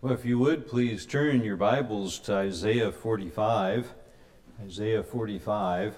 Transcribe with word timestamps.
Well, 0.00 0.12
if 0.12 0.24
you 0.26 0.38
would 0.38 0.66
please 0.66 1.06
turn 1.06 1.42
your 1.44 1.56
Bibles 1.56 2.18
to 2.20 2.34
Isaiah 2.34 2.92
45. 2.92 3.94
Isaiah 4.62 5.02
45. 5.02 5.94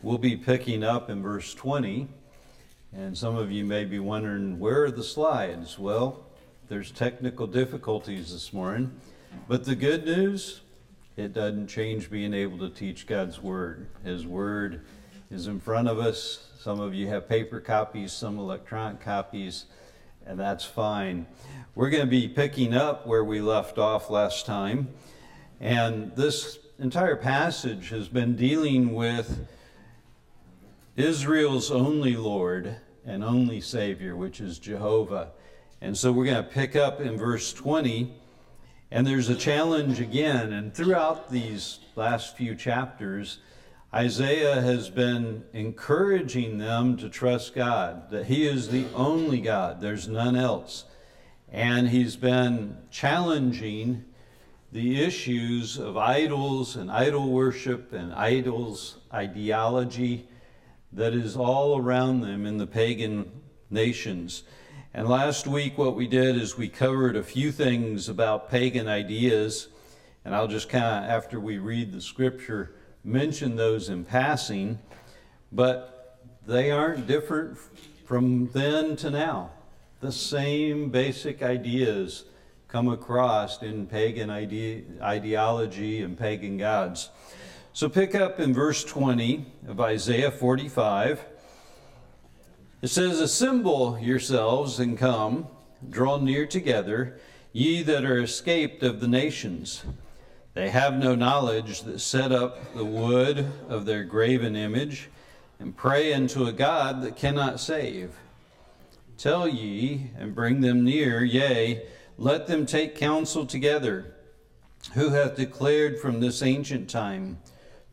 We'll 0.00 0.18
be 0.18 0.36
picking 0.36 0.84
up 0.84 1.10
in 1.10 1.22
verse 1.22 1.52
20. 1.52 2.08
And 2.92 3.18
some 3.18 3.36
of 3.36 3.50
you 3.50 3.64
may 3.64 3.84
be 3.84 3.98
wondering, 3.98 4.60
where 4.60 4.84
are 4.84 4.90
the 4.92 5.02
slides? 5.02 5.76
Well, 5.76 6.24
there's 6.68 6.92
technical 6.92 7.48
difficulties 7.48 8.32
this 8.32 8.52
morning. 8.52 8.92
But 9.48 9.64
the 9.64 9.74
good 9.74 10.04
news, 10.04 10.60
it 11.16 11.32
doesn't 11.32 11.66
change 11.66 12.10
being 12.10 12.34
able 12.34 12.58
to 12.58 12.70
teach 12.70 13.08
God's 13.08 13.42
Word. 13.42 13.88
His 14.04 14.24
Word 14.24 14.84
is 15.32 15.48
in 15.48 15.58
front 15.58 15.88
of 15.88 15.98
us. 15.98 16.46
Some 16.60 16.78
of 16.78 16.94
you 16.94 17.08
have 17.08 17.28
paper 17.28 17.58
copies, 17.58 18.12
some 18.12 18.38
electronic 18.38 19.00
copies, 19.00 19.64
and 20.26 20.38
that's 20.38 20.64
fine. 20.64 21.26
We're 21.74 21.90
going 21.90 22.04
to 22.04 22.10
be 22.10 22.28
picking 22.28 22.74
up 22.74 23.06
where 23.06 23.24
we 23.24 23.40
left 23.40 23.78
off 23.78 24.10
last 24.10 24.46
time. 24.46 24.88
And 25.60 26.14
this 26.16 26.58
entire 26.78 27.16
passage 27.16 27.90
has 27.90 28.08
been 28.08 28.36
dealing 28.36 28.94
with 28.94 29.46
Israel's 30.96 31.70
only 31.70 32.16
Lord 32.16 32.76
and 33.04 33.24
only 33.24 33.60
Savior, 33.60 34.16
which 34.16 34.40
is 34.40 34.58
Jehovah. 34.58 35.30
And 35.80 35.96
so 35.96 36.12
we're 36.12 36.26
going 36.26 36.44
to 36.44 36.50
pick 36.50 36.76
up 36.76 37.00
in 37.00 37.16
verse 37.16 37.52
20. 37.52 38.14
And 38.90 39.06
there's 39.06 39.30
a 39.30 39.34
challenge 39.34 40.00
again. 40.00 40.52
And 40.52 40.74
throughout 40.74 41.30
these 41.30 41.80
last 41.96 42.36
few 42.36 42.54
chapters, 42.54 43.38
Isaiah 43.94 44.60
has 44.60 44.88
been 44.88 45.44
encouraging 45.52 46.58
them 46.58 46.96
to 46.96 47.10
trust 47.10 47.54
God, 47.54 48.10
that 48.10 48.26
He 48.26 48.46
is 48.46 48.68
the 48.68 48.86
only 48.94 49.40
God, 49.40 49.80
there's 49.80 50.08
none 50.08 50.34
else. 50.34 50.84
And 51.52 51.90
he's 51.90 52.16
been 52.16 52.78
challenging 52.90 54.06
the 54.72 55.02
issues 55.02 55.76
of 55.76 55.98
idols 55.98 56.76
and 56.76 56.90
idol 56.90 57.30
worship 57.30 57.92
and 57.92 58.14
idols 58.14 58.96
ideology 59.12 60.26
that 60.94 61.12
is 61.12 61.36
all 61.36 61.76
around 61.76 62.22
them 62.22 62.46
in 62.46 62.56
the 62.56 62.66
pagan 62.66 63.30
nations. 63.68 64.44
And 64.94 65.06
last 65.06 65.46
week, 65.46 65.76
what 65.76 65.94
we 65.94 66.06
did 66.06 66.36
is 66.36 66.56
we 66.56 66.68
covered 66.68 67.16
a 67.16 67.22
few 67.22 67.52
things 67.52 68.08
about 68.08 68.50
pagan 68.50 68.88
ideas. 68.88 69.68
And 70.24 70.34
I'll 70.34 70.48
just 70.48 70.70
kind 70.70 71.04
of, 71.04 71.10
after 71.10 71.38
we 71.38 71.58
read 71.58 71.92
the 71.92 72.00
scripture, 72.00 72.76
mention 73.04 73.56
those 73.56 73.88
in 73.88 74.04
passing. 74.04 74.78
But 75.50 76.18
they 76.46 76.70
aren't 76.70 77.06
different 77.06 77.58
from 78.04 78.48
then 78.52 78.96
to 78.96 79.10
now. 79.10 79.50
The 80.00 80.12
same 80.12 80.90
basic 80.90 81.42
ideas 81.42 82.24
come 82.68 82.88
across 82.88 83.62
in 83.62 83.86
pagan 83.86 84.30
ide- 84.30 84.84
ideology 85.00 86.02
and 86.02 86.18
pagan 86.18 86.56
gods. 86.56 87.10
So 87.74 87.88
pick 87.88 88.14
up 88.14 88.40
in 88.40 88.52
verse 88.52 88.82
20 88.84 89.46
of 89.68 89.80
Isaiah 89.80 90.30
45. 90.30 91.24
It 92.82 92.88
says, 92.88 93.20
Assemble 93.20 93.98
yourselves 93.98 94.78
and 94.80 94.98
come, 94.98 95.46
draw 95.88 96.18
near 96.18 96.46
together, 96.46 97.20
ye 97.52 97.82
that 97.82 98.04
are 98.04 98.18
escaped 98.18 98.82
of 98.82 99.00
the 99.00 99.08
nations. 99.08 99.84
They 100.54 100.68
have 100.68 100.94
no 100.94 101.14
knowledge 101.14 101.82
that 101.82 102.00
set 102.00 102.30
up 102.30 102.74
the 102.74 102.84
wood 102.84 103.50
of 103.68 103.86
their 103.86 104.04
graven 104.04 104.54
image, 104.54 105.08
and 105.58 105.76
pray 105.76 106.12
unto 106.12 106.44
a 106.44 106.52
God 106.52 107.02
that 107.02 107.16
cannot 107.16 107.60
save. 107.60 108.16
Tell 109.16 109.48
ye, 109.48 110.10
and 110.18 110.34
bring 110.34 110.60
them 110.60 110.84
near, 110.84 111.24
yea, 111.24 111.86
let 112.18 112.46
them 112.48 112.66
take 112.66 112.96
counsel 112.96 113.46
together. 113.46 114.14
Who 114.94 115.10
hath 115.10 115.36
declared 115.36 115.98
from 115.98 116.20
this 116.20 116.42
ancient 116.42 116.90
time? 116.90 117.38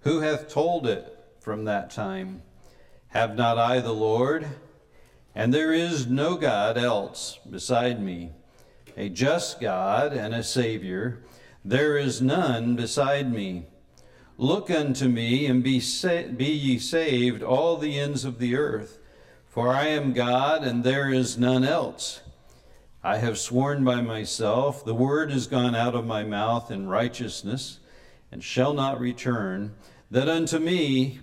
Who 0.02 0.22
hath 0.22 0.50
told 0.50 0.88
it 0.88 1.18
from 1.40 1.66
that 1.66 1.92
time? 1.92 2.42
Have 3.10 3.36
not 3.36 3.58
I 3.58 3.80
the 3.80 3.94
Lord? 3.94 4.48
And 5.36 5.54
there 5.54 5.72
is 5.72 6.08
no 6.08 6.36
God 6.36 6.78
else 6.78 7.40
beside 7.50 8.02
me, 8.02 8.32
a 8.98 9.08
just 9.08 9.62
God 9.62 10.12
and 10.14 10.34
a 10.34 10.44
Savior. 10.44 11.20
There 11.64 11.98
is 11.98 12.22
none 12.22 12.76
beside 12.76 13.32
me. 13.32 13.66
Look 14.38 14.70
unto 14.72 15.08
me 15.08 15.46
and 15.46 15.64
be, 15.64 15.80
sa- 15.80 16.28
be 16.36 16.46
ye 16.46 16.80
saved, 16.80 17.44
all 17.44 17.78
the 17.78 18.00
ends 18.00 18.24
of 18.24 18.40
the 18.40 18.56
earth. 18.56 19.00
For 19.48 19.70
I 19.70 19.88
am 19.88 20.14
God, 20.14 20.64
and 20.64 20.84
there 20.84 21.12
is 21.12 21.38
none 21.38 21.64
else. 21.64 22.22
I 23.04 23.18
have 23.18 23.38
sworn 23.38 23.84
by 23.84 24.02
myself, 24.02 24.84
the 24.86 24.94
word 24.94 25.32
is 25.32 25.48
gone 25.48 25.76
out 25.76 25.96
of 25.96 26.06
my 26.06 26.24
mouth 26.24 26.70
in 26.70 26.88
righteousness 26.88 27.80
and 28.32 28.44
shall 28.44 28.74
not 28.74 29.00
return, 29.00 29.74
that 30.12 30.30
unto 30.30 30.60
me 30.60 31.20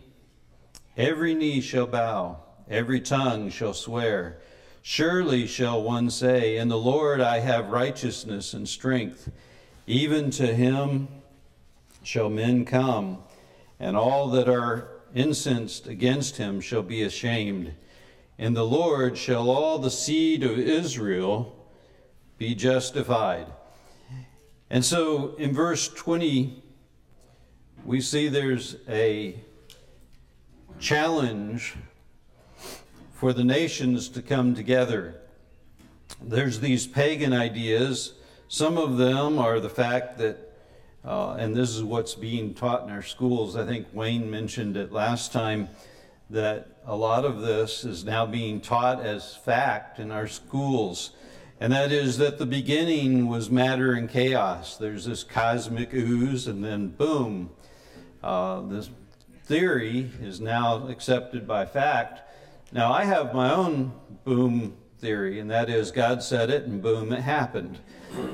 every 0.97 1.35
knee 1.35 1.61
shall 1.61 1.87
bow, 1.87 2.39
every 2.69 3.01
tongue 3.01 3.51
shall 3.51 3.75
swear. 3.75 4.39
Surely 4.83 5.47
shall 5.47 5.83
one 5.83 6.11
say, 6.11 6.57
In 6.57 6.69
the 6.69 6.79
Lord 6.79 7.21
I 7.21 7.41
have 7.41 7.69
righteousness 7.69 8.55
and 8.55 8.69
strength. 8.69 9.31
Even 9.87 10.31
to 10.33 10.47
him 10.55 11.09
shall 12.03 12.29
men 12.29 12.65
come, 12.65 13.19
and 13.79 13.97
all 13.97 14.29
that 14.29 14.49
are 14.49 14.89
incensed 15.15 15.87
against 15.87 16.37
him 16.37 16.61
shall 16.61 16.83
be 16.83 17.03
ashamed. 17.03 17.73
In 18.39 18.55
the 18.55 18.67
Lord 18.67 19.17
shall 19.17 19.49
all 19.49 19.79
the 19.79 19.91
seed 19.91 20.43
of 20.43 20.59
Israel 20.59 21.57
be 22.39 22.55
justified. 22.55 23.47
And 24.69 24.85
so 24.85 25.35
in 25.37 25.55
verse 25.55 25.89
20, 25.89 26.63
we 27.85 28.01
see 28.01 28.29
there's 28.29 28.77
a 28.89 29.37
challenge 30.81 31.75
for 33.13 33.33
the 33.33 33.45
nations 33.45 34.09
to 34.11 34.21
come 34.21 34.55
together. 34.55 35.21
There's 36.21 36.61
these 36.61 36.87
pagan 36.87 37.33
ideas. 37.33 38.15
Some 38.49 38.79
of 38.79 38.97
them 38.97 39.39
are 39.39 39.59
the 39.59 39.69
fact 39.69 40.19
that, 40.19 40.53
uh, 41.05 41.33
and 41.33 41.55
this 41.55 41.71
is 41.71 41.83
what's 41.83 42.15
being 42.15 42.55
taught 42.55 42.85
in 42.85 42.91
our 42.91 43.03
schools. 43.03 43.57
I 43.57 43.67
think 43.67 43.89
Wayne 43.93 44.31
mentioned 44.31 44.77
it 44.77 44.93
last 44.93 45.33
time 45.33 45.69
that 46.31 46.69
a 46.87 46.95
lot 46.95 47.25
of 47.25 47.41
this 47.41 47.85
is 47.85 48.05
now 48.05 48.25
being 48.25 48.61
taught 48.61 49.01
as 49.01 49.35
fact 49.35 49.99
in 49.99 50.13
our 50.13 50.29
schools. 50.29 51.11
And 51.59 51.73
that 51.73 51.91
is 51.91 52.19
that 52.19 52.39
the 52.39 52.47
beginning 52.47 53.27
was 53.27 53.51
matter 53.51 53.95
and 53.95 54.09
chaos. 54.09 54.77
There's 54.77 55.07
this 55.07 55.25
cosmic 55.25 55.93
ooze, 55.93 56.47
and 56.47 56.63
then 56.63 56.89
boom, 56.89 57.51
uh, 58.23 58.61
this 58.63 58.91
theory 59.45 60.11
is 60.21 60.41
now 60.41 60.87
accepted 60.89 61.49
by 61.49 61.67
fact. 61.67 62.21
Now, 62.73 62.93
I 62.93 63.05
have 63.05 63.35
my 63.35 63.53
own 63.53 63.93
boom 64.25 64.77
theory, 64.99 65.41
and 65.41 65.51
that 65.51 65.69
is 65.69 65.91
God 65.91 66.23
said 66.23 66.51
it, 66.51 66.65
and 66.65 66.83
boom, 66.83 67.13
it 67.13 67.23
happened. 67.23 67.79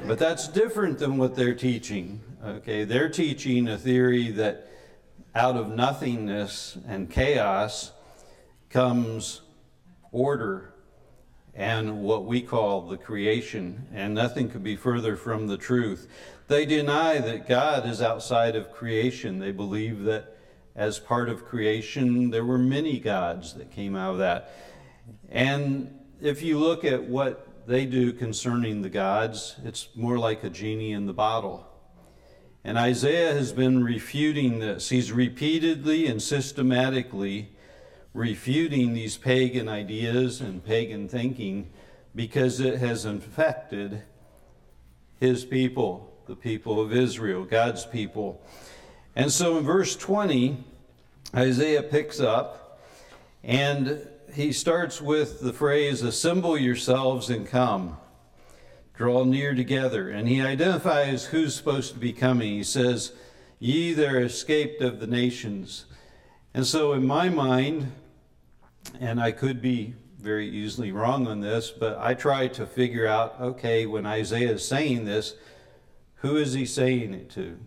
But 0.06 0.18
that's 0.18 0.48
different 0.48 0.98
than 0.98 1.16
what 1.16 1.34
they're 1.34 1.54
teaching. 1.54 2.20
Okay, 2.44 2.84
they're 2.84 3.08
teaching 3.08 3.68
a 3.68 3.78
theory 3.78 4.30
that 4.32 4.68
out 5.34 5.56
of 5.56 5.68
nothingness 5.68 6.76
and 6.86 7.10
chaos 7.10 7.92
comes 8.68 9.42
order 10.10 10.74
and 11.54 12.02
what 12.02 12.24
we 12.24 12.40
call 12.40 12.82
the 12.82 12.96
creation, 12.96 13.86
and 13.92 14.14
nothing 14.14 14.48
could 14.48 14.62
be 14.62 14.76
further 14.76 15.16
from 15.16 15.46
the 15.46 15.56
truth. 15.56 16.08
They 16.48 16.64
deny 16.64 17.18
that 17.18 17.48
God 17.48 17.86
is 17.86 18.00
outside 18.00 18.56
of 18.56 18.72
creation. 18.72 19.38
They 19.38 19.52
believe 19.52 20.04
that 20.04 20.36
as 20.74 20.98
part 20.98 21.28
of 21.28 21.44
creation, 21.44 22.30
there 22.30 22.44
were 22.44 22.58
many 22.58 22.98
gods 22.98 23.54
that 23.54 23.70
came 23.70 23.94
out 23.94 24.12
of 24.12 24.18
that. 24.18 24.54
And 25.30 25.98
if 26.20 26.42
you 26.42 26.58
look 26.58 26.84
at 26.84 27.04
what 27.04 27.46
they 27.66 27.86
do 27.86 28.12
concerning 28.12 28.82
the 28.82 28.90
gods, 28.90 29.56
it's 29.64 29.88
more 29.94 30.18
like 30.18 30.44
a 30.44 30.50
genie 30.50 30.92
in 30.92 31.06
the 31.06 31.12
bottle. 31.12 31.66
And 32.64 32.78
Isaiah 32.78 33.32
has 33.32 33.52
been 33.52 33.82
refuting 33.82 34.60
this. 34.60 34.88
He's 34.88 35.10
repeatedly 35.10 36.06
and 36.06 36.22
systematically 36.22 37.50
refuting 38.14 38.94
these 38.94 39.16
pagan 39.16 39.68
ideas 39.68 40.40
and 40.40 40.64
pagan 40.64 41.08
thinking 41.08 41.70
because 42.14 42.60
it 42.60 42.78
has 42.78 43.04
infected 43.04 44.02
his 45.18 45.44
people, 45.44 46.12
the 46.26 46.36
people 46.36 46.80
of 46.80 46.92
Israel, 46.92 47.44
God's 47.44 47.86
people. 47.86 48.44
And 49.16 49.32
so 49.32 49.58
in 49.58 49.64
verse 49.64 49.96
20, 49.96 50.62
Isaiah 51.34 51.82
picks 51.82 52.20
up 52.20 52.61
and 53.44 54.08
he 54.32 54.52
starts 54.52 55.00
with 55.00 55.40
the 55.40 55.52
phrase, 55.52 56.02
Assemble 56.02 56.56
yourselves 56.56 57.28
and 57.28 57.46
come. 57.46 57.98
Draw 58.94 59.24
near 59.24 59.54
together. 59.54 60.10
And 60.10 60.28
he 60.28 60.40
identifies 60.40 61.26
who's 61.26 61.54
supposed 61.54 61.92
to 61.94 61.98
be 61.98 62.12
coming. 62.12 62.52
He 62.52 62.64
says, 62.64 63.12
Ye 63.58 63.92
that 63.94 64.08
are 64.08 64.20
escaped 64.20 64.80
of 64.82 65.00
the 65.00 65.06
nations. 65.06 65.86
And 66.54 66.66
so, 66.66 66.92
in 66.92 67.06
my 67.06 67.28
mind, 67.28 67.92
and 69.00 69.20
I 69.20 69.32
could 69.32 69.62
be 69.62 69.94
very 70.18 70.48
easily 70.48 70.92
wrong 70.92 71.26
on 71.26 71.40
this, 71.40 71.70
but 71.70 71.98
I 71.98 72.14
try 72.14 72.48
to 72.48 72.66
figure 72.66 73.06
out 73.06 73.40
okay, 73.40 73.86
when 73.86 74.06
Isaiah 74.06 74.52
is 74.52 74.66
saying 74.66 75.04
this, 75.04 75.34
who 76.16 76.36
is 76.36 76.52
he 76.52 76.64
saying 76.66 77.14
it 77.14 77.30
to? 77.30 77.58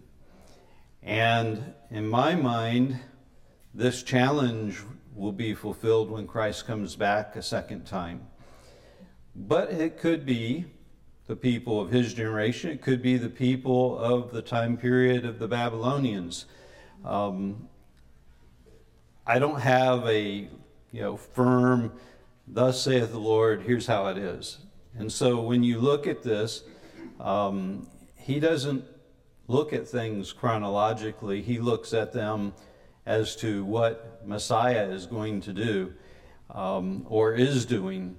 And 1.04 1.74
in 1.92 2.08
my 2.08 2.36
mind, 2.36 3.00
this 3.74 4.04
challenge 4.04 4.82
will 5.16 5.32
be 5.32 5.54
fulfilled 5.54 6.12
when 6.12 6.28
Christ 6.28 6.68
comes 6.68 6.96
back 6.96 7.36
a 7.36 7.42
second 7.42 7.86
time. 7.86 8.28
But 9.36 9.72
it 9.72 9.98
could 9.98 10.26
be 10.26 10.66
the 11.28 11.36
people 11.36 11.82
of 11.82 11.90
his 11.90 12.14
generation, 12.14 12.72
it 12.72 12.82
could 12.82 13.02
be 13.02 13.18
the 13.18 13.30
people 13.30 13.98
of 13.98 14.32
the 14.32 14.42
time 14.42 14.78
period 14.78 15.26
of 15.26 15.40
the 15.40 15.48
Babylonians. 15.48 16.46
Um, 17.04 17.68
I 19.26 19.40
don't 19.40 19.60
have 19.60 20.06
a 20.06 20.48
you 20.92 21.02
know 21.02 21.18
firm, 21.18 21.94
thus 22.48 22.82
saith 22.84 23.12
the 23.12 23.20
Lord, 23.20 23.64
here's 23.64 23.88
how 23.88 24.08
it 24.08 24.18
is. 24.18 24.60
And 24.98 25.12
so 25.12 25.42
when 25.42 25.64
you 25.64 25.80
look 25.80 26.06
at 26.06 26.22
this, 26.22 26.64
um, 27.20 27.90
he 28.16 28.40
doesn't 28.40 28.86
look 29.48 29.74
at 29.74 29.88
things 29.88 30.32
chronologically, 30.32 31.42
he 31.42 31.60
looks 31.60 31.94
at 31.94 32.14
them 32.14 32.54
as 33.06 33.36
to 33.38 33.64
what 33.66 34.26
Messiah 34.26 34.90
is 34.90 35.06
going 35.06 35.42
to 35.42 35.54
do 35.54 35.94
um, 36.50 37.06
or 37.08 37.34
is 37.34 37.66
doing. 37.66 38.18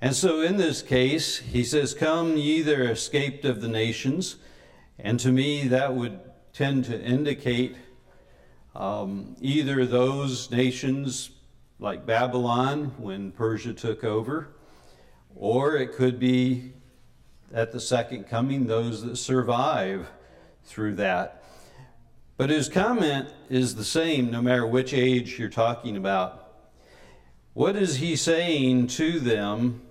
And 0.00 0.14
so 0.14 0.42
in 0.42 0.56
this 0.56 0.82
case, 0.82 1.38
he 1.38 1.64
says, 1.64 1.94
Come, 1.94 2.36
ye 2.36 2.62
that 2.62 2.78
are 2.78 2.90
escaped 2.90 3.44
of 3.44 3.60
the 3.60 3.68
nations. 3.68 4.36
And 4.98 5.18
to 5.20 5.32
me, 5.32 5.66
that 5.68 5.94
would 5.94 6.20
tend 6.52 6.84
to 6.86 7.00
indicate 7.00 7.76
um, 8.74 9.36
either 9.40 9.86
those 9.86 10.50
nations 10.50 11.30
like 11.80 12.06
Babylon 12.06 12.92
when 12.98 13.32
Persia 13.32 13.72
took 13.72 14.04
over, 14.04 14.48
or 15.34 15.76
it 15.76 15.92
could 15.92 16.18
be 16.18 16.72
at 17.52 17.72
the 17.72 17.80
second 17.80 18.24
coming 18.24 18.66
those 18.66 19.04
that 19.04 19.16
survive 19.16 20.08
through 20.64 20.94
that. 20.96 21.37
But 22.38 22.50
his 22.50 22.68
comment 22.68 23.28
is 23.50 23.74
the 23.74 23.84
same 23.84 24.30
no 24.30 24.40
matter 24.40 24.64
which 24.64 24.94
age 24.94 25.40
you're 25.40 25.48
talking 25.48 25.96
about. 25.96 26.54
What 27.52 27.74
is 27.74 27.96
he 27.96 28.14
saying 28.14 28.86
to 28.86 29.18
them 29.18 29.82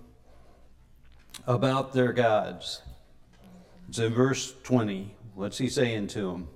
about 1.46 1.92
their 1.92 2.14
gods? 2.14 2.82
It's 3.90 4.00
in 4.00 4.14
verse 4.14 4.56
20. 4.64 5.14
What's 5.36 5.58
he 5.58 5.68
saying 5.68 6.08
to 6.08 6.22
them? 6.22 6.48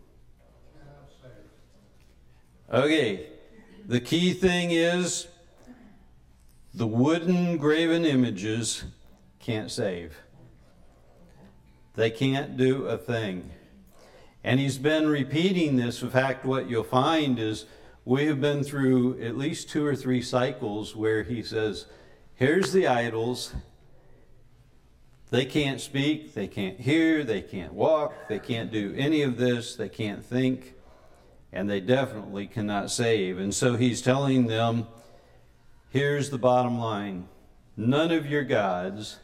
Okay, 2.72 3.28
the 3.86 4.00
key 4.00 4.32
thing 4.32 4.72
is 4.72 5.28
the 6.74 6.88
wooden 6.88 7.58
graven 7.58 8.06
images 8.06 8.86
can't 9.40 9.70
save. 9.70 10.16
They 11.96 12.10
can't 12.10 12.56
do 12.56 12.86
a 12.86 12.98
thing. 12.98 13.52
And 14.44 14.60
he's 14.60 14.78
been 14.78 15.08
repeating 15.08 15.76
this. 15.76 16.02
In 16.02 16.10
fact, 16.10 16.46
what 16.46 16.70
you'll 16.70 16.84
find 16.84 17.38
is 17.38 17.66
we 18.06 18.26
have 18.26 18.42
been 18.42 18.64
through 18.64 19.22
at 19.22 19.38
least 19.38 19.70
two 19.70 19.86
or 19.86 19.96
three 19.96 20.22
cycles 20.22 20.96
where 20.96 21.24
he 21.24 21.44
says, 21.44 21.86
Here's 22.34 22.74
the 22.74 22.88
idols. 22.88 23.54
They 25.30 25.46
can't 25.46 25.80
speak, 25.80 26.34
they 26.34 26.48
can't 26.48 26.80
hear, 26.80 27.24
they 27.24 27.42
can't 27.42 27.74
walk, 27.74 28.28
they 28.28 28.40
can't 28.40 28.72
do 28.72 28.94
any 28.98 29.22
of 29.22 29.38
this, 29.38 29.76
they 29.76 29.88
can't 29.88 30.26
think, 30.26 30.74
and 31.54 31.70
they 31.70 31.80
definitely 31.80 32.48
cannot 32.48 32.92
save. 32.92 33.38
And 33.38 33.54
so 33.54 33.78
he's 33.78 34.02
telling 34.02 34.48
them, 34.48 34.88
Here's 35.90 36.30
the 36.30 36.38
bottom 36.38 36.80
line 36.80 37.28
none 37.78 38.12
of 38.12 38.26
your 38.26 38.44
gods, 38.44 39.20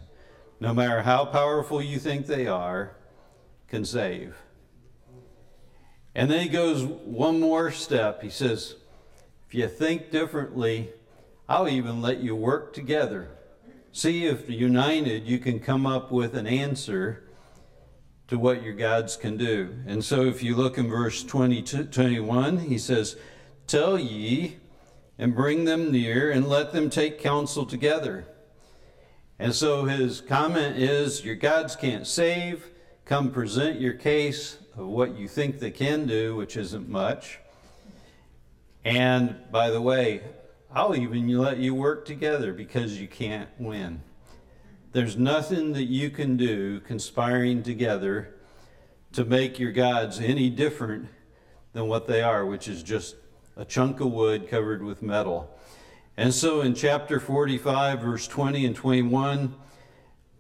no 0.60 0.74
matter 0.74 1.02
how 1.02 1.26
powerful 1.26 1.82
you 1.82 1.98
think 1.98 2.28
they 2.28 2.48
are, 2.48 2.96
can 3.68 3.84
save. 3.84 4.36
And 6.18 6.32
then 6.32 6.40
he 6.42 6.50
goes 6.50 6.84
one 6.84 7.40
more 7.40 7.70
step. 7.70 8.24
He 8.24 8.32
says, 8.32 8.74
If 9.48 9.54
you 9.54 9.68
think 9.68 10.10
differently, 10.10 10.90
I'll 11.48 11.70
even 11.70 12.02
let 12.02 12.22
you 12.22 12.36
work 12.36 12.74
together. 12.74 13.30
See 13.92 14.26
if 14.26 14.50
united 14.50 15.28
you 15.28 15.38
can 15.38 15.60
come 15.60 15.86
up 15.86 16.12
with 16.12 16.34
an 16.34 16.48
answer 16.48 17.24
to 18.30 18.40
what 18.40 18.64
your 18.64 18.74
gods 18.74 19.16
can 19.16 19.38
do. 19.38 19.76
And 19.86 20.04
so 20.04 20.24
if 20.24 20.42
you 20.42 20.56
look 20.56 20.80
in 20.80 20.90
verse 20.90 21.24
22, 21.24 21.84
21, 21.84 22.58
he 22.62 22.80
says, 22.80 23.16
Tell 23.68 24.00
ye 24.00 24.58
and 25.20 25.36
bring 25.36 25.66
them 25.66 25.92
near 25.92 26.32
and 26.32 26.48
let 26.48 26.74
them 26.74 26.90
take 26.90 27.20
counsel 27.20 27.64
together. 27.64 28.26
And 29.38 29.54
so 29.54 29.86
his 29.86 30.22
comment 30.22 30.78
is, 30.78 31.24
Your 31.24 31.36
gods 31.36 31.76
can't 31.76 32.08
save. 32.08 32.72
Come 33.06 33.32
present 33.32 33.80
your 33.80 33.94
case 33.94 34.58
of 34.78 34.88
what 34.88 35.18
you 35.18 35.28
think 35.28 35.60
they 35.60 35.72
can 35.72 36.06
do, 36.06 36.36
which 36.36 36.56
isn't 36.56 36.88
much. 36.88 37.40
And 38.86 39.36
by 39.52 39.72
the 39.72 39.82
way, 39.82 40.22
I'll 40.74 40.96
even 40.96 41.28
let 41.38 41.58
you 41.58 41.74
work 41.74 42.06
together 42.06 42.54
because 42.54 43.02
you 43.02 43.08
can't 43.08 43.50
win. 43.58 44.02
There's 44.92 45.18
nothing 45.18 45.74
that 45.74 45.86
you 45.86 46.10
can 46.10 46.38
do 46.38 46.80
conspiring 46.82 47.64
together 47.64 48.36
to 49.14 49.26
make 49.26 49.60
your 49.60 49.72
gods 49.72 50.20
any 50.20 50.50
different 50.50 51.10
than 51.74 51.88
what 51.88 52.08
they 52.08 52.22
are, 52.22 52.46
which 52.46 52.68
is 52.68 52.84
just 52.84 53.16
a 53.56 53.66
chunk 53.66 54.00
of 54.00 54.12
wood 54.12 54.48
covered 54.48 54.84
with 54.84 55.02
metal. 55.02 55.50
And 56.16 56.34
so 56.34 56.62
in 56.62 56.74
chapter 56.74 57.20
45, 57.20 58.02
verse 58.02 58.28
20 58.28 58.66
and 58.66 58.76
21, 58.76 59.56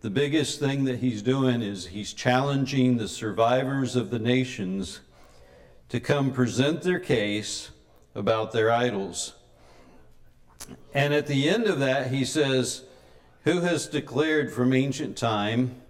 the 0.02 0.10
biggest 0.10 0.60
thing 0.60 0.84
that 0.86 1.00
he's 1.00 1.22
doing 1.22 1.62
is 1.62 1.88
he's 1.88 2.14
challenging 2.14 2.98
the 2.98 3.08
survivors 3.08 3.96
of 3.96 4.12
the 4.12 4.20
nations 4.20 5.00
to 5.90 6.00
come 6.00 6.32
present 6.32 6.84
their 6.84 7.00
case 7.00 7.72
about 8.14 8.52
their 8.52 8.72
idols. 8.72 9.34
And 10.94 11.14
at 11.14 11.28
the 11.28 11.50
end 11.50 11.66
of 11.66 11.80
that, 11.80 12.12
he 12.12 12.26
says, 12.26 12.84
Who 13.44 13.62
has 13.62 13.88
declared 13.88 14.52
from 14.52 14.74
ancient 14.74 15.18
time? 15.18 15.82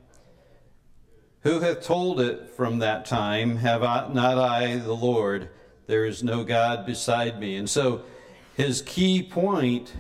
Who 1.41 1.59
hath 1.59 1.83
told 1.83 2.19
it 2.19 2.49
from 2.51 2.79
that 2.79 3.05
time? 3.05 3.57
Have 3.57 3.83
I, 3.83 4.07
not 4.13 4.37
I, 4.37 4.77
the 4.77 4.95
Lord? 4.95 5.49
There 5.87 6.05
is 6.05 6.23
no 6.23 6.43
God 6.43 6.85
beside 6.85 7.39
me. 7.39 7.55
And 7.55 7.69
so 7.69 8.03
his 8.55 8.81
key 8.81 9.23
point 9.23 9.93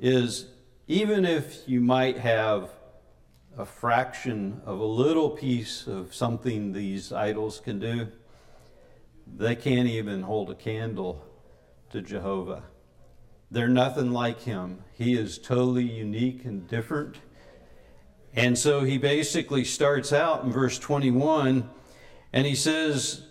is 0.00 0.46
even 0.86 1.24
if 1.24 1.68
you 1.68 1.80
might 1.80 2.18
have 2.18 2.70
a 3.60 3.66
fraction 3.66 4.62
of 4.64 4.80
a 4.80 4.84
little 4.84 5.28
piece 5.28 5.86
of 5.86 6.14
something 6.14 6.72
these 6.72 7.12
idols 7.12 7.60
can 7.60 7.78
do, 7.78 8.08
they 9.36 9.54
can't 9.54 9.86
even 9.86 10.22
hold 10.22 10.50
a 10.50 10.54
candle 10.54 11.22
to 11.90 12.00
Jehovah. 12.00 12.62
They're 13.50 13.68
nothing 13.68 14.12
like 14.12 14.40
him. 14.40 14.82
He 14.96 15.12
is 15.12 15.36
totally 15.36 15.84
unique 15.84 16.46
and 16.46 16.66
different. 16.66 17.16
And 18.32 18.56
so 18.56 18.80
he 18.84 18.96
basically 18.96 19.64
starts 19.64 20.10
out 20.10 20.42
in 20.42 20.50
verse 20.50 20.78
21 20.78 21.68
and 22.32 22.46
he 22.46 22.54
says, 22.54 23.26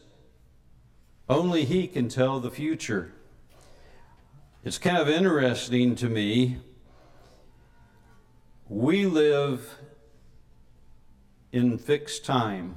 Only 1.27 1.65
he 1.65 1.87
can 1.87 2.07
tell 2.07 2.39
the 2.39 2.51
future. 2.51 3.13
It's 4.63 4.77
kind 4.77 4.97
of 4.97 5.09
interesting 5.09 5.95
to 5.95 6.07
me. 6.07 6.57
We 8.67 9.07
live 9.07 9.79
in 11.51 11.77
fixed 11.77 12.25
time. 12.25 12.75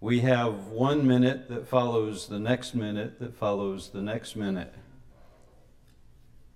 We 0.00 0.20
have 0.20 0.68
one 0.68 1.06
minute 1.06 1.48
that 1.48 1.68
follows 1.68 2.28
the 2.28 2.38
next 2.38 2.74
minute 2.74 3.18
that 3.18 3.36
follows 3.36 3.90
the 3.90 4.00
next 4.00 4.36
minute. 4.36 4.74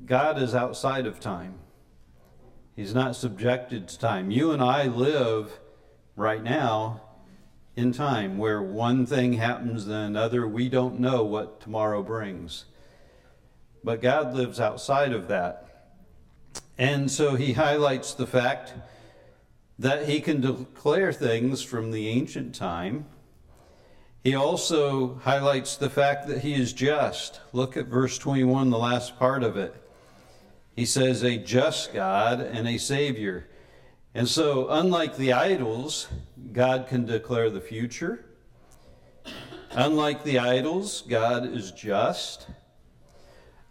God 0.04 0.40
is 0.40 0.54
outside 0.54 1.06
of 1.06 1.20
time. 1.20 1.54
He's 2.74 2.94
not 2.94 3.16
subjected 3.16 3.88
to 3.88 3.98
time. 3.98 4.30
You 4.30 4.52
and 4.52 4.62
I 4.62 4.86
live 4.86 5.58
right 6.16 6.42
now 6.42 7.02
in 7.76 7.92
time 7.92 8.38
where 8.38 8.62
one 8.62 9.06
thing 9.06 9.34
happens 9.34 9.86
then 9.86 10.04
another. 10.04 10.46
We 10.46 10.68
don't 10.68 11.00
know 11.00 11.24
what 11.24 11.60
tomorrow 11.60 12.02
brings. 12.02 12.64
But 13.84 14.00
God 14.00 14.34
lives 14.34 14.60
outside 14.60 15.12
of 15.12 15.28
that. 15.28 15.92
And 16.78 17.10
so 17.10 17.34
he 17.34 17.52
highlights 17.52 18.14
the 18.14 18.26
fact 18.26 18.72
that 19.82 20.08
he 20.08 20.20
can 20.20 20.40
declare 20.40 21.12
things 21.12 21.60
from 21.60 21.90
the 21.90 22.08
ancient 22.08 22.54
time. 22.54 23.04
He 24.22 24.32
also 24.32 25.16
highlights 25.16 25.76
the 25.76 25.90
fact 25.90 26.28
that 26.28 26.42
he 26.42 26.54
is 26.54 26.72
just. 26.72 27.40
Look 27.52 27.76
at 27.76 27.86
verse 27.86 28.16
21, 28.16 28.70
the 28.70 28.78
last 28.78 29.18
part 29.18 29.42
of 29.42 29.56
it. 29.56 29.74
He 30.76 30.86
says, 30.86 31.24
a 31.24 31.36
just 31.36 31.92
God 31.92 32.40
and 32.40 32.68
a 32.68 32.78
Savior. 32.78 33.48
And 34.14 34.28
so, 34.28 34.68
unlike 34.68 35.16
the 35.16 35.32
idols, 35.32 36.06
God 36.52 36.86
can 36.86 37.04
declare 37.04 37.50
the 37.50 37.60
future. 37.60 38.24
Unlike 39.72 40.22
the 40.22 40.38
idols, 40.38 41.02
God 41.08 41.44
is 41.44 41.72
just. 41.72 42.46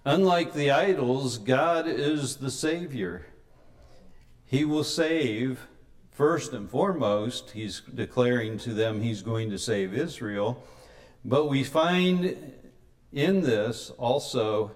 Unlike 0.03 0.51
the 0.55 0.71
idols, 0.71 1.37
God 1.37 1.87
is 1.87 2.35
the 2.35 2.51
Savior. 2.51 3.27
He 4.45 4.65
will 4.65 4.83
save 4.83 5.67
first 6.11 6.53
and 6.53 6.69
foremost, 6.69 7.51
he's 7.51 7.81
declaring 7.93 8.57
to 8.59 8.73
them 8.73 9.01
he's 9.01 9.21
going 9.21 9.49
to 9.49 9.57
save 9.57 9.93
Israel. 9.93 10.63
But 11.25 11.47
we 11.47 11.63
find 11.63 12.53
in 13.11 13.41
this 13.41 13.91
also 13.97 14.71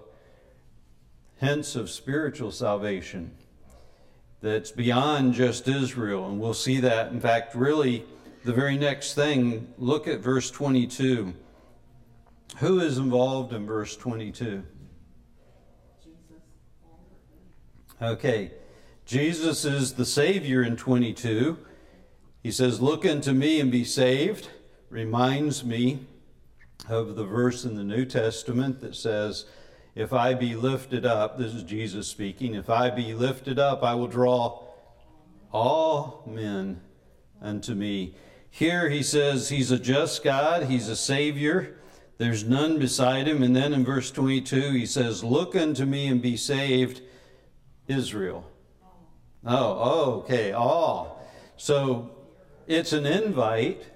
hints 1.36 1.76
of 1.76 1.90
spiritual 1.90 2.50
salvation 2.50 3.32
that's 4.40 4.70
beyond 4.70 5.34
just 5.34 5.68
Israel. 5.68 6.28
And 6.28 6.40
we'll 6.40 6.54
see 6.54 6.80
that. 6.80 7.12
In 7.12 7.20
fact, 7.20 7.54
really, 7.54 8.04
the 8.44 8.52
very 8.52 8.76
next 8.76 9.14
thing, 9.14 9.68
look 9.78 10.06
at 10.06 10.20
verse 10.20 10.50
22. 10.50 11.34
Who 12.58 12.80
is 12.80 12.98
involved 12.98 13.52
in 13.52 13.66
verse 13.66 13.96
22? 13.96 14.62
Okay, 18.00 18.50
Jesus 19.06 19.64
is 19.64 19.94
the 19.94 20.04
Savior 20.04 20.64
in 20.64 20.76
22. 20.76 21.58
He 22.42 22.50
says, 22.50 22.80
Look 22.80 23.06
unto 23.06 23.32
me 23.32 23.60
and 23.60 23.70
be 23.70 23.84
saved. 23.84 24.48
Reminds 24.90 25.64
me 25.64 26.00
of 26.88 27.14
the 27.14 27.24
verse 27.24 27.64
in 27.64 27.76
the 27.76 27.84
New 27.84 28.04
Testament 28.04 28.80
that 28.80 28.96
says, 28.96 29.46
If 29.94 30.12
I 30.12 30.34
be 30.34 30.56
lifted 30.56 31.06
up, 31.06 31.38
this 31.38 31.54
is 31.54 31.62
Jesus 31.62 32.08
speaking, 32.08 32.54
if 32.54 32.68
I 32.68 32.90
be 32.90 33.14
lifted 33.14 33.60
up, 33.60 33.84
I 33.84 33.94
will 33.94 34.08
draw 34.08 34.64
all 35.52 36.24
men 36.26 36.80
unto 37.40 37.74
me. 37.74 38.16
Here 38.50 38.90
he 38.90 39.04
says 39.04 39.50
he's 39.50 39.70
a 39.70 39.78
just 39.78 40.24
God, 40.24 40.64
he's 40.64 40.88
a 40.88 40.96
Savior, 40.96 41.76
there's 42.18 42.42
none 42.42 42.80
beside 42.80 43.28
him. 43.28 43.44
And 43.44 43.54
then 43.54 43.72
in 43.72 43.84
verse 43.84 44.10
22, 44.10 44.72
he 44.72 44.86
says, 44.86 45.22
Look 45.22 45.54
unto 45.54 45.84
me 45.84 46.08
and 46.08 46.20
be 46.20 46.36
saved, 46.36 47.02
Israel. 47.86 48.50
Oh, 49.48 50.18
okay, 50.18 50.50
all. 50.50 51.24
So 51.56 52.10
it's 52.66 52.92
an 52.92 53.06
invite 53.06 53.86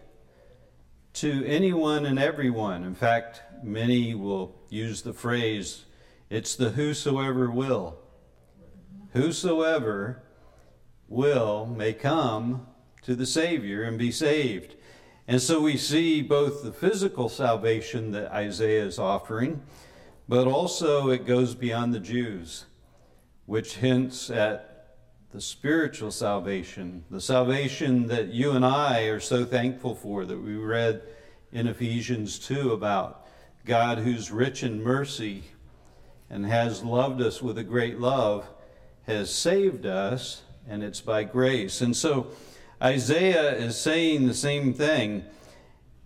to 1.15 1.45
anyone 1.45 2.07
and 2.07 2.21
everyone. 2.21 2.85
In 2.85 2.95
fact, 2.95 3.43
many 3.65 4.15
will 4.15 4.55
use 4.69 5.03
the 5.03 5.13
phrase, 5.13 5.87
it's 6.29 6.55
the 6.55 6.71
whosoever 6.71 7.51
will. 7.51 7.99
Whosoever 9.13 10.23
will 11.09 11.67
may 11.67 11.95
come 11.95 12.69
to 13.03 13.17
the 13.17 13.27
Savior 13.27 13.83
and 13.83 13.99
be 13.99 14.13
saved. 14.13 14.77
And 15.27 15.43
so 15.43 15.61
we 15.61 15.77
see 15.77 16.23
both 16.23 16.63
the 16.63 16.73
physical 16.73 17.29
salvation 17.29 18.13
that 18.13 18.31
Isaiah 18.31 18.85
is 18.85 19.01
offering, 19.01 19.63
but 20.29 20.47
also 20.47 21.11
it 21.11 21.27
goes 21.27 21.57
beyond 21.57 21.93
the 21.93 22.01
Jews, 22.01 22.67
which 23.47 23.79
hints 23.79 24.31
at 24.31 24.70
the 25.33 25.41
spiritual 25.41 26.11
salvation, 26.11 27.05
the 27.09 27.21
salvation 27.21 28.09
that 28.09 28.29
you 28.29 28.51
and 28.51 28.65
I 28.65 29.03
are 29.03 29.21
so 29.21 29.45
thankful 29.45 29.95
for, 29.95 30.25
that 30.25 30.39
we 30.39 30.57
read 30.57 31.03
in 31.53 31.69
Ephesians 31.69 32.39
2 32.41 32.73
about 32.73 33.27
God 33.65 33.99
who's 33.99 34.33
rich 34.33 34.65
in 34.65 34.83
mercy 34.83 35.45
and 36.29 36.47
has 36.47 36.83
loved 36.83 37.21
us 37.21 37.41
with 37.41 37.59
a 37.59 37.63
great 37.63 38.01
love, 38.01 38.45
has 39.07 39.33
saved 39.33 39.87
us, 39.87 40.43
and 40.69 40.83
it's 40.83 41.01
by 41.01 41.23
grace. 41.23 41.81
And 41.81 41.97
so 41.97 42.29
Isaiah 42.83 43.57
is 43.57 43.79
saying 43.79 44.27
the 44.27 44.35
same 44.35 44.75
thing 44.75 45.25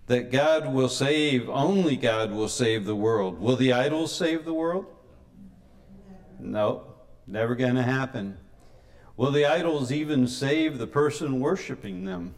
that 0.07 0.31
God 0.31 0.71
will 0.71 0.91
save, 0.91 1.49
only 1.49 1.97
God 1.97 2.31
will 2.31 2.49
save 2.49 2.85
the 2.85 2.97
world. 2.97 3.41
Will 3.41 3.57
the 3.57 3.73
idols 3.73 4.15
save 4.15 4.45
the 4.45 4.53
world? 4.53 4.85
No, 6.39 6.95
never 7.27 7.55
going 7.55 7.77
to 7.77 7.83
happen. 7.83 8.37
Will 9.17 9.31
the 9.31 9.47
idols 9.47 9.93
even 9.93 10.27
save 10.27 10.79
the 10.79 10.87
person 10.87 11.41
worshiping 11.41 12.05
them? 12.05 12.35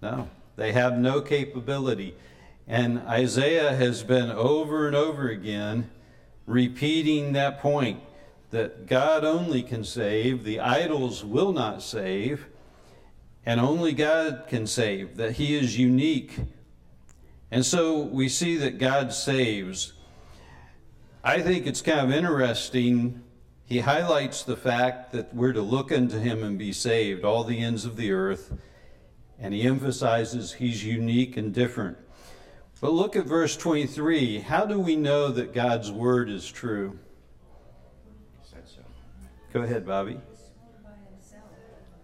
No, 0.00 0.28
they 0.56 0.72
have 0.72 0.96
no 0.96 1.20
capability. 1.20 2.14
And 2.68 3.00
Isaiah 3.00 3.74
has 3.74 4.04
been 4.04 4.30
over 4.30 4.86
and 4.86 4.94
over 4.94 5.28
again 5.28 5.90
repeating 6.46 7.32
that 7.32 7.60
point 7.60 8.00
that 8.50 8.86
God 8.86 9.24
only 9.24 9.62
can 9.62 9.84
save, 9.84 10.44
the 10.44 10.60
idols 10.60 11.24
will 11.24 11.52
not 11.52 11.82
save, 11.82 12.46
and 13.46 13.60
only 13.60 13.92
God 13.92 14.44
can 14.48 14.66
save, 14.66 15.16
that 15.16 15.32
He 15.32 15.56
is 15.56 15.78
unique. 15.78 16.38
And 17.50 17.64
so 17.64 17.98
we 18.00 18.28
see 18.28 18.56
that 18.56 18.78
God 18.78 19.12
saves. 19.12 19.92
I 21.22 21.40
think 21.40 21.66
it's 21.66 21.82
kind 21.82 22.00
of 22.00 22.12
interesting 22.12 23.22
he 23.70 23.78
highlights 23.78 24.42
the 24.42 24.56
fact 24.56 25.12
that 25.12 25.32
we're 25.32 25.52
to 25.52 25.62
look 25.62 25.92
unto 25.92 26.18
him 26.18 26.42
and 26.42 26.58
be 26.58 26.72
saved, 26.72 27.24
all 27.24 27.44
the 27.44 27.60
ends 27.60 27.84
of 27.84 27.96
the 27.96 28.10
earth, 28.10 28.52
and 29.38 29.54
he 29.54 29.62
emphasizes 29.62 30.54
he's 30.54 30.84
unique 30.84 31.36
and 31.36 31.54
different. 31.54 31.96
But 32.80 32.90
look 32.90 33.14
at 33.14 33.26
verse 33.26 33.56
23. 33.56 34.40
How 34.40 34.66
do 34.66 34.80
we 34.80 34.96
know 34.96 35.28
that 35.28 35.54
God's 35.54 35.92
word 35.92 36.28
is 36.28 36.50
true? 36.50 36.98
Go 39.52 39.62
ahead, 39.62 39.86
Bobby. 39.86 40.18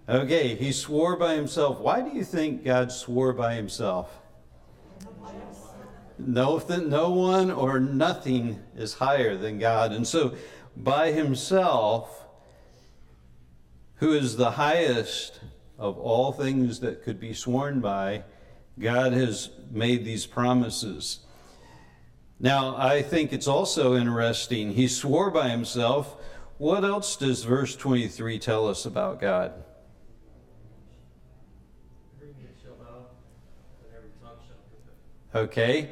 Okay, 0.08 0.54
he 0.54 0.70
swore 0.70 1.16
by 1.16 1.34
himself. 1.34 1.80
Why 1.80 2.00
do 2.00 2.16
you 2.16 2.22
think 2.22 2.64
God 2.64 2.92
swore 2.92 3.32
by 3.32 3.54
himself? 3.54 4.20
No, 6.18 6.58
no 6.68 7.10
one 7.10 7.50
or 7.50 7.80
nothing 7.80 8.60
is 8.76 8.94
higher 8.94 9.36
than 9.36 9.58
God. 9.58 9.92
And 9.92 10.06
so 10.06 10.34
by 10.76 11.12
himself, 11.12 12.24
who 13.96 14.12
is 14.12 14.36
the 14.36 14.52
highest 14.52 15.40
of 15.78 15.98
all 15.98 16.32
things 16.32 16.80
that 16.80 17.02
could 17.02 17.18
be 17.18 17.32
sworn 17.32 17.80
by, 17.80 18.24
God 18.78 19.12
has 19.12 19.50
made 19.70 20.04
these 20.04 20.26
promises. 20.26 21.20
Now, 22.38 22.76
I 22.76 23.00
think 23.00 23.32
it's 23.32 23.48
also 23.48 23.96
interesting. 23.96 24.72
He 24.72 24.88
swore 24.88 25.30
by 25.30 25.48
himself. 25.48 26.16
What 26.58 26.84
else 26.84 27.16
does 27.16 27.44
verse 27.44 27.74
23 27.74 28.38
tell 28.38 28.68
us 28.68 28.84
about 28.84 29.20
God? 29.20 29.52
Okay. 35.34 35.90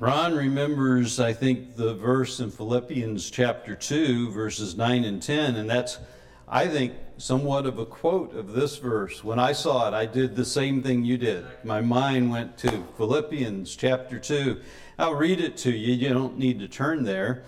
Ron 0.00 0.36
remembers, 0.36 1.18
I 1.18 1.32
think, 1.32 1.74
the 1.74 1.92
verse 1.92 2.38
in 2.38 2.52
Philippians 2.52 3.32
chapter 3.32 3.74
2, 3.74 4.30
verses 4.30 4.76
9 4.76 5.02
and 5.02 5.20
10, 5.20 5.56
and 5.56 5.68
that's, 5.68 5.98
I 6.46 6.68
think, 6.68 6.92
somewhat 7.16 7.66
of 7.66 7.80
a 7.80 7.84
quote 7.84 8.32
of 8.36 8.52
this 8.52 8.76
verse. 8.76 9.24
When 9.24 9.40
I 9.40 9.50
saw 9.50 9.88
it, 9.88 9.94
I 9.94 10.06
did 10.06 10.36
the 10.36 10.44
same 10.44 10.84
thing 10.84 11.04
you 11.04 11.18
did. 11.18 11.44
My 11.64 11.80
mind 11.80 12.30
went 12.30 12.56
to 12.58 12.84
Philippians 12.96 13.74
chapter 13.74 14.20
2. 14.20 14.60
I'll 15.00 15.16
read 15.16 15.40
it 15.40 15.56
to 15.58 15.72
you. 15.72 15.94
You 15.94 16.10
don't 16.10 16.38
need 16.38 16.60
to 16.60 16.68
turn 16.68 17.02
there. 17.02 17.42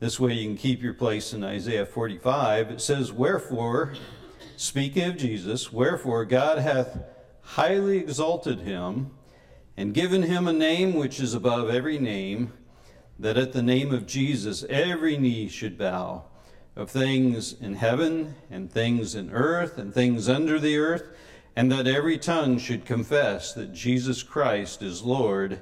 This 0.00 0.18
way 0.18 0.32
you 0.32 0.48
can 0.48 0.56
keep 0.56 0.82
your 0.82 0.94
place 0.94 1.32
in 1.32 1.44
Isaiah 1.44 1.86
45. 1.86 2.72
It 2.72 2.80
says, 2.80 3.12
Wherefore, 3.12 3.94
speaking 4.56 5.04
of 5.04 5.16
Jesus, 5.16 5.72
wherefore 5.72 6.24
God 6.24 6.58
hath 6.58 6.98
highly 7.42 7.98
exalted 7.98 8.58
him 8.58 9.12
and 9.76 9.94
given 9.94 10.22
him 10.22 10.46
a 10.46 10.52
name 10.52 10.94
which 10.94 11.20
is 11.20 11.34
above 11.34 11.70
every 11.70 11.98
name, 11.98 12.52
that 13.18 13.36
at 13.36 13.52
the 13.52 13.62
name 13.62 13.92
of 13.92 14.06
Jesus 14.06 14.64
every 14.68 15.16
knee 15.16 15.48
should 15.48 15.78
bow, 15.78 16.24
of 16.74 16.90
things 16.90 17.52
in 17.60 17.74
heaven, 17.74 18.34
and 18.50 18.70
things 18.70 19.14
in 19.14 19.30
earth, 19.30 19.78
and 19.78 19.92
things 19.92 20.28
under 20.28 20.58
the 20.58 20.76
earth, 20.78 21.08
and 21.54 21.70
that 21.70 21.86
every 21.86 22.18
tongue 22.18 22.58
should 22.58 22.84
confess 22.84 23.52
that 23.52 23.72
Jesus 23.72 24.22
Christ 24.22 24.82
is 24.82 25.02
Lord, 25.02 25.60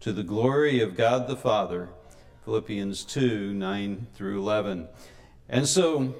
to 0.00 0.12
the 0.12 0.22
glory 0.22 0.80
of 0.80 0.96
God 0.96 1.28
the 1.28 1.36
Father. 1.36 1.90
Philippians 2.44 3.04
2 3.04 3.52
9 3.52 4.06
through 4.14 4.38
11. 4.38 4.88
And 5.48 5.68
so 5.68 6.14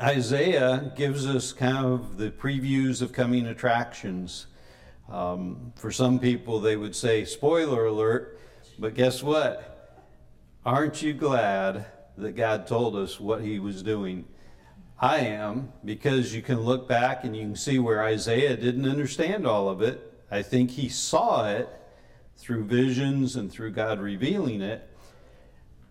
Isaiah 0.00 0.92
gives 0.96 1.26
us 1.26 1.52
kind 1.52 1.86
of 1.86 2.18
the 2.18 2.30
previews 2.30 3.00
of 3.00 3.12
coming 3.12 3.46
attractions. 3.46 4.46
Um, 5.10 5.72
for 5.76 5.90
some 5.90 6.18
people, 6.20 6.60
they 6.60 6.76
would 6.76 6.94
say, 6.94 7.24
spoiler 7.24 7.86
alert, 7.86 8.38
but 8.78 8.94
guess 8.94 9.22
what? 9.22 9.98
Aren't 10.64 11.02
you 11.02 11.12
glad 11.12 11.86
that 12.16 12.36
God 12.36 12.66
told 12.66 12.94
us 12.94 13.18
what 13.18 13.42
he 13.42 13.58
was 13.58 13.82
doing? 13.82 14.26
I 15.00 15.20
am, 15.20 15.72
because 15.84 16.34
you 16.34 16.42
can 16.42 16.60
look 16.60 16.86
back 16.86 17.24
and 17.24 17.34
you 17.34 17.42
can 17.42 17.56
see 17.56 17.78
where 17.78 18.04
Isaiah 18.04 18.56
didn't 18.56 18.88
understand 18.88 19.46
all 19.46 19.68
of 19.68 19.82
it. 19.82 20.22
I 20.30 20.42
think 20.42 20.72
he 20.72 20.88
saw 20.88 21.48
it 21.48 21.68
through 22.36 22.64
visions 22.64 23.34
and 23.34 23.50
through 23.50 23.72
God 23.72 23.98
revealing 23.98 24.60
it. 24.60 24.86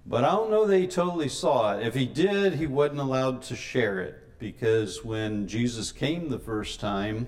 But 0.06 0.24
I 0.24 0.32
don't 0.32 0.50
know 0.50 0.66
that 0.66 0.78
he 0.78 0.88
totally 0.88 1.30
saw 1.30 1.78
it. 1.78 1.86
If 1.86 1.94
he 1.94 2.06
did, 2.06 2.54
he 2.54 2.68
wasn't 2.68 3.00
allowed 3.00 3.42
to 3.44 3.56
share 3.56 4.00
it 4.00 4.40
because 4.40 5.04
when 5.04 5.48
Jesus 5.48 5.92
came 5.92 6.30
the 6.30 6.40
first 6.40 6.80
time, 6.80 7.28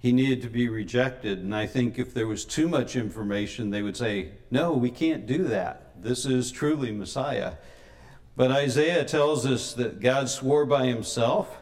he 0.00 0.12
needed 0.12 0.40
to 0.42 0.48
be 0.48 0.68
rejected. 0.68 1.38
And 1.38 1.54
I 1.54 1.66
think 1.66 1.98
if 1.98 2.14
there 2.14 2.26
was 2.26 2.46
too 2.46 2.68
much 2.68 2.96
information, 2.96 3.70
they 3.70 3.82
would 3.82 3.96
say, 3.96 4.30
no, 4.50 4.72
we 4.72 4.90
can't 4.90 5.26
do 5.26 5.44
that. 5.44 6.02
This 6.02 6.24
is 6.24 6.50
truly 6.50 6.90
Messiah. 6.90 7.54
But 8.34 8.50
Isaiah 8.50 9.04
tells 9.04 9.44
us 9.44 9.74
that 9.74 10.00
God 10.00 10.30
swore 10.30 10.64
by 10.64 10.86
himself. 10.86 11.58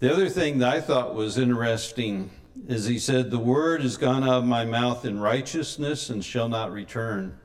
The 0.00 0.12
other 0.12 0.28
thing 0.28 0.58
that 0.58 0.74
I 0.74 0.80
thought 0.80 1.14
was 1.14 1.38
interesting 1.38 2.30
is 2.66 2.86
he 2.86 2.98
said, 2.98 3.30
The 3.30 3.38
word 3.38 3.82
has 3.82 3.96
gone 3.96 4.24
out 4.24 4.38
of 4.38 4.44
my 4.44 4.64
mouth 4.64 5.04
in 5.04 5.20
righteousness 5.20 6.10
and 6.10 6.24
shall 6.24 6.48
not 6.48 6.72
return. 6.72 7.38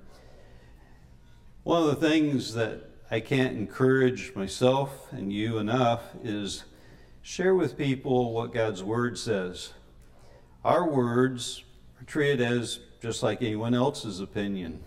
One 1.64 1.84
of 1.84 1.88
the 1.90 2.10
things 2.10 2.56
that 2.56 2.90
I 3.12 3.20
can't 3.20 3.56
encourage 3.56 4.34
myself 4.34 5.12
and 5.12 5.32
you 5.32 5.60
enough 5.60 6.02
is 6.24 6.64
share 7.22 7.54
with 7.54 7.78
people 7.78 8.34
what 8.34 8.54
God's 8.54 8.84
word 8.84 9.18
says. 9.18 9.74
Our 10.64 10.88
words 10.88 11.64
are 12.00 12.06
treated 12.06 12.42
as 12.42 12.80
just 13.02 13.24
like 13.24 13.42
anyone 13.42 13.74
else's 13.74 14.20
opinion. 14.20 14.84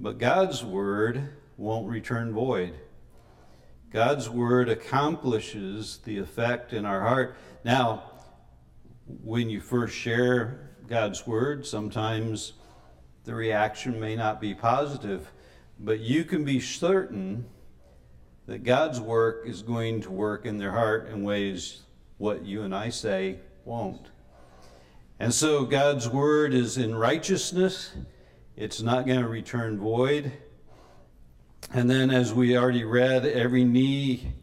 But 0.00 0.18
God's 0.18 0.64
word 0.64 1.28
won't 1.56 1.88
return 1.88 2.32
void. 2.32 2.74
God's 3.90 4.28
word 4.28 4.68
accomplishes 4.68 5.98
the 6.04 6.18
effect 6.18 6.72
in 6.72 6.86
our 6.86 7.02
heart. 7.02 7.36
Now, 7.62 8.04
when 9.22 9.50
you 9.50 9.60
first 9.60 9.94
share 9.94 10.70
God's 10.88 11.26
word, 11.26 11.66
sometimes 11.66 12.54
the 13.24 13.34
reaction 13.34 14.00
may 14.00 14.16
not 14.16 14.40
be 14.40 14.54
positive, 14.54 15.30
but 15.78 16.00
you 16.00 16.24
can 16.24 16.44
be 16.44 16.58
certain 16.58 17.44
that 18.52 18.64
God's 18.64 19.00
work 19.00 19.44
is 19.46 19.62
going 19.62 20.02
to 20.02 20.10
work 20.10 20.44
in 20.44 20.58
their 20.58 20.72
heart 20.72 21.08
in 21.08 21.22
ways 21.22 21.84
what 22.18 22.44
you 22.44 22.64
and 22.64 22.74
I 22.74 22.90
say 22.90 23.38
won't. 23.64 24.08
And 25.18 25.32
so 25.32 25.64
God's 25.64 26.06
word 26.06 26.52
is 26.52 26.76
in 26.76 26.94
righteousness, 26.94 27.94
it's 28.54 28.82
not 28.82 29.06
going 29.06 29.22
to 29.22 29.26
return 29.26 29.78
void. 29.78 30.32
And 31.72 31.88
then, 31.88 32.10
as 32.10 32.34
we 32.34 32.54
already 32.54 32.84
read, 32.84 33.24
every 33.24 33.64
knee 33.64 34.34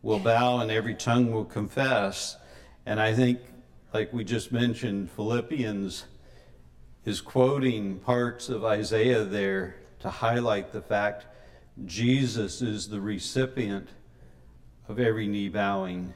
will 0.00 0.18
bow 0.18 0.60
and 0.60 0.70
every 0.70 0.94
tongue 0.94 1.30
will 1.30 1.44
confess. 1.44 2.38
And 2.86 2.98
I 2.98 3.12
think, 3.12 3.38
like 3.92 4.14
we 4.14 4.24
just 4.24 4.50
mentioned, 4.50 5.10
Philippians 5.10 6.06
is 7.04 7.20
quoting 7.20 7.98
parts 7.98 8.48
of 8.48 8.64
Isaiah 8.64 9.24
there 9.24 9.76
to 10.00 10.08
highlight 10.08 10.72
the 10.72 10.80
fact 10.80 11.26
Jesus 11.84 12.60
is 12.60 12.88
the 12.88 13.00
recipient 13.00 13.88
of 14.88 14.98
every 14.98 15.26
knee 15.26 15.48
bowing. 15.48 16.12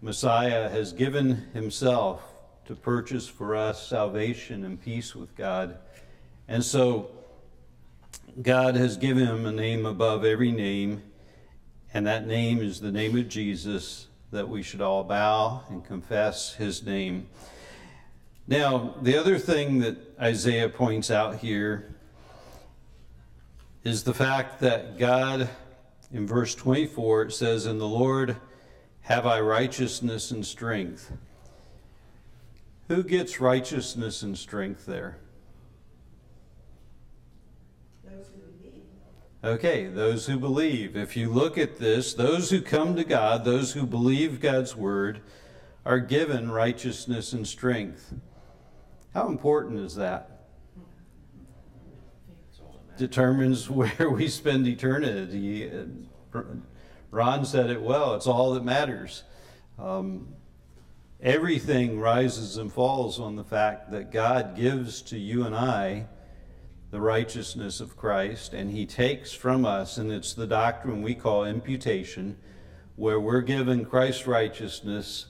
Messiah 0.00 0.68
has 0.68 0.92
given 0.92 1.48
himself 1.52 2.22
to 2.66 2.74
purchase 2.74 3.28
for 3.28 3.54
us 3.54 3.86
salvation 3.86 4.64
and 4.64 4.80
peace 4.80 5.14
with 5.14 5.34
God. 5.36 5.78
And 6.48 6.64
so 6.64 7.10
God 8.40 8.76
has 8.76 8.96
given 8.96 9.26
him 9.26 9.46
a 9.46 9.52
name 9.52 9.84
above 9.84 10.24
every 10.24 10.52
name, 10.52 11.02
and 11.92 12.06
that 12.06 12.26
name 12.26 12.62
is 12.62 12.80
the 12.80 12.92
name 12.92 13.16
of 13.16 13.28
Jesus, 13.28 14.06
that 14.30 14.48
we 14.48 14.62
should 14.62 14.80
all 14.80 15.04
bow 15.04 15.64
and 15.68 15.84
confess 15.84 16.54
his 16.54 16.84
name. 16.84 17.28
Now, 18.46 18.94
the 19.02 19.16
other 19.16 19.38
thing 19.38 19.80
that 19.80 19.96
Isaiah 20.20 20.68
points 20.68 21.10
out 21.10 21.38
here 21.38 21.94
is 23.84 24.02
the 24.02 24.14
fact 24.14 24.60
that 24.60 24.98
God, 24.98 25.48
in 26.12 26.26
verse 26.26 26.54
24, 26.54 27.22
it 27.22 27.32
says, 27.32 27.66
In 27.66 27.78
the 27.78 27.88
Lord 27.88 28.36
have 29.02 29.26
I 29.26 29.40
righteousness 29.40 30.30
and 30.30 30.44
strength. 30.44 31.12
Who 32.88 33.02
gets 33.02 33.40
righteousness 33.40 34.22
and 34.22 34.36
strength 34.36 34.86
there? 34.86 35.18
Those 38.04 38.26
who 38.26 38.40
believe. 38.40 38.82
Okay, 39.44 39.86
those 39.86 40.26
who 40.26 40.38
believe. 40.38 40.96
If 40.96 41.16
you 41.16 41.30
look 41.30 41.56
at 41.56 41.78
this, 41.78 42.14
those 42.14 42.50
who 42.50 42.60
come 42.60 42.96
to 42.96 43.04
God, 43.04 43.44
those 43.44 43.72
who 43.72 43.86
believe 43.86 44.40
God's 44.40 44.74
word, 44.74 45.20
are 45.84 46.00
given 46.00 46.50
righteousness 46.50 47.32
and 47.32 47.46
strength. 47.46 48.12
How 49.14 49.28
important 49.28 49.80
is 49.80 49.94
that? 49.94 50.37
Determines 52.98 53.70
where 53.70 54.10
we 54.10 54.28
spend 54.28 54.66
eternity. 54.66 55.70
Ron 57.10 57.46
said 57.46 57.70
it 57.70 57.80
well, 57.80 58.14
it's 58.14 58.26
all 58.26 58.52
that 58.52 58.64
matters. 58.64 59.22
Um, 59.78 60.34
Everything 61.20 61.98
rises 61.98 62.58
and 62.58 62.72
falls 62.72 63.18
on 63.18 63.34
the 63.34 63.42
fact 63.42 63.90
that 63.90 64.12
God 64.12 64.54
gives 64.54 65.02
to 65.02 65.18
you 65.18 65.44
and 65.44 65.54
I 65.54 66.06
the 66.92 67.00
righteousness 67.00 67.80
of 67.80 67.96
Christ, 67.96 68.54
and 68.54 68.70
He 68.70 68.86
takes 68.86 69.32
from 69.32 69.64
us, 69.64 69.98
and 69.98 70.12
it's 70.12 70.32
the 70.32 70.46
doctrine 70.46 71.02
we 71.02 71.16
call 71.16 71.44
imputation, 71.44 72.38
where 72.94 73.18
we're 73.18 73.40
given 73.40 73.84
Christ's 73.84 74.28
righteousness 74.28 75.26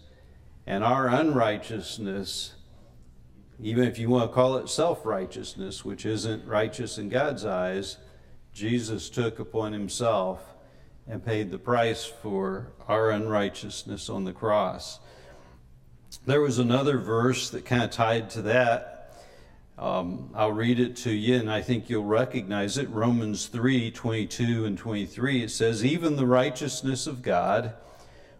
and 0.66 0.84
our 0.84 1.08
unrighteousness, 1.08 2.54
even 3.60 3.84
if 3.84 3.98
you 3.98 4.08
want 4.08 4.30
to 4.30 4.34
call 4.34 4.56
it 4.56 4.68
self 4.68 5.04
righteousness, 5.04 5.84
which 5.84 6.06
isn't 6.06 6.46
righteous 6.46 6.98
in 6.98 7.08
God's 7.08 7.44
eyes, 7.44 7.96
Jesus 8.52 9.10
took 9.10 9.38
upon 9.38 9.72
Himself 9.72 10.54
and 11.06 11.24
paid 11.24 11.50
the 11.50 11.58
price 11.58 12.04
for 12.04 12.72
our 12.86 13.10
unrighteousness 13.10 14.08
on 14.08 14.24
the 14.24 14.32
cross. 14.32 15.00
There 16.26 16.40
was 16.40 16.58
another 16.58 16.98
verse 16.98 17.50
that 17.50 17.64
kind 17.64 17.82
of 17.82 17.90
tied 17.90 18.30
to 18.30 18.42
that. 18.42 18.94
Um, 19.78 20.30
I'll 20.34 20.52
read 20.52 20.80
it 20.80 20.96
to 20.98 21.12
you, 21.12 21.36
and 21.36 21.50
I 21.50 21.62
think 21.62 21.88
you'll 21.88 22.04
recognize 22.04 22.78
it. 22.78 22.88
Romans 22.90 23.46
3 23.46 23.90
22 23.90 24.64
and 24.64 24.76
23. 24.76 25.44
It 25.44 25.50
says, 25.50 25.84
Even 25.84 26.16
the 26.16 26.26
righteousness 26.26 27.06
of 27.06 27.22
God, 27.22 27.74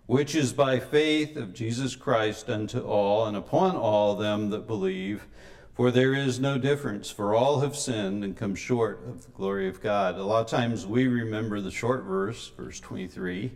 which 0.09 0.35
is 0.35 0.55
by 0.55 0.81
faith 0.81 1.37
of 1.37 1.53
Jesus 1.53 1.94
Christ 1.94 2.49
unto 2.49 2.81
all, 2.81 3.27
and 3.27 3.37
upon 3.37 3.77
all 3.77 4.16
them 4.16 4.49
that 4.49 4.66
believe, 4.66 5.27
for 5.75 5.90
there 5.90 6.14
is 6.14 6.40
no 6.40 6.57
difference, 6.57 7.11
for 7.11 7.35
all 7.35 7.61
have 7.61 7.77
sinned 7.77 8.25
and 8.25 8.35
come 8.35 8.55
short 8.55 9.03
of 9.07 9.27
the 9.27 9.31
glory 9.33 9.68
of 9.68 9.83
God. 9.83 10.14
A 10.14 10.23
lot 10.25 10.40
of 10.40 10.51
times 10.51 10.87
we 10.87 11.07
remember 11.07 11.61
the 11.61 11.71
short 11.71 12.05
verse, 12.05 12.51
verse 12.57 12.81
23, 12.81 13.53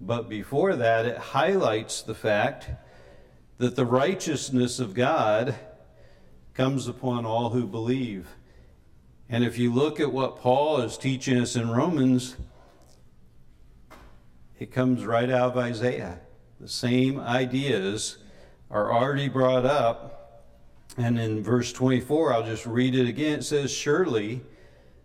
but 0.00 0.28
before 0.28 0.76
that, 0.76 1.04
it 1.04 1.18
highlights 1.18 2.00
the 2.00 2.14
fact 2.14 2.70
that 3.58 3.74
the 3.74 3.84
righteousness 3.84 4.78
of 4.78 4.94
God 4.94 5.56
comes 6.54 6.86
upon 6.86 7.26
all 7.26 7.50
who 7.50 7.66
believe. 7.66 8.28
And 9.28 9.42
if 9.42 9.58
you 9.58 9.74
look 9.74 9.98
at 9.98 10.12
what 10.12 10.38
Paul 10.38 10.80
is 10.82 10.96
teaching 10.96 11.38
us 11.38 11.56
in 11.56 11.70
Romans, 11.70 12.36
it 14.58 14.72
comes 14.72 15.04
right 15.04 15.30
out 15.30 15.52
of 15.52 15.58
Isaiah. 15.58 16.20
The 16.60 16.68
same 16.68 17.20
ideas 17.20 18.18
are 18.70 18.92
already 18.92 19.28
brought 19.28 19.66
up. 19.66 20.44
And 20.96 21.18
in 21.18 21.42
verse 21.42 21.72
24, 21.72 22.32
I'll 22.32 22.42
just 22.46 22.64
read 22.64 22.94
it 22.94 23.06
again. 23.06 23.40
It 23.40 23.44
says, 23.44 23.70
Surely 23.70 24.40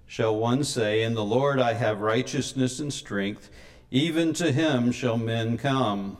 shall 0.06 0.36
one 0.36 0.64
say, 0.64 1.04
In 1.04 1.14
the 1.14 1.24
Lord 1.24 1.60
I 1.60 1.74
have 1.74 2.00
righteousness 2.00 2.80
and 2.80 2.94
strength, 2.94 3.50
even 3.90 4.32
to 4.34 4.52
him 4.54 4.92
shall 4.92 5.18
men 5.18 5.58
come. 5.58 6.18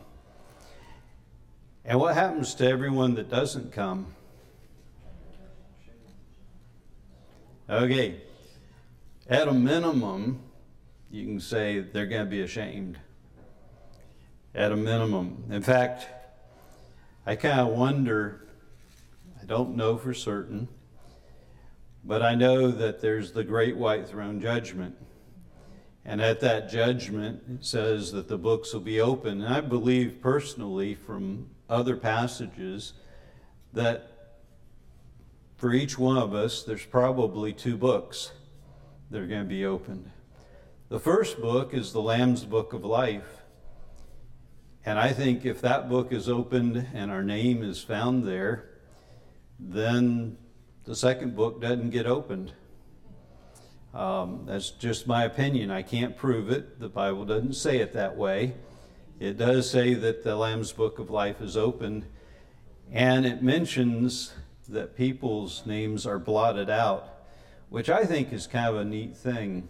And 1.86 2.00
what 2.00 2.16
happens 2.16 2.54
to 2.56 2.68
everyone 2.68 3.16
that 3.16 3.30
doesn't 3.30 3.72
come? 3.72 4.14
Okay, 7.70 8.22
at 9.30 9.48
a 9.48 9.54
minimum, 9.54 10.42
you 11.10 11.26
can 11.26 11.40
say 11.40 11.80
they're 11.80 12.06
going 12.06 12.26
to 12.26 12.30
be 12.30 12.42
ashamed. 12.42 13.00
At 14.54 14.72
a 14.72 14.76
minimum. 14.76 15.46
In 15.50 15.62
fact, 15.62 16.08
I 17.26 17.36
kind 17.36 17.62
of 17.62 17.68
wonder, 17.68 18.48
I 19.42 19.46
don't 19.46 19.78
know 19.78 19.98
for 19.98 20.14
certain, 20.14 20.68
but 22.04 22.22
I 22.22 22.36
know 22.36 22.70
that 22.70 23.00
there's 23.00 23.32
the 23.32 23.46
great 23.46 23.78
white 23.78 24.10
throne 24.10 24.42
judgment. 24.42 24.96
And 26.04 26.20
at 26.22 26.42
that 26.42 26.70
judgment, 26.70 27.44
it 27.48 27.66
says 27.66 28.12
that 28.12 28.28
the 28.28 28.38
books 28.38 28.74
will 28.74 28.82
be 28.82 29.00
open. 29.00 29.42
And 29.42 29.54
I 29.54 29.62
believe 29.62 30.20
personally 30.20 30.96
from 30.96 31.50
other 31.70 31.96
passages 31.96 32.94
that 33.72 34.34
for 35.56 35.74
each 35.74 35.98
one 35.98 36.18
of 36.18 36.34
us, 36.34 36.64
there's 36.64 36.86
probably 36.86 37.54
two 37.54 37.78
books 37.78 38.32
that 39.12 39.22
are 39.22 39.28
going 39.28 39.44
to 39.44 39.48
be 39.48 39.66
opened. 39.66 40.10
The 40.90 41.00
first 41.00 41.40
book 41.40 41.74
is 41.74 41.94
the 41.94 42.02
Lamb's 42.02 42.44
Book 42.44 42.74
of 42.74 42.84
Life. 42.84 43.41
And 44.86 44.98
I 44.98 45.14
think 45.14 45.46
if 45.46 45.62
that 45.62 45.90
book 45.90 46.12
is 46.12 46.28
opened 46.28 46.88
and 46.94 47.12
our 47.12 47.24
name 47.24 47.64
is 47.64 47.84
found 47.84 48.24
there, 48.24 48.70
then 49.60 50.38
the 50.86 50.96
second 50.96 51.36
book 51.36 51.62
doesn't 51.62 51.92
get 51.92 52.08
opened. 52.08 52.54
Um, 53.94 54.44
that's 54.48 54.72
just 54.72 55.06
my 55.06 55.26
opinion. 55.26 55.70
I 55.70 55.84
can't 55.84 56.18
prove 56.18 56.50
it. 56.50 56.80
The 56.80 56.90
Bible 56.90 57.26
doesn't 57.26 57.54
say 57.54 57.80
it 57.80 57.94
that 57.94 58.16
way. 58.16 58.56
It 59.20 59.38
does 59.38 59.70
say 59.70 59.94
that 59.94 60.24
the 60.24 60.36
Lamb's 60.36 60.72
Book 60.72 60.98
of 60.98 61.12
Life 61.12 61.42
is 61.42 61.56
opened, 61.56 62.08
and 62.92 63.24
it 63.24 63.44
mentions 63.44 64.34
that 64.68 64.96
people's 64.96 65.64
names 65.66 66.08
are 66.08 66.18
blotted 66.18 66.72
out, 66.72 67.08
which 67.70 67.90
I 67.90 68.06
think 68.06 68.34
is 68.34 68.48
kind 68.48 68.70
of 68.70 68.82
a 68.82 68.86
neat 68.86 69.16
thing. 69.16 69.70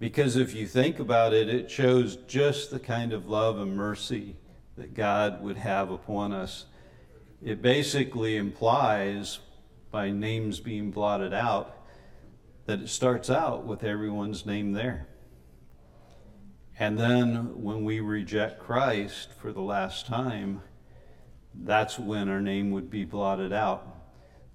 Because 0.00 0.36
if 0.36 0.54
you 0.54 0.66
think 0.66 0.98
about 0.98 1.34
it, 1.34 1.50
it 1.50 1.70
shows 1.70 2.16
just 2.26 2.70
the 2.70 2.80
kind 2.80 3.12
of 3.12 3.28
love 3.28 3.58
and 3.58 3.76
mercy 3.76 4.34
that 4.76 4.94
God 4.94 5.42
would 5.42 5.58
have 5.58 5.90
upon 5.90 6.32
us. 6.32 6.64
It 7.42 7.60
basically 7.60 8.36
implies, 8.36 9.40
by 9.90 10.10
names 10.10 10.58
being 10.58 10.90
blotted 10.90 11.34
out, 11.34 11.76
that 12.64 12.80
it 12.80 12.88
starts 12.88 13.28
out 13.28 13.66
with 13.66 13.84
everyone's 13.84 14.46
name 14.46 14.72
there. 14.72 15.06
And 16.78 16.98
then 16.98 17.62
when 17.62 17.84
we 17.84 18.00
reject 18.00 18.58
Christ 18.58 19.28
for 19.38 19.52
the 19.52 19.60
last 19.60 20.06
time, 20.06 20.62
that's 21.54 21.98
when 21.98 22.30
our 22.30 22.40
name 22.40 22.70
would 22.70 22.88
be 22.88 23.04
blotted 23.04 23.52
out. 23.52 23.86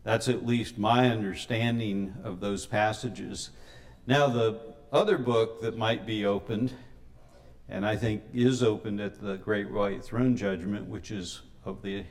That's 0.04 0.28
at 0.28 0.46
least 0.46 0.80
my 0.80 1.12
understanding 1.12 2.16
of 2.24 2.40
those 2.40 2.66
passages. 2.66 3.52
Now, 4.08 4.28
the 4.28 4.75
other 4.92 5.18
book 5.18 5.62
that 5.62 5.78
might 5.78 6.06
be 6.06 6.26
opened, 6.26 6.74
and 7.68 7.86
I 7.86 7.96
think 7.96 8.24
is 8.34 8.62
opened 8.62 9.02
at 9.02 9.22
the 9.22 9.38
great 9.38 9.72
white 9.72 10.04
throne 10.04 10.36
judgment, 10.36 10.88
which 10.88 11.12
is 11.12 11.42
of 11.64 11.82
the 11.82 12.06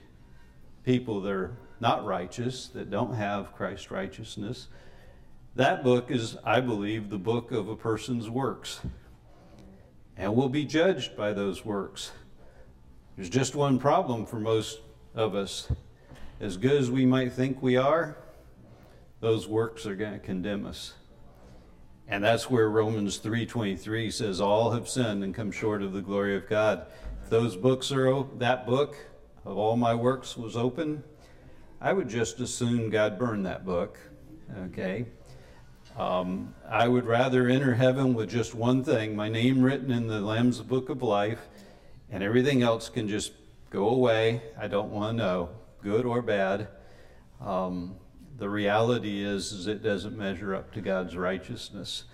people 0.85 1.21
that 1.23 1.33
are 1.33 1.57
not 1.81 2.05
righteous, 2.05 2.69
that 2.69 2.91
don't 2.91 3.15
have 3.15 3.55
Christ's 3.55 3.91
righteousness. 3.91 4.69
That 5.57 5.85
book 5.85 6.11
is, 6.11 6.37
I 6.45 6.61
believe, 6.61 7.11
the 7.11 7.19
book 7.19 7.53
of 7.53 7.69
a 7.69 7.77
person's 7.77 8.29
works. 8.29 8.81
And 10.17 10.35
will 10.37 10.49
be 10.49 10.65
judged 10.65 11.17
by 11.17 11.33
those 11.33 11.65
works. 11.65 12.13
There's 13.17 13.31
just 13.31 13.55
one 13.55 13.79
problem 13.79 14.27
for 14.27 14.41
most 14.41 14.81
of 15.15 15.35
us. 15.35 15.71
As 16.41 16.57
good 16.57 16.81
as 16.81 16.91
we 16.91 17.07
might 17.07 17.33
think 17.33 17.63
we 17.63 17.77
are, 17.77 18.17
those 19.21 19.47
works 19.47 19.87
are 19.87 19.95
going 19.95 20.13
to 20.13 20.19
condemn 20.19 20.67
us. 20.67 20.95
And 22.07 22.23
that's 22.23 22.51
where 22.51 22.69
Romans 22.69 23.19
3:23 23.19 24.11
says 24.11 24.41
all 24.41 24.73
have 24.73 24.89
sinned 24.89 25.25
and 25.25 25.35
come 25.35 25.51
short 25.51 25.83
of 25.83 25.93
the 25.93 26.03
glory 26.03 26.37
of 26.37 26.49
God. 26.49 26.87
If 27.23 27.31
those 27.31 27.57
books 27.57 27.91
are 27.91 28.25
that 28.39 28.67
book 28.67 28.97
of 29.45 29.57
all 29.57 29.77
my 29.77 29.95
works 29.95 30.37
was 30.37 30.57
open, 30.57 31.03
I 31.81 31.93
would 31.93 32.09
just 32.09 32.41
as 32.41 32.53
soon 32.53 32.91
God 32.91 33.19
burn 33.19 33.43
that 33.45 33.65
book. 33.65 33.99
Okay? 34.67 35.07
Um, 35.97 36.55
I 36.69 36.89
would 36.89 37.07
rather 37.07 37.49
enter 37.49 37.75
heaven 37.75 38.15
with 38.15 38.29
just 38.29 38.55
one 38.55 38.83
thing 38.83 39.15
my 39.15 39.29
name 39.29 39.63
written 39.63 39.91
in 39.91 40.09
the 40.09 40.21
Lamb's 40.21 40.61
Book 40.61 40.89
of 40.89 41.03
Life, 41.03 41.47
and 42.11 42.23
everything 42.23 42.63
else 42.63 42.89
can 42.89 43.09
just 43.09 43.33
go 43.71 43.89
away. 43.89 44.43
I 44.59 44.67
don't 44.67 44.91
want 44.91 45.17
to 45.17 45.25
know, 45.25 45.51
good 45.83 46.05
or 46.05 46.21
bad. 46.21 46.69
Um, 47.41 47.97
the 48.37 48.49
reality 48.49 49.25
is, 49.25 49.53
is 49.53 49.67
it 49.67 49.83
doesn't 49.83 50.17
measure 50.17 50.55
up 50.55 50.73
to 50.73 50.81
God's 50.81 51.17
righteousness. 51.17 52.05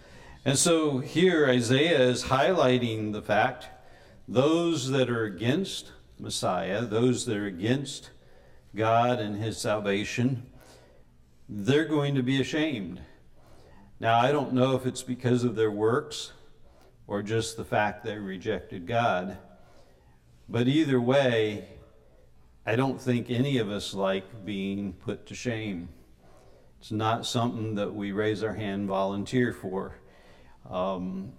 And 0.45 0.59
so 0.59 0.99
here 0.99 1.47
Isaiah 1.49 2.01
is 2.01 2.25
highlighting 2.25 3.13
the 3.13 3.23
fact 3.23 3.69
those 4.29 4.91
that 4.91 5.11
are 5.11 5.25
against 5.25 5.93
Messiah, 6.19 6.83
those 6.85 7.27
that 7.27 7.37
are 7.37 7.47
against 7.47 8.11
God 8.75 9.19
and 9.19 9.37
his 9.37 9.59
salvation, 9.59 10.47
they're 11.49 11.87
going 11.87 12.15
to 12.15 12.23
be 12.23 12.41
ashamed. 12.41 13.01
Now, 13.99 14.19
I 14.19 14.31
don't 14.33 14.53
know 14.53 14.77
if 14.77 14.87
it's 14.87 15.03
because 15.03 15.45
of 15.45 15.57
their 15.57 15.71
works 15.71 16.33
or 17.07 17.23
just 17.23 17.57
the 17.57 17.65
fact 17.65 18.05
they 18.05 18.17
rejected 18.17 18.87
God, 18.87 19.37
but 20.49 20.69
either 20.69 21.01
way, 21.01 21.69
I 22.65 22.77
don't 22.77 23.01
think 23.01 23.31
any 23.31 23.59
of 23.59 23.69
us 23.69 23.95
like 23.95 24.45
being 24.45 24.93
put 24.93 25.27
to 25.27 25.35
shame. 25.35 25.89
It's 26.81 26.91
not 26.91 27.27
something 27.27 27.75
that 27.75 27.95
we 27.95 28.13
raise 28.13 28.43
our 28.43 28.55
hand 28.55 28.89
volunteer 28.89 29.53
for. 29.53 29.97
Um, 30.69 31.33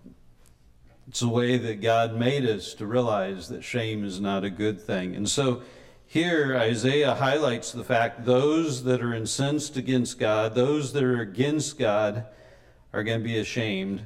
it's 1.07 1.21
the 1.21 1.29
way 1.29 1.57
that 1.57 1.81
God 1.81 2.15
made 2.15 2.45
us 2.45 2.75
to 2.75 2.85
realize 2.85 3.49
that 3.49 3.63
shame 3.63 4.05
is 4.05 4.21
not 4.21 4.43
a 4.43 4.51
good 4.51 4.79
thing. 4.79 5.15
And 5.15 5.27
so 5.27 5.63
here 6.05 6.55
Isaiah 6.55 7.15
highlights 7.15 7.71
the 7.71 7.83
fact 7.83 8.23
those 8.23 8.83
that 8.83 9.01
are 9.01 9.15
incensed 9.15 9.77
against 9.77 10.19
God, 10.19 10.53
those 10.53 10.93
that 10.93 11.03
are 11.03 11.21
against 11.21 11.79
God, 11.79 12.25
are 12.93 13.03
going 13.03 13.19
to 13.19 13.23
be 13.23 13.39
ashamed. 13.39 14.05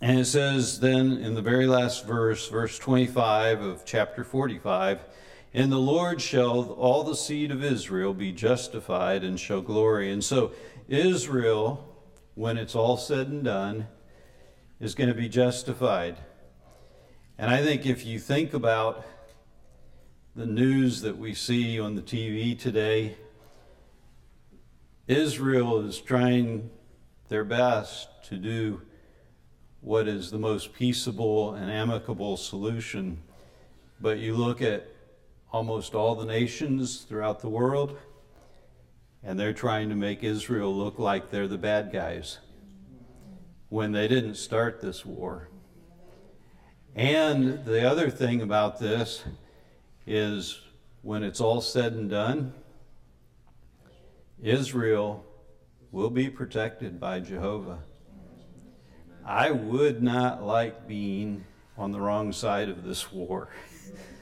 And 0.00 0.20
it 0.20 0.24
says 0.24 0.80
then 0.80 1.18
in 1.18 1.34
the 1.34 1.42
very 1.42 1.66
last 1.66 2.06
verse, 2.06 2.48
verse 2.48 2.78
25 2.78 3.60
of 3.60 3.84
chapter 3.84 4.24
45, 4.24 5.00
in 5.58 5.70
the 5.70 5.78
Lord 5.80 6.22
shall 6.22 6.70
all 6.74 7.02
the 7.02 7.16
seed 7.16 7.50
of 7.50 7.64
Israel 7.64 8.14
be 8.14 8.30
justified 8.30 9.24
and 9.24 9.40
shall 9.40 9.60
glory. 9.60 10.12
And 10.12 10.22
so, 10.22 10.52
Israel, 10.86 11.96
when 12.36 12.56
it's 12.56 12.76
all 12.76 12.96
said 12.96 13.26
and 13.26 13.42
done, 13.42 13.88
is 14.78 14.94
going 14.94 15.08
to 15.08 15.16
be 15.16 15.28
justified. 15.28 16.16
And 17.36 17.50
I 17.50 17.60
think 17.60 17.86
if 17.86 18.06
you 18.06 18.20
think 18.20 18.54
about 18.54 19.04
the 20.36 20.46
news 20.46 21.00
that 21.00 21.18
we 21.18 21.34
see 21.34 21.80
on 21.80 21.96
the 21.96 22.02
TV 22.02 22.56
today, 22.56 23.16
Israel 25.08 25.80
is 25.80 26.00
trying 26.00 26.70
their 27.30 27.42
best 27.42 28.06
to 28.26 28.36
do 28.36 28.80
what 29.80 30.06
is 30.06 30.30
the 30.30 30.38
most 30.38 30.72
peaceable 30.72 31.54
and 31.54 31.68
amicable 31.68 32.36
solution. 32.36 33.18
But 34.00 34.18
you 34.18 34.36
look 34.36 34.62
at 34.62 34.86
almost 35.50 35.94
all 35.94 36.14
the 36.14 36.26
nations 36.26 37.02
throughout 37.02 37.40
the 37.40 37.48
world, 37.48 37.98
and 39.22 39.38
they're 39.38 39.52
trying 39.52 39.88
to 39.88 39.94
make 39.94 40.22
Israel 40.22 40.74
look 40.74 40.98
like 40.98 41.30
they're 41.30 41.48
the 41.48 41.58
bad 41.58 41.92
guys 41.92 42.38
when 43.68 43.92
they 43.92 44.08
didn't 44.08 44.36
start 44.36 44.80
this 44.80 45.04
war. 45.04 45.48
And 46.94 47.64
the 47.64 47.88
other 47.88 48.10
thing 48.10 48.42
about 48.42 48.78
this 48.78 49.24
is 50.06 50.60
when 51.02 51.22
it's 51.22 51.40
all 51.40 51.60
said 51.60 51.92
and 51.92 52.10
done, 52.10 52.52
Israel 54.42 55.24
will 55.90 56.10
be 56.10 56.28
protected 56.28 57.00
by 57.00 57.20
Jehovah. 57.20 57.80
I 59.24 59.50
would 59.50 60.02
not 60.02 60.42
like 60.42 60.88
being 60.88 61.44
on 61.76 61.92
the 61.92 62.00
wrong 62.00 62.32
side 62.32 62.68
of 62.68 62.84
this 62.84 63.12
war. 63.12 63.48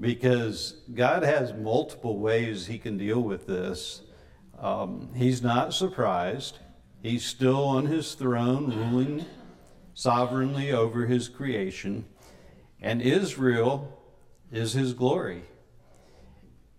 because 0.00 0.76
God 0.94 1.22
has 1.22 1.52
multiple 1.52 2.18
ways 2.18 2.66
He 2.66 2.78
can 2.78 2.96
deal 2.96 3.20
with 3.20 3.46
this. 3.46 4.02
Um, 4.58 5.10
he's 5.14 5.42
not 5.42 5.74
surprised. 5.74 6.58
He's 7.02 7.24
still 7.24 7.64
on 7.64 7.86
His 7.86 8.14
throne, 8.14 8.74
ruling 8.74 9.26
sovereignly 9.94 10.72
over 10.72 11.06
His 11.06 11.28
creation. 11.28 12.06
And 12.80 13.02
Israel 13.02 14.02
is 14.50 14.72
His 14.72 14.94
glory. 14.94 15.42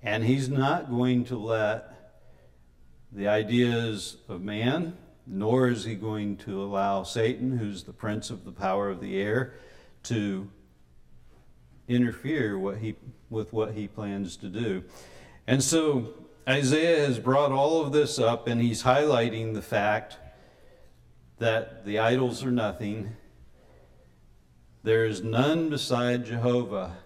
And 0.02 0.24
He's 0.24 0.50
not 0.50 0.90
going 0.90 1.26
to 1.26 1.38
let 1.38 1.88
the 3.12 3.28
ideas 3.28 4.18
of 4.28 4.42
man, 4.42 4.98
nor 5.28 5.68
is 5.68 5.84
He 5.86 5.94
going 5.94 6.38
to 6.38 6.62
allow 6.64 7.04
Satan, 7.04 7.58
who's 7.58 7.84
the 7.84 7.94
prince 7.94 8.32
of 8.32 8.46
the 8.46 8.52
power 8.52 8.90
of 8.90 9.00
the 9.00 9.22
air, 9.22 9.54
to 10.04 10.50
interfere 11.96 12.58
what 12.58 12.78
he, 12.78 12.96
with 13.30 13.54
what 13.54 13.74
he 13.74 13.88
plans 13.88 14.38
to 14.38 14.48
do. 14.48 14.84
And 15.48 15.64
so 15.64 16.14
Isaiah 16.48 17.06
has 17.06 17.20
brought 17.20 17.52
all 17.52 17.82
of 17.82 17.92
this 17.92 18.18
up 18.18 18.48
and 18.48 18.62
he's 18.62 18.84
highlighting 18.84 19.54
the 19.54 19.62
fact 19.62 20.18
that 21.40 21.86
the 21.86 22.00
idols 22.00 22.44
are 22.44 22.52
nothing. 22.52 23.16
There 24.84 25.06
is 25.06 25.24
none 25.24 25.70
beside 25.70 26.26
Jehovah. 26.26 26.98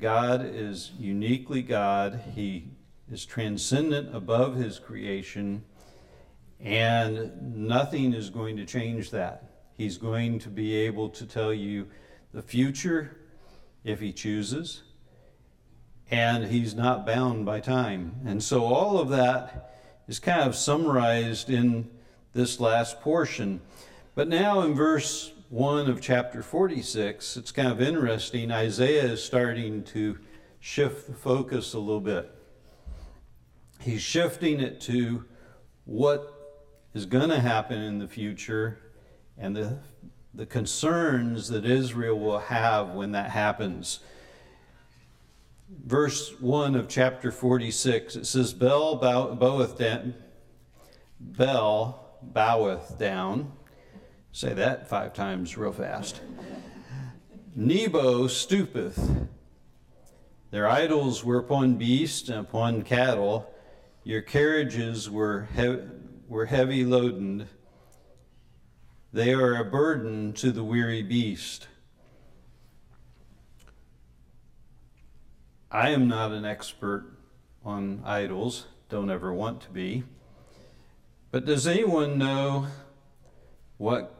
God 0.00 0.44
is 0.44 0.92
uniquely 0.98 1.62
God. 1.62 2.20
He 2.34 2.68
is 3.10 3.26
transcendent 3.26 4.14
above 4.14 4.54
his 4.56 4.78
creation, 4.78 5.64
and 6.60 7.56
nothing 7.56 8.14
is 8.14 8.30
going 8.30 8.56
to 8.56 8.64
change 8.64 9.10
that. 9.10 9.50
He's 9.76 9.98
going 9.98 10.38
to 10.40 10.48
be 10.48 10.74
able 10.74 11.08
to 11.10 11.26
tell 11.26 11.52
you 11.52 11.88
the 12.32 12.42
future 12.42 13.19
if 13.84 14.00
he 14.00 14.12
chooses, 14.12 14.82
and 16.10 16.46
he's 16.46 16.74
not 16.74 17.06
bound 17.06 17.46
by 17.46 17.60
time. 17.60 18.20
And 18.24 18.42
so 18.42 18.64
all 18.64 18.98
of 18.98 19.08
that 19.10 19.76
is 20.08 20.18
kind 20.18 20.42
of 20.42 20.54
summarized 20.56 21.48
in 21.48 21.88
this 22.32 22.60
last 22.60 23.00
portion. 23.00 23.60
But 24.14 24.28
now 24.28 24.62
in 24.62 24.74
verse 24.74 25.32
1 25.50 25.88
of 25.88 26.00
chapter 26.00 26.42
46, 26.42 27.36
it's 27.36 27.52
kind 27.52 27.68
of 27.68 27.80
interesting. 27.80 28.50
Isaiah 28.50 29.04
is 29.04 29.22
starting 29.22 29.82
to 29.84 30.18
shift 30.58 31.06
the 31.06 31.14
focus 31.14 31.74
a 31.74 31.78
little 31.78 32.00
bit. 32.00 32.30
He's 33.80 34.02
shifting 34.02 34.60
it 34.60 34.80
to 34.82 35.24
what 35.84 36.32
is 36.92 37.06
going 37.06 37.30
to 37.30 37.40
happen 37.40 37.80
in 37.80 37.98
the 37.98 38.08
future 38.08 38.78
and 39.38 39.56
the 39.56 39.78
the 40.32 40.46
concerns 40.46 41.48
that 41.48 41.64
Israel 41.64 42.18
will 42.18 42.38
have 42.38 42.90
when 42.90 43.12
that 43.12 43.30
happens. 43.30 44.00
Verse 45.68 46.40
1 46.40 46.74
of 46.74 46.88
chapter 46.88 47.30
46, 47.30 48.16
it 48.16 48.26
says, 48.26 48.52
Bel 48.52 48.96
boweth 48.96 49.78
down, 49.78 50.14
Bel 51.18 52.18
boweth 52.22 52.98
down. 52.98 53.52
Say 54.32 54.54
that 54.54 54.88
five 54.88 55.12
times 55.12 55.56
real 55.56 55.72
fast. 55.72 56.20
Nebo 57.54 58.26
stoopeth. 58.28 59.26
Their 60.50 60.68
idols 60.68 61.24
were 61.24 61.38
upon 61.38 61.76
beasts 61.76 62.28
and 62.28 62.38
upon 62.38 62.82
cattle. 62.82 63.52
Your 64.04 64.22
carriages 64.22 65.10
were, 65.10 65.48
he- 65.56 65.78
were 66.28 66.46
heavy 66.46 66.84
loadened. 66.84 67.46
They 69.12 69.32
are 69.32 69.56
a 69.56 69.64
burden 69.64 70.32
to 70.34 70.52
the 70.52 70.62
weary 70.62 71.02
beast. 71.02 71.66
I 75.68 75.90
am 75.90 76.06
not 76.06 76.30
an 76.30 76.44
expert 76.44 77.06
on 77.64 78.02
idols, 78.04 78.66
don't 78.88 79.10
ever 79.10 79.32
want 79.32 79.62
to 79.62 79.70
be. 79.70 80.04
But 81.32 81.44
does 81.44 81.66
anyone 81.66 82.18
know 82.18 82.68
what 83.78 84.14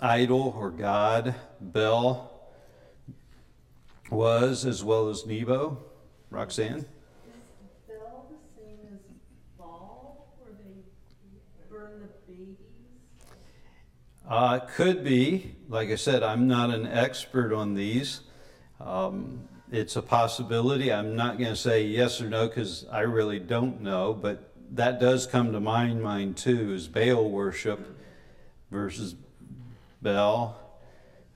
idol 0.00 0.54
or 0.56 0.70
god 0.70 1.34
Bel 1.60 2.30
was 4.10 4.64
as 4.64 4.84
well 4.84 5.08
as 5.08 5.26
Nebo? 5.26 5.78
Roxanne? 6.30 6.78
Is 6.78 6.84
Bel 7.88 8.26
the 8.30 8.60
same 8.60 8.78
as 8.94 9.00
Baal, 9.58 10.28
where 10.38 10.52
they 10.52 10.82
burn 11.68 12.00
the 12.00 12.32
babies? 12.32 12.56
Uh, 14.28 14.58
could 14.58 15.04
be. 15.04 15.54
Like 15.68 15.90
I 15.90 15.94
said, 15.94 16.22
I'm 16.22 16.48
not 16.48 16.70
an 16.70 16.86
expert 16.86 17.52
on 17.52 17.74
these. 17.74 18.20
Um, 18.80 19.48
it's 19.70 19.96
a 19.96 20.02
possibility. 20.02 20.92
I'm 20.92 21.14
not 21.14 21.38
going 21.38 21.50
to 21.50 21.56
say 21.56 21.84
yes 21.84 22.20
or 22.20 22.28
no 22.28 22.48
because 22.48 22.86
I 22.90 23.00
really 23.00 23.38
don't 23.38 23.80
know, 23.82 24.12
but 24.14 24.52
that 24.72 24.98
does 25.00 25.26
come 25.26 25.52
to 25.52 25.60
my 25.60 25.86
mind 25.94 26.36
too 26.36 26.72
is 26.72 26.88
Baal 26.88 27.30
worship 27.30 27.96
versus 28.70 29.14
Bel. 30.02 30.58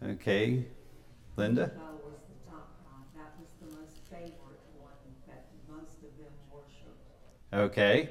Okay, 0.03 0.65
Linda? 1.37 1.69
Bel 1.69 2.01
was 2.05 2.21
the 2.29 2.51
top 2.51 2.71
god, 2.85 3.05
that 3.15 3.35
was 3.39 3.49
the 3.61 3.77
most 3.77 3.99
favorite 4.11 4.61
one 4.79 4.91
that 5.29 5.47
most 5.69 5.97
of 5.99 6.17
them 6.19 6.33
worshipped. 6.51 7.53
Okay, 7.53 8.11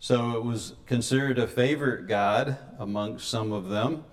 so 0.00 0.32
it 0.32 0.42
was 0.42 0.72
considered 0.86 1.38
a 1.38 1.46
favorite 1.46 2.08
god 2.08 2.56
amongst 2.78 3.28
some 3.28 3.52
of 3.52 3.68
them, 3.68 4.04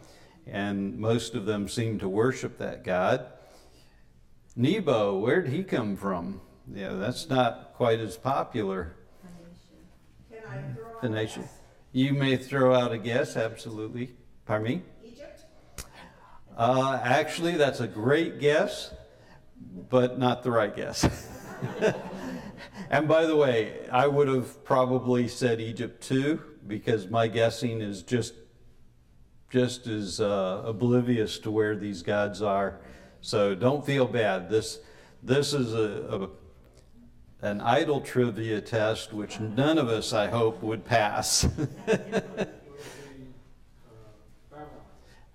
and 0.45 0.99
most 0.99 1.33
of 1.33 1.45
them 1.45 1.69
seemed 1.69 2.01
to 2.01 2.09
worship 2.09 2.57
that 2.57 2.83
god. 2.83 3.25
Nebo, 4.53 5.17
where 5.17 5.41
did 5.41 5.53
he 5.53 5.63
come 5.63 5.95
from? 5.95 6.41
Yeah, 6.71 6.93
that's 6.93 7.29
not 7.29 7.73
quite 7.75 8.01
as 8.01 8.17
popular. 8.17 8.95
Can 10.29 10.39
I 10.45 10.73
throw 10.73 10.87
out 10.87 10.97
a 10.97 11.01
Phoenicia. 11.07 11.49
You 11.93 12.13
may 12.13 12.35
throw 12.35 12.75
out 12.75 12.91
a 12.91 12.97
guess, 12.97 13.37
absolutely. 13.37 14.13
Pardon 14.45 14.67
me? 14.67 14.81
Egypt? 15.05 15.45
Uh, 16.57 16.99
actually, 17.01 17.55
that's 17.55 17.79
a 17.79 17.87
great 17.87 18.41
guess, 18.41 18.93
but 19.89 20.19
not 20.19 20.43
the 20.43 20.51
right 20.51 20.75
guess. 20.75 21.07
and 22.89 23.07
by 23.07 23.25
the 23.25 23.35
way, 23.35 23.87
I 23.91 24.07
would 24.07 24.27
have 24.27 24.63
probably 24.63 25.27
said 25.27 25.61
Egypt 25.61 26.01
too, 26.01 26.41
because 26.65 27.07
my 27.07 27.27
guessing 27.27 27.81
is 27.81 28.03
just 28.03 28.33
just 29.49 29.87
as 29.87 30.19
uh, 30.19 30.61
oblivious 30.65 31.39
to 31.39 31.49
where 31.49 31.75
these 31.75 32.03
gods 32.03 32.41
are. 32.41 32.79
So 33.21 33.55
don't 33.55 33.85
feel 33.85 34.05
bad. 34.05 34.49
This 34.49 34.79
this 35.23 35.53
is 35.53 35.73
a, 35.73 36.29
a 37.41 37.45
an 37.45 37.61
idol 37.61 38.01
trivia 38.01 38.61
test, 38.61 39.13
which 39.13 39.39
none 39.39 39.77
of 39.77 39.89
us, 39.89 40.11
I 40.11 40.27
hope, 40.27 40.61
would 40.63 40.83
pass. 40.83 41.47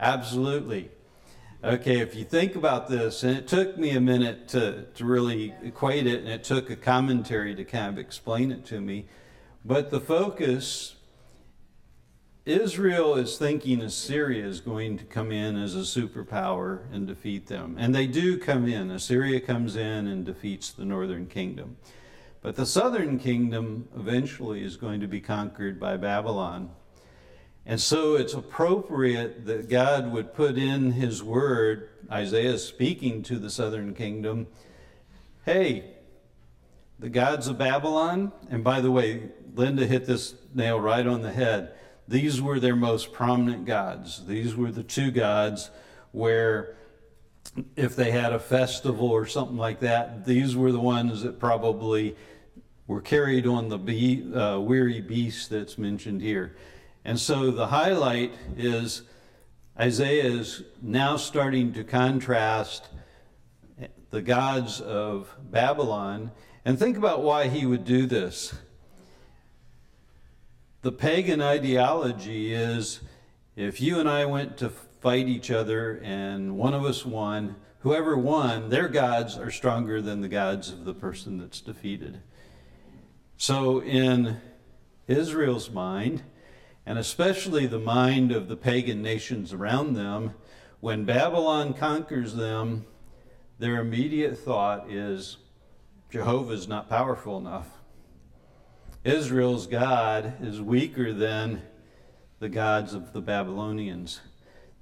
Absolutely. 0.01 0.91
Okay, 1.65 2.01
if 2.01 2.17
you 2.17 2.25
think 2.25 2.57
about 2.57 2.89
this, 2.89 3.23
and 3.23 3.37
it 3.37 3.47
took 3.47 3.79
me 3.79 3.91
a 3.91 4.01
minute 4.01 4.49
to, 4.49 4.83
to 4.95 5.05
really 5.05 5.55
equate 5.63 6.09
it, 6.09 6.19
and 6.19 6.29
it 6.29 6.43
took 6.43 6.71
a 6.71 6.75
commentary 6.75 7.55
to 7.55 7.65
kind 7.65 7.87
of 7.87 7.99
explain 7.99 8.51
it 8.51 8.65
to 8.67 8.81
me, 8.81 9.07
but 9.65 9.91
the 9.91 10.01
focus 10.01 10.97
Israel 12.45 13.15
is 13.15 13.39
thinking 13.39 13.81
Assyria 13.81 14.45
is 14.45 14.61
going 14.61 14.99
to 14.99 15.05
come 15.05 15.31
in 15.31 15.57
as 15.57 15.77
a 15.77 15.81
superpower 15.81 16.93
and 16.93 17.07
defeat 17.07 17.47
them. 17.47 17.77
And 17.79 17.95
they 17.95 18.09
do 18.09 18.39
come 18.39 18.67
in. 18.67 18.91
Assyria 18.91 19.39
comes 19.39 19.77
in 19.77 20.09
and 20.09 20.25
defeats 20.25 20.73
the 20.73 20.85
northern 20.85 21.29
kingdom. 21.29 21.77
But 22.41 22.57
the 22.57 22.67
southern 22.67 23.21
kingdom 23.21 23.89
eventually 23.97 24.65
is 24.65 24.77
going 24.77 24.99
to 24.99 25.07
be 25.07 25.21
conquered 25.21 25.79
by 25.79 25.97
Babylon. 25.97 26.71
And 27.65 27.81
so 27.81 28.17
it's 28.17 28.35
appropriate 28.35 29.47
that 29.47 29.69
God 29.69 30.11
would 30.13 30.35
put 30.35 30.59
in 30.59 30.93
his 30.93 31.23
word, 31.23 31.89
Isaiah 32.11 32.59
speaking 32.59 33.23
to 33.25 33.39
the 33.39 33.51
southern 33.51 33.95
kingdom, 33.95 34.49
hey, 35.47 35.93
the 36.99 37.09
gods 37.09 37.47
of 37.49 37.59
Babylon, 37.59 38.33
and 38.51 38.63
by 38.63 38.81
the 38.81 38.91
way, 38.91 39.31
Linda 39.55 39.87
hit 39.87 40.07
this 40.07 40.35
nail 40.55 40.81
right 40.81 41.07
on 41.07 41.23
the 41.23 41.33
head. 41.33 41.75
These 42.09 42.41
were 42.43 42.59
their 42.59 42.77
most 42.77 43.13
prominent 43.13 43.65
gods. 43.65 44.27
These 44.27 44.57
were 44.57 44.73
the 44.73 44.83
two 44.83 45.11
gods 45.11 45.71
where, 46.11 46.77
if 47.77 47.95
they 47.97 48.11
had 48.11 48.33
a 48.33 48.39
festival 48.39 49.09
or 49.09 49.27
something 49.27 49.57
like 49.57 49.81
that, 49.81 50.25
these 50.25 50.57
were 50.57 50.73
the 50.73 50.81
ones 50.81 51.23
that 51.23 51.39
probably 51.39 52.17
were 52.87 53.01
carried 53.01 53.47
on 53.47 53.69
the 53.69 53.79
be- 53.79 54.33
uh, 54.35 54.59
weary 54.59 55.01
beast 55.01 55.51
that's 55.51 55.79
mentioned 55.79 56.21
here. 56.21 56.57
And 57.05 57.19
so 57.19 57.51
the 57.51 57.69
highlight 57.69 58.33
is 58.57 59.03
Isaiah 59.79 60.25
is 60.25 60.63
now 60.81 61.17
starting 61.17 61.73
to 61.73 61.83
contrast 61.83 62.89
the 64.11 64.23
gods 64.23 64.81
of 64.81 65.35
Babylon. 65.51 66.31
And 66.65 66.79
think 66.79 66.97
about 66.97 67.23
why 67.23 67.49
he 67.49 67.67
would 67.67 67.85
do 67.85 68.07
this. 68.07 68.55
The 70.83 70.93
pagan 70.93 71.41
ideology 71.41 72.53
is 72.53 73.01
if 73.57 73.81
you 73.81 73.99
and 73.99 74.09
I 74.09 74.27
went 74.27 74.57
to 74.59 74.69
fight 74.69 75.27
each 75.27 75.51
other 75.51 76.01
and 76.05 76.57
one 76.57 76.75
of 76.75 76.85
us 76.85 77.05
won, 77.05 77.57
whoever 77.81 78.17
won, 78.17 78.69
their 78.69 78.89
gods 78.89 79.37
are 79.37 79.51
stronger 79.51 80.01
than 80.01 80.21
the 80.21 80.29
gods 80.29 80.71
of 80.71 80.85
the 80.85 80.95
person 80.95 81.39
that's 81.39 81.61
defeated. 81.61 82.21
So, 83.37 83.83
in 83.83 84.41
Israel's 85.09 85.71
mind, 85.71 86.23
and 86.85 86.99
especially 86.99 87.67
the 87.67 87.79
mind 87.79 88.33
of 88.33 88.49
the 88.49 88.57
pagan 88.57 89.03
nations 89.03 89.53
around 89.53 89.95
them, 89.95 90.35
when 90.81 91.05
Babylon 91.05 91.75
conquers 91.75 92.35
them, 92.35 92.87
their 93.59 93.81
immediate 93.81 94.37
thought 94.39 94.91
is 94.91 95.37
Jehovah's 96.11 96.67
not 96.67 96.89
powerful 96.89 97.39
enough. 97.39 97.69
Israel's 99.05 99.67
God 99.67 100.35
is 100.43 100.61
weaker 100.61 101.13
than 101.13 101.63
the 102.41 102.49
gods 102.49 102.95
of 102.95 103.13
the 103.13 103.21
Babylonians. 103.21 104.21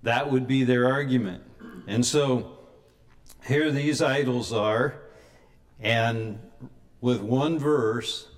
That 0.02 0.30
would 0.30 0.46
be 0.46 0.64
their 0.64 0.90
argument. 0.90 1.42
And 1.86 2.04
so 2.04 2.58
here 3.46 3.70
these 3.70 4.00
idols 4.00 4.52
are, 4.52 4.94
and 5.78 6.38
with 7.00 7.20
one 7.20 7.58
verse, 7.58 8.28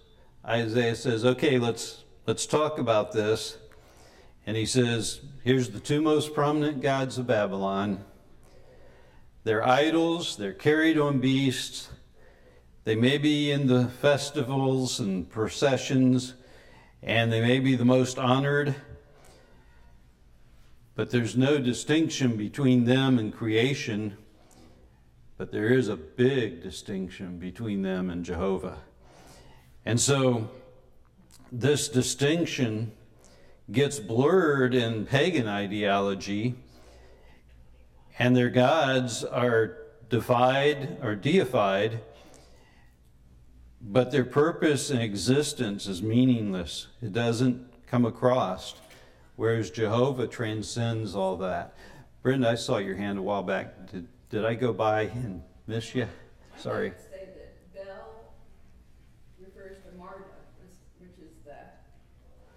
Isaiah 0.45 0.97
says, 0.97 1.25
okay, 1.25 1.59
let's 1.59 2.02
let's 2.27 2.47
talk 2.47 2.79
about 2.79 3.13
this. 3.13 3.59
And 4.47 4.57
he 4.57 4.67
says, 4.67 5.21
here's 5.45 5.71
the 5.71 5.81
two 5.81 6.01
most 6.01 6.35
prominent 6.35 6.81
gods 6.81 7.19
of 7.19 7.27
Babylon. 7.27 8.05
They're 9.45 9.67
idols, 9.67 10.37
they're 10.37 10.53
carried 10.53 10.99
on 10.99 11.19
beasts, 11.19 11.89
they 12.85 12.97
may 12.97 13.19
be 13.19 13.51
in 13.51 13.67
the 13.67 13.87
festivals 13.87 15.01
and 15.01 15.29
processions, 15.29 16.35
and 17.03 17.33
they 17.33 17.41
may 17.41 17.59
be 17.59 17.75
the 17.75 17.85
most 17.85 18.19
honored, 18.19 18.75
but 20.95 21.11
there's 21.11 21.37
no 21.37 21.59
distinction 21.59 22.37
between 22.37 22.85
them 22.85 23.19
and 23.19 23.33
creation. 23.33 24.17
But 25.39 25.51
there 25.51 25.73
is 25.73 25.89
a 25.89 25.97
big 25.97 26.63
distinction 26.63 27.39
between 27.39 27.83
them 27.83 28.11
and 28.11 28.25
Jehovah. 28.25 28.79
And 29.85 30.01
so 30.01 30.51
this 31.53 31.89
distinction 31.89 32.93
gets 33.71 34.01
blurred 34.01 34.75
in 34.75 35.05
pagan 35.07 35.47
ideology, 35.47 36.55
and 38.19 38.35
their 38.35 38.51
gods 38.51 39.23
are 39.23 39.77
defied 40.09 40.99
or 41.03 41.15
deified, 41.15 42.01
but 43.81 44.11
their 44.11 44.25
purpose 44.25 44.91
and 44.91 45.01
existence 45.01 45.87
is 45.87 46.03
meaningless. 46.03 46.89
It 47.03 47.13
doesn't 47.13 47.87
come 47.87 48.05
across, 48.07 48.75
whereas 49.37 49.71
Jehovah 49.71 50.27
transcends 50.27 51.15
all 51.15 51.37
that. 51.39 51.75
Brenda, 52.23 52.49
I 52.51 52.55
saw 52.55 52.79
your 52.79 52.97
hand 52.97 53.19
a 53.19 53.23
while 53.23 53.43
back. 53.43 53.91
Did, 53.91 54.09
did 54.31 54.45
I 54.45 54.55
go 54.55 54.73
by 54.73 55.03
and 55.03 55.43
miss 55.67 55.95
you? 55.95 56.07
Sorry. 56.57 56.89
I 56.89 56.91
would 56.91 57.01
say 57.01 57.29
that 57.35 57.75
Bel 57.75 58.25
refers 59.41 59.79
to 59.85 59.99
Marduk, 59.99 60.29
which- 60.61 60.79
which 61.01 61.19
is 61.27 61.33
the 61.45 61.57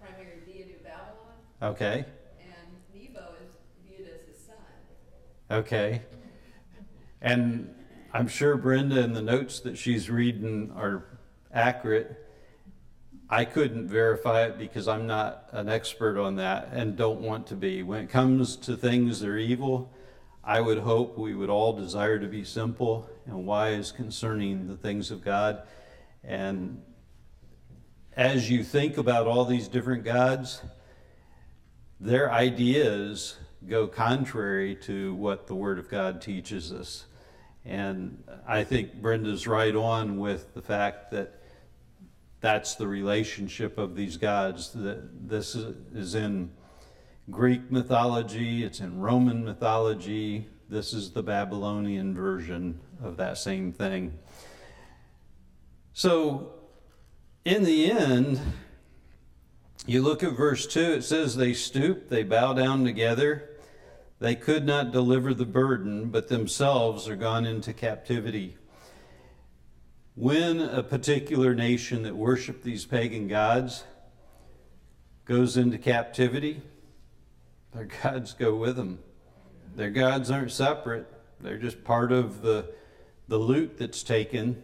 primary 0.00 0.42
deity 0.46 0.74
of 0.74 0.84
Babylon, 0.84 1.34
Okay. 1.62 2.04
and 2.38 2.94
Nebo 2.94 3.20
is 3.42 3.50
viewed 3.86 4.08
as 4.08 4.26
his 4.28 4.44
son. 4.44 4.56
Okay. 5.50 6.02
And 7.22 7.74
I'm 8.12 8.28
sure 8.28 8.56
Brenda 8.56 9.02
and 9.02 9.16
the 9.16 9.22
notes 9.22 9.60
that 9.60 9.78
she's 9.78 10.10
reading 10.10 10.72
are 10.76 11.04
accurate. 11.52 12.22
I 13.28 13.44
couldn't 13.44 13.88
verify 13.88 14.44
it 14.44 14.58
because 14.58 14.86
I'm 14.86 15.06
not 15.06 15.48
an 15.52 15.68
expert 15.68 16.18
on 16.18 16.36
that 16.36 16.68
and 16.72 16.96
don't 16.96 17.20
want 17.20 17.46
to 17.48 17.56
be. 17.56 17.82
When 17.82 18.04
it 18.04 18.10
comes 18.10 18.56
to 18.56 18.76
things 18.76 19.20
that 19.20 19.28
are 19.28 19.38
evil, 19.38 19.90
I 20.44 20.60
would 20.60 20.78
hope 20.78 21.18
we 21.18 21.34
would 21.34 21.50
all 21.50 21.72
desire 21.72 22.18
to 22.18 22.26
be 22.28 22.44
simple 22.44 23.10
and 23.24 23.46
wise 23.46 23.90
concerning 23.90 24.68
the 24.68 24.76
things 24.76 25.10
of 25.10 25.24
God. 25.24 25.62
And 26.22 26.82
as 28.16 28.48
you 28.48 28.62
think 28.62 28.96
about 28.96 29.26
all 29.26 29.44
these 29.44 29.66
different 29.66 30.04
gods, 30.04 30.62
their 32.00 32.30
ideas 32.32 33.36
go 33.68 33.86
contrary 33.86 34.74
to 34.74 35.14
what 35.14 35.46
the 35.46 35.54
Word 35.54 35.78
of 35.78 35.88
God 35.88 36.20
teaches 36.20 36.72
us. 36.72 37.06
And 37.64 38.22
I 38.46 38.64
think 38.64 38.94
Brenda's 38.94 39.46
right 39.46 39.74
on 39.74 40.18
with 40.18 40.54
the 40.54 40.62
fact 40.62 41.10
that 41.10 41.42
that's 42.40 42.76
the 42.76 42.86
relationship 42.86 43.76
of 43.78 43.96
these 43.96 44.16
gods. 44.16 44.72
That 44.72 45.28
this 45.28 45.56
is 45.56 46.14
in 46.14 46.50
Greek 47.30 47.72
mythology, 47.72 48.62
it's 48.62 48.78
in 48.78 49.00
Roman 49.00 49.44
mythology. 49.44 50.46
This 50.68 50.92
is 50.92 51.10
the 51.12 51.22
Babylonian 51.22 52.14
version 52.14 52.80
of 53.02 53.16
that 53.16 53.38
same 53.38 53.72
thing. 53.72 54.18
So, 55.92 56.52
in 57.44 57.64
the 57.64 57.90
end, 57.90 58.40
you 59.86 60.02
look 60.02 60.22
at 60.22 60.32
verse 60.32 60.66
2, 60.66 60.80
it 60.80 61.04
says, 61.04 61.36
They 61.36 61.52
stoop, 61.52 62.08
they 62.08 62.22
bow 62.22 62.52
down 62.52 62.84
together. 62.84 63.50
They 64.18 64.34
could 64.34 64.64
not 64.64 64.92
deliver 64.92 65.34
the 65.34 65.44
burden, 65.44 66.08
but 66.10 66.28
themselves 66.28 67.08
are 67.08 67.16
gone 67.16 67.44
into 67.44 67.72
captivity. 67.72 68.56
When 70.14 70.60
a 70.60 70.82
particular 70.82 71.54
nation 71.54 72.02
that 72.04 72.16
worshiped 72.16 72.64
these 72.64 72.86
pagan 72.86 73.28
gods 73.28 73.84
goes 75.26 75.58
into 75.58 75.76
captivity, 75.76 76.62
their 77.74 77.84
gods 78.02 78.32
go 78.32 78.54
with 78.54 78.76
them. 78.76 79.00
Their 79.74 79.90
gods 79.90 80.30
aren't 80.30 80.52
separate, 80.52 81.06
they're 81.40 81.58
just 81.58 81.84
part 81.84 82.10
of 82.10 82.40
the, 82.40 82.72
the 83.28 83.36
loot 83.36 83.76
that's 83.76 84.02
taken. 84.02 84.62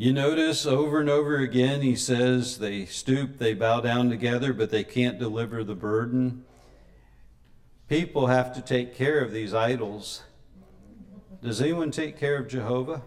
You 0.00 0.12
notice 0.12 0.64
over 0.64 1.00
and 1.00 1.10
over 1.10 1.38
again, 1.38 1.82
he 1.82 1.96
says 1.96 2.58
they 2.58 2.86
stoop, 2.86 3.38
they 3.38 3.52
bow 3.52 3.80
down 3.80 4.10
together, 4.10 4.52
but 4.52 4.70
they 4.70 4.84
can't 4.84 5.18
deliver 5.18 5.64
the 5.64 5.74
burden. 5.74 6.44
People 7.88 8.28
have 8.28 8.54
to 8.54 8.60
take 8.60 8.94
care 8.94 9.18
of 9.18 9.32
these 9.32 9.52
idols. 9.52 10.22
Does 11.42 11.60
anyone 11.60 11.90
take 11.90 12.16
care 12.16 12.38
of 12.38 12.46
Jehovah? 12.46 13.02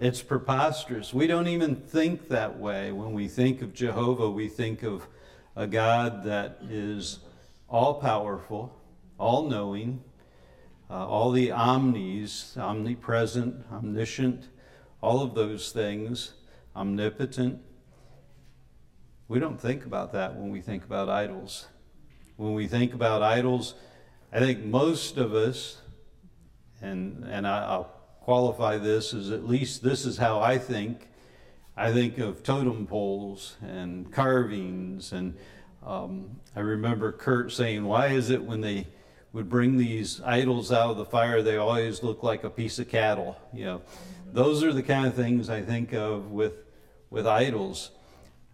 It's 0.00 0.22
preposterous. 0.22 1.12
We 1.12 1.26
don't 1.26 1.48
even 1.48 1.76
think 1.76 2.28
that 2.28 2.58
way. 2.58 2.92
When 2.92 3.12
we 3.12 3.28
think 3.28 3.60
of 3.60 3.74
Jehovah, 3.74 4.30
we 4.30 4.48
think 4.48 4.82
of 4.82 5.06
a 5.54 5.66
God 5.66 6.24
that 6.24 6.60
is 6.70 7.18
all 7.68 8.00
powerful, 8.00 8.74
all 9.18 9.50
knowing, 9.50 10.02
uh, 10.88 11.06
all 11.06 11.32
the 11.32 11.50
omnis, 11.50 12.56
omnipresent, 12.56 13.64
omniscient, 13.72 14.48
all 15.00 15.22
of 15.22 15.34
those 15.34 15.72
things, 15.72 16.34
omnipotent. 16.74 17.60
We 19.28 19.40
don't 19.40 19.60
think 19.60 19.84
about 19.84 20.12
that 20.12 20.36
when 20.36 20.50
we 20.50 20.60
think 20.60 20.84
about 20.84 21.08
idols. 21.08 21.66
When 22.36 22.54
we 22.54 22.66
think 22.66 22.94
about 22.94 23.22
idols, 23.22 23.74
I 24.32 24.38
think 24.38 24.64
most 24.64 25.16
of 25.16 25.34
us, 25.34 25.80
and, 26.80 27.24
and 27.24 27.46
I, 27.46 27.64
I'll 27.64 27.92
qualify 28.20 28.76
this 28.76 29.14
as 29.14 29.30
at 29.30 29.46
least 29.46 29.82
this 29.82 30.04
is 30.04 30.18
how 30.18 30.40
I 30.40 30.58
think. 30.58 31.08
I 31.76 31.92
think 31.92 32.18
of 32.18 32.42
totem 32.42 32.86
poles 32.86 33.56
and 33.62 34.10
carvings, 34.12 35.12
and 35.12 35.36
um, 35.84 36.40
I 36.54 36.60
remember 36.60 37.12
Kurt 37.12 37.52
saying, 37.52 37.84
"Why 37.84 38.08
is 38.08 38.30
it 38.30 38.42
when 38.42 38.62
they 38.62 38.86
would 39.36 39.50
bring 39.50 39.76
these 39.76 40.20
idols 40.22 40.72
out 40.72 40.92
of 40.92 40.96
the 40.96 41.04
fire, 41.04 41.42
they 41.42 41.56
always 41.56 42.02
look 42.02 42.22
like 42.22 42.42
a 42.42 42.50
piece 42.50 42.78
of 42.78 42.88
cattle?" 42.88 43.36
You 43.52 43.64
know, 43.66 43.82
those 44.32 44.64
are 44.64 44.72
the 44.72 44.82
kind 44.82 45.06
of 45.06 45.14
things 45.14 45.50
I 45.50 45.60
think 45.60 45.92
of 45.92 46.32
with 46.32 46.64
with 47.10 47.26
idols. 47.26 47.90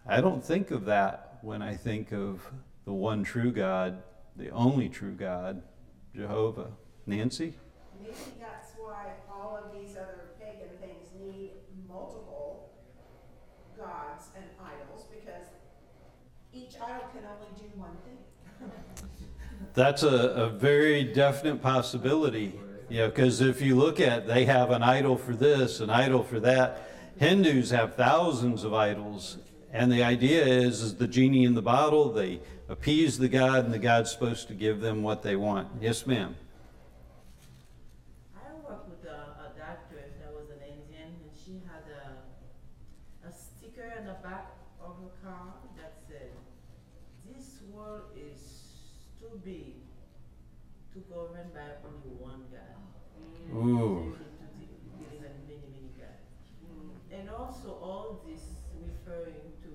I 0.05 0.19
don't 0.19 0.43
think 0.43 0.71
of 0.71 0.85
that 0.85 1.39
when 1.41 1.61
I 1.61 1.75
think 1.75 2.11
of 2.11 2.45
the 2.85 2.93
one 2.93 3.23
true 3.23 3.51
God, 3.51 4.03
the 4.35 4.49
only 4.49 4.89
true 4.89 5.13
God, 5.13 5.63
Jehovah. 6.13 6.71
Nancy. 7.05 7.53
Maybe 8.01 8.15
that's 8.39 8.71
why 8.77 9.13
all 9.29 9.57
of 9.57 9.73
these 9.73 9.97
other 9.97 10.35
pagan 10.39 10.69
things 10.79 11.09
need 11.19 11.51
multiple 11.87 12.71
gods 13.77 14.27
and 14.35 14.45
idols 14.59 15.05
because 15.11 15.47
each 16.53 16.75
idol 16.79 17.07
can 17.11 17.23
only 17.25 17.51
do 17.57 17.67
one 17.75 17.97
thing. 18.05 18.12
That's 19.73 20.03
a, 20.03 20.07
a 20.07 20.49
very 20.49 21.03
definite 21.03 21.61
possibility. 21.61 22.53
You 22.89 22.99
know, 22.99 23.07
because 23.07 23.41
if 23.41 23.61
you 23.61 23.75
look 23.75 23.99
at, 23.99 24.27
they 24.27 24.45
have 24.45 24.69
an 24.69 24.83
idol 24.83 25.17
for 25.17 25.33
this, 25.33 25.79
an 25.79 25.89
idol 25.89 26.23
for 26.23 26.39
that. 26.41 26.89
Hindus 27.17 27.71
have 27.71 27.95
thousands 27.95 28.63
of 28.63 28.73
idols, 28.73 29.37
and 29.71 29.91
the 29.91 30.03
idea 30.03 30.45
is, 30.45 30.81
is 30.81 30.95
the 30.95 31.07
genie 31.07 31.43
in 31.43 31.55
the 31.55 31.61
bottle. 31.61 32.11
They 32.11 32.39
appease 32.69 33.17
the 33.17 33.29
god, 33.29 33.65
and 33.65 33.73
the 33.73 33.79
god's 33.79 34.11
supposed 34.11 34.47
to 34.49 34.53
give 34.53 34.81
them 34.81 35.01
what 35.01 35.23
they 35.23 35.35
want. 35.35 35.69
Yes, 35.81 36.05
ma'am. 36.05 36.35
I 38.35 38.53
worked 38.67 38.89
with 38.89 39.09
a, 39.09 39.15
a 39.15 39.57
doctor 39.57 40.03
that 40.21 40.33
was 40.33 40.49
an 40.49 40.61
Indian, 40.61 41.09
and 41.09 41.31
she 41.33 41.61
had 41.65 41.83
a, 41.89 43.27
a 43.27 43.31
sticker 43.31 43.93
in 43.97 44.05
the 44.05 44.17
back 44.21 44.51
of 44.81 44.97
her 45.01 45.27
car 45.27 45.53
that 45.77 45.93
said, 46.07 46.31
This 47.35 47.59
world 47.71 48.03
is 48.15 48.63
too 49.19 49.39
big 49.45 49.75
to 50.93 50.99
govern 51.09 51.49
by 51.53 51.77
only 51.85 52.15
one 52.19 52.43
God. 52.51 52.61
Ooh. 53.19 53.33
So 53.35 53.42
you 53.42 53.42
need 53.42 53.42
to 53.42 53.42
de- 53.42 53.42
believe 53.42 53.42
in 53.42 53.42
many, 53.42 53.42
many 53.42 53.42
gods. 55.99 56.17
And 57.11 57.29
also, 57.29 57.69
all 57.81 58.23
this 58.27 58.41
referring 58.81 59.53
to 59.63 59.69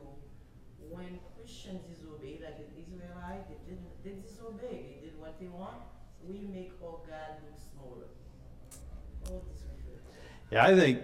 when 0.90 1.18
Christians 1.36 1.80
disobey, 1.88 2.40
like 2.42 2.58
the 2.58 2.80
Israelites, 2.82 3.48
they, 3.48 3.74
did, 3.74 3.78
they 4.04 4.20
disobey, 4.20 4.96
they 5.00 5.06
did 5.06 5.20
what 5.20 5.38
they 5.40 5.46
want, 5.46 5.76
we 6.26 6.40
make 6.52 6.72
our 6.82 6.98
God 7.08 7.38
look 7.44 7.58
smaller. 7.72 8.08
All 9.26 9.44
this 9.52 9.62
refers. 9.76 10.02
Yeah, 10.50 10.64
I 10.64 10.74
think 10.74 11.00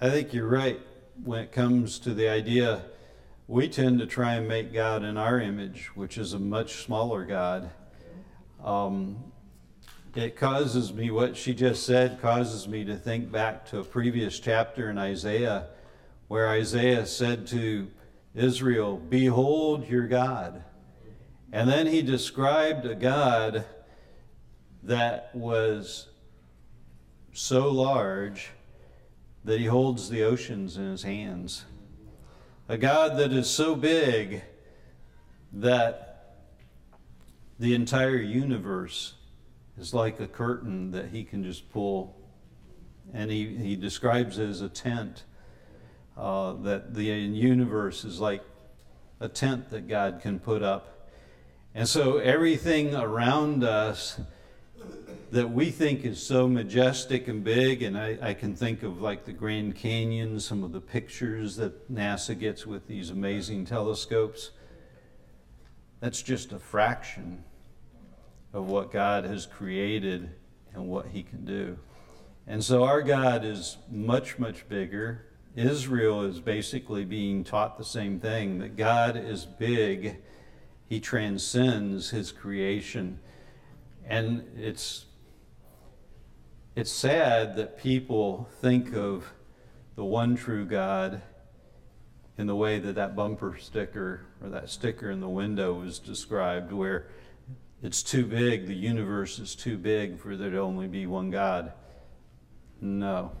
I 0.00 0.10
think 0.10 0.32
you're 0.32 0.48
right 0.48 0.80
when 1.24 1.40
it 1.40 1.52
comes 1.52 1.98
to 2.00 2.14
the 2.14 2.28
idea. 2.28 2.82
We 3.46 3.68
tend 3.68 3.98
to 4.00 4.06
try 4.06 4.34
and 4.34 4.46
make 4.46 4.72
God 4.72 5.02
in 5.02 5.16
our 5.16 5.40
image, 5.40 5.90
which 5.94 6.18
is 6.18 6.34
a 6.34 6.38
much 6.38 6.84
smaller 6.84 7.24
God. 7.24 7.70
Um, 8.62 9.32
it 10.18 10.34
causes 10.34 10.92
me 10.92 11.12
what 11.12 11.36
she 11.36 11.54
just 11.54 11.86
said 11.86 12.20
causes 12.20 12.66
me 12.66 12.84
to 12.84 12.96
think 12.96 13.30
back 13.30 13.64
to 13.64 13.78
a 13.78 13.84
previous 13.84 14.40
chapter 14.40 14.90
in 14.90 14.98
Isaiah, 14.98 15.68
where 16.26 16.48
Isaiah 16.48 17.06
said 17.06 17.46
to 17.48 17.88
Israel, 18.34 18.96
"Behold 18.96 19.88
your 19.88 20.08
God," 20.08 20.64
and 21.52 21.68
then 21.68 21.86
he 21.86 22.02
described 22.02 22.84
a 22.84 22.96
God 22.96 23.64
that 24.82 25.30
was 25.36 26.08
so 27.32 27.70
large 27.70 28.50
that 29.44 29.60
he 29.60 29.66
holds 29.66 30.08
the 30.08 30.24
oceans 30.24 30.76
in 30.76 30.90
his 30.90 31.04
hands. 31.04 31.64
A 32.68 32.76
God 32.76 33.18
that 33.18 33.32
is 33.32 33.48
so 33.48 33.76
big 33.76 34.42
that 35.52 36.34
the 37.60 37.72
entire 37.72 38.16
universe 38.16 39.14
is 39.78 39.94
like 39.94 40.20
a 40.20 40.26
curtain 40.26 40.90
that 40.90 41.10
he 41.10 41.24
can 41.24 41.44
just 41.44 41.70
pull. 41.70 42.16
And 43.12 43.30
he, 43.30 43.56
he 43.56 43.76
describes 43.76 44.38
it 44.38 44.48
as 44.48 44.60
a 44.60 44.68
tent, 44.68 45.24
uh, 46.16 46.54
that 46.62 46.94
the 46.94 47.04
universe 47.04 48.04
is 48.04 48.20
like 48.20 48.42
a 49.20 49.28
tent 49.28 49.70
that 49.70 49.88
God 49.88 50.20
can 50.20 50.38
put 50.38 50.62
up. 50.62 51.10
And 51.74 51.88
so 51.88 52.18
everything 52.18 52.94
around 52.94 53.64
us 53.64 54.20
that 55.30 55.50
we 55.50 55.70
think 55.70 56.04
is 56.04 56.24
so 56.24 56.48
majestic 56.48 57.28
and 57.28 57.44
big, 57.44 57.82
and 57.82 57.98
I, 57.98 58.18
I, 58.22 58.34
can 58.34 58.56
think 58.56 58.82
of 58.82 59.02
like 59.02 59.26
the 59.26 59.32
Grand 59.32 59.74
Canyon, 59.74 60.40
some 60.40 60.64
of 60.64 60.72
the 60.72 60.80
pictures 60.80 61.56
that 61.56 61.92
NASA 61.92 62.38
gets 62.38 62.66
with 62.66 62.86
these 62.86 63.10
amazing 63.10 63.66
telescopes. 63.66 64.52
That's 66.00 66.22
just 66.22 66.52
a 66.52 66.58
fraction 66.58 67.44
of 68.52 68.66
what 68.66 68.90
God 68.90 69.24
has 69.24 69.46
created 69.46 70.30
and 70.74 70.88
what 70.88 71.08
He 71.08 71.22
can 71.22 71.44
do. 71.44 71.78
And 72.46 72.64
so 72.64 72.84
our 72.84 73.02
God 73.02 73.44
is 73.44 73.76
much, 73.90 74.38
much 74.38 74.68
bigger. 74.68 75.26
Israel 75.54 76.22
is 76.22 76.40
basically 76.40 77.04
being 77.04 77.44
taught 77.44 77.76
the 77.76 77.84
same 77.84 78.20
thing 78.20 78.58
that 78.60 78.76
God 78.76 79.16
is 79.16 79.44
big, 79.44 80.16
He 80.88 81.00
transcends 81.00 82.10
His 82.10 82.32
creation. 82.32 83.20
And 84.06 84.44
it's 84.56 85.06
it's 86.78 86.92
sad 86.92 87.56
that 87.56 87.76
people 87.76 88.48
think 88.60 88.94
of 88.94 89.32
the 89.96 90.04
one 90.04 90.36
true 90.36 90.64
God 90.64 91.22
in 92.38 92.46
the 92.46 92.54
way 92.54 92.78
that 92.78 92.94
that 92.94 93.16
bumper 93.16 93.58
sticker 93.58 94.20
or 94.40 94.48
that 94.50 94.70
sticker 94.70 95.10
in 95.10 95.18
the 95.18 95.28
window 95.28 95.74
was 95.74 95.98
described, 95.98 96.72
where 96.72 97.08
it's 97.82 98.02
too 98.02 98.24
big, 98.24 98.66
the 98.66 98.74
universe 98.74 99.38
is 99.38 99.54
too 99.54 99.78
big 99.78 100.18
for 100.18 100.36
there 100.36 100.50
to 100.50 100.58
only 100.58 100.88
be 100.88 101.06
one 101.06 101.30
God. 101.30 101.72
No. 102.80 103.32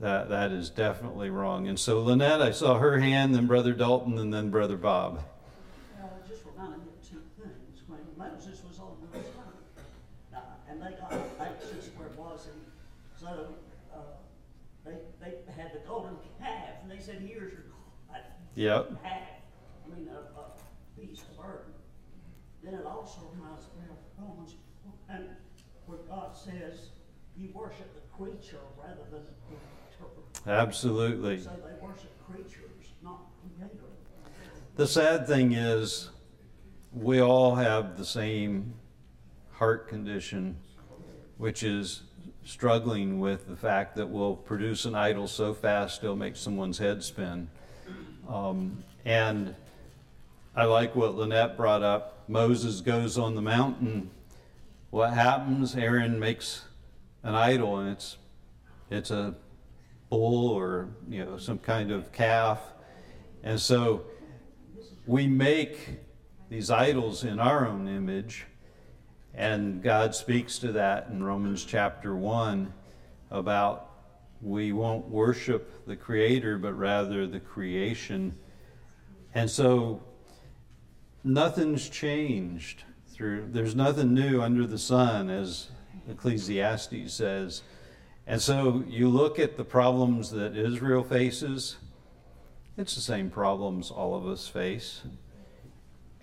That, 0.00 0.28
that 0.28 0.52
is 0.52 0.70
definitely 0.70 1.30
wrong. 1.30 1.68
And 1.68 1.78
so, 1.78 2.02
Lynette, 2.02 2.42
I 2.42 2.50
saw 2.50 2.78
her 2.78 2.98
hand, 2.98 3.34
then 3.34 3.46
Brother 3.46 3.72
Dalton, 3.72 4.18
and 4.18 4.34
then 4.34 4.50
Brother 4.50 4.76
Bob. 4.76 5.22
Well, 5.98 6.18
it 6.24 6.28
just 6.28 6.44
reminded 6.44 6.80
of 6.80 7.08
two 7.08 7.22
things. 7.40 7.82
When 7.86 8.00
Moses 8.18 8.60
was 8.68 8.78
on 8.80 8.96
the 9.00 9.18
mountain, 9.18 9.32
uh, 10.34 10.40
and 10.68 10.80
they 10.82 10.98
got 11.00 11.12
access 11.40 11.90
where 11.96 12.08
it 12.08 12.18
was, 12.18 12.48
and 12.52 12.60
so, 13.20 13.54
uh, 13.94 13.98
they, 14.84 14.98
they 15.20 15.52
had 15.56 15.72
the 15.72 15.80
golden 15.86 16.16
calf, 16.40 16.74
and 16.82 16.90
they 16.90 16.98
said, 16.98 17.20
here's 17.20 17.52
your 17.52 17.62
calf. 18.10 18.22
Yep. 18.56 19.02
Calf, 19.02 19.22
I 19.84 19.96
mean, 19.96 20.08
a, 20.08 20.38
a 20.38 20.44
beast 21.00 21.22
of 21.22 21.36
burden. 21.36 21.72
Then 22.64 22.74
it 22.74 22.86
also 22.86 23.20
of 23.20 23.28
Romans, 24.18 24.54
and 25.10 25.24
where 25.86 25.98
God 26.08 26.34
says, 26.34 26.88
you 27.36 27.50
worship 27.52 27.92
the 27.94 28.16
creature 28.16 28.60
rather 28.82 29.02
than 29.10 29.22
the 29.24 29.32
creator. 29.46 30.60
Absolutely. 30.60 31.40
So 31.40 31.50
they 31.50 31.86
worship 31.86 32.10
creatures, 32.26 32.86
not 33.02 33.20
creator. 33.58 33.84
The 34.76 34.86
sad 34.86 35.26
thing 35.26 35.52
is, 35.52 36.08
we 36.92 37.20
all 37.20 37.54
have 37.54 37.98
the 37.98 38.04
same 38.04 38.74
heart 39.52 39.88
condition, 39.88 40.56
which 41.38 41.62
is 41.62 42.02
struggling 42.44 43.20
with 43.20 43.46
the 43.46 43.56
fact 43.56 43.96
that 43.96 44.08
we'll 44.08 44.36
produce 44.36 44.84
an 44.84 44.94
idol 44.94 45.26
so 45.26 45.54
fast 45.54 46.02
it'll 46.02 46.16
make 46.16 46.36
someone's 46.36 46.78
head 46.78 47.02
spin. 47.02 47.48
Um, 48.28 48.84
and 49.04 49.54
I 50.56 50.66
like 50.66 50.94
what 50.94 51.16
Lynette 51.16 51.56
brought 51.56 51.82
up. 51.82 52.28
Moses 52.28 52.80
goes 52.80 53.18
on 53.18 53.34
the 53.34 53.42
mountain. 53.42 54.10
What 54.90 55.12
happens? 55.12 55.74
Aaron 55.74 56.20
makes 56.20 56.62
an 57.24 57.34
idol, 57.34 57.78
and 57.78 57.90
it's 57.90 58.18
it's 58.88 59.10
a 59.10 59.34
bull 60.10 60.50
or 60.50 60.90
you 61.08 61.24
know 61.24 61.38
some 61.38 61.58
kind 61.58 61.90
of 61.90 62.12
calf, 62.12 62.60
and 63.42 63.58
so 63.60 64.04
we 65.06 65.26
make 65.26 65.98
these 66.48 66.70
idols 66.70 67.24
in 67.24 67.40
our 67.40 67.66
own 67.66 67.88
image, 67.88 68.46
and 69.34 69.82
God 69.82 70.14
speaks 70.14 70.60
to 70.60 70.70
that 70.70 71.08
in 71.08 71.20
Romans 71.20 71.64
chapter 71.64 72.14
1 72.14 72.72
about 73.32 73.90
we 74.40 74.72
won't 74.72 75.08
worship 75.08 75.84
the 75.84 75.96
Creator, 75.96 76.58
but 76.58 76.74
rather 76.74 77.26
the 77.26 77.40
creation. 77.40 78.38
And 79.34 79.50
so 79.50 80.00
nothing's 81.24 81.88
changed 81.88 82.84
through, 83.08 83.48
there's 83.50 83.74
nothing 83.74 84.12
new 84.12 84.42
under 84.42 84.66
the 84.66 84.78
sun, 84.78 85.30
as 85.30 85.70
Ecclesiastes 86.08 87.12
says. 87.12 87.62
And 88.26 88.40
so 88.40 88.84
you 88.86 89.08
look 89.08 89.38
at 89.38 89.56
the 89.56 89.64
problems 89.64 90.30
that 90.30 90.56
Israel 90.56 91.02
faces, 91.02 91.76
it's 92.76 92.94
the 92.94 93.00
same 93.00 93.30
problems 93.30 93.90
all 93.90 94.14
of 94.14 94.26
us 94.26 94.48
face. 94.48 95.02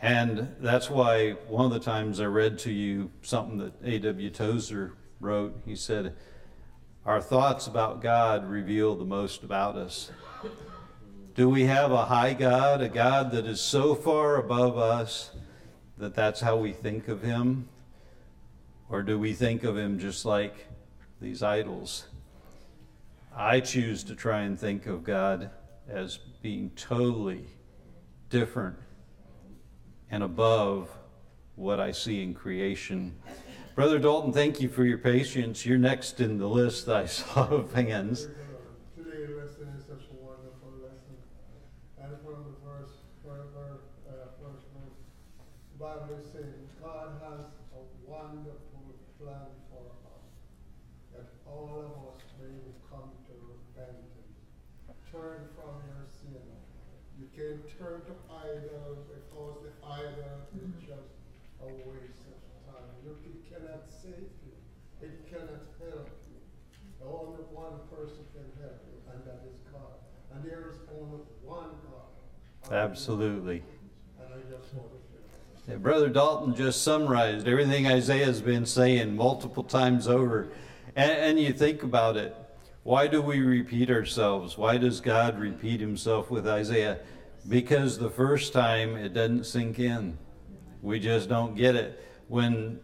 And 0.02 0.56
that's 0.60 0.90
why 0.90 1.32
one 1.48 1.66
of 1.66 1.72
the 1.72 1.80
times 1.80 2.20
I 2.20 2.26
read 2.26 2.58
to 2.60 2.72
you 2.72 3.12
something 3.22 3.58
that 3.60 3.74
A.W. 3.84 4.32
Tozer 4.32 4.94
wrote. 5.20 5.62
He 5.64 5.76
said, 5.76 6.16
Our 7.06 7.22
thoughts 7.22 7.68
about 7.68 8.02
God 8.02 8.50
reveal 8.50 8.96
the 8.96 9.06
most 9.06 9.44
about 9.44 9.76
us. 9.76 10.12
Do 11.34 11.48
we 11.48 11.64
have 11.64 11.92
a 11.92 12.06
high 12.06 12.34
God, 12.34 12.82
a 12.82 12.90
God 12.90 13.32
that 13.32 13.46
is 13.46 13.62
so 13.62 13.96
far 13.96 14.36
above 14.36 14.78
us 14.78 15.32
that 15.98 16.14
that's 16.14 16.42
how 16.42 16.58
we 16.58 16.74
think 16.74 17.08
of 17.08 17.22
him? 17.22 17.70
Or 18.90 19.02
do 19.02 19.18
we 19.18 19.32
think 19.34 19.64
of 19.64 19.78
him 19.78 19.98
just 19.98 20.26
like 20.26 20.68
these 21.22 21.42
idols? 21.42 22.08
I 23.34 23.62
choose 23.62 24.04
to 24.06 24.16
try 24.16 24.42
and 24.42 24.60
think 24.60 24.88
of 24.88 25.06
God 25.06 25.52
as 25.88 26.20
being 26.42 26.70
totally 26.76 27.46
different 28.30 28.76
and 30.10 30.24
above 30.24 30.90
what 31.56 31.80
I 31.80 31.92
see 31.92 32.24
in 32.24 32.34
creation. 32.34 33.16
Brother 33.74 34.00
Dalton, 34.00 34.34
thank 34.34 34.60
you 34.60 34.68
for 34.68 34.84
your 34.84 34.98
patience. 34.98 35.66
You're 35.66 35.78
next 35.78 36.20
in 36.20 36.38
the 36.38 36.48
list 36.48 36.90
I 36.90 37.06
saw 37.06 37.48
of 37.48 37.74
hands. 37.74 38.28
Today's 38.98 39.30
lesson 39.30 39.72
is 39.80 39.86
such 39.86 40.04
a 40.12 40.18
wonderful 40.20 40.76
lesson. 40.84 41.16
And 41.98 42.12
from 42.20 42.44
the 42.44 42.56
verse, 42.68 42.92
where, 43.24 43.48
where, 43.56 43.80
uh, 44.12 44.36
first 44.44 44.68
verse, 44.76 45.00
the 45.72 45.80
Bible 45.80 46.20
is 46.20 46.28
saying, 46.32 46.68
God 46.84 47.16
has 47.24 47.48
a 47.72 47.82
wonderful 48.04 48.92
plan 49.20 49.56
for 49.72 49.88
us. 50.04 50.28
That 51.16 51.32
all 51.48 51.72
of 51.80 52.16
us 52.16 52.22
may 52.44 52.76
come 52.92 53.16
to 53.28 53.34
repentance. 53.40 54.36
Turn 55.12 55.48
from 55.56 55.80
your 55.88 56.08
sin. 56.12 56.44
You 57.20 57.28
can 57.36 57.64
turn 57.80 58.02
to 58.08 58.16
idols 58.32 59.04
because 59.08 59.64
the 59.64 59.72
idol 59.88 60.44
is 60.56 60.72
just 60.84 61.16
a 61.62 61.68
waste 61.68 62.26
of 62.32 62.40
time. 62.66 62.90
Look, 63.06 63.22
it 63.28 63.44
cannot 63.52 63.86
save 63.92 64.32
you. 64.42 64.56
It 65.04 65.28
cannot 65.30 65.68
help 65.78 66.10
you. 66.32 66.40
Only 67.04 67.44
one 67.52 67.86
person 67.92 68.24
can 68.34 68.48
help 68.58 68.80
you, 68.88 68.98
and 69.14 69.20
that 69.28 69.44
is 69.46 69.60
God. 69.70 70.00
And 70.34 70.42
there 70.48 70.72
is 70.72 70.80
only 70.90 71.22
one 71.44 71.76
God. 71.86 72.16
Absolutely. 72.72 73.64
Yeah, 75.68 75.76
Brother 75.76 76.08
Dalton 76.08 76.56
just 76.56 76.82
summarized 76.84 77.48
everything 77.48 77.86
Isaiah's 77.86 78.42
been 78.42 78.66
saying 78.66 79.16
multiple 79.16 79.64
times 79.64 80.08
over. 80.08 80.48
And, 80.96 81.12
and 81.12 81.40
you 81.40 81.54
think 81.54 81.84
about 81.84 82.18
it. 82.18 82.36
Why 82.84 83.08
do 83.08 83.22
we 83.22 83.42
repeat 83.42 83.92
ourselves? 83.92 84.58
Why 84.58 84.78
does 84.78 85.02
God 85.02 85.38
repeat 85.38 85.82
himself 85.82 86.32
with 86.32 86.48
Isaiah? 86.48 87.00
Because 87.48 88.00
the 88.00 88.10
first 88.10 88.54
time 88.54 88.96
it 88.96 89.14
doesn't 89.14 89.46
sink 89.46 89.78
in. 89.78 90.18
We 90.82 91.00
just 91.00 91.30
don't 91.30 91.56
get 91.56 91.76
it. 91.76 92.04
When 92.28 92.80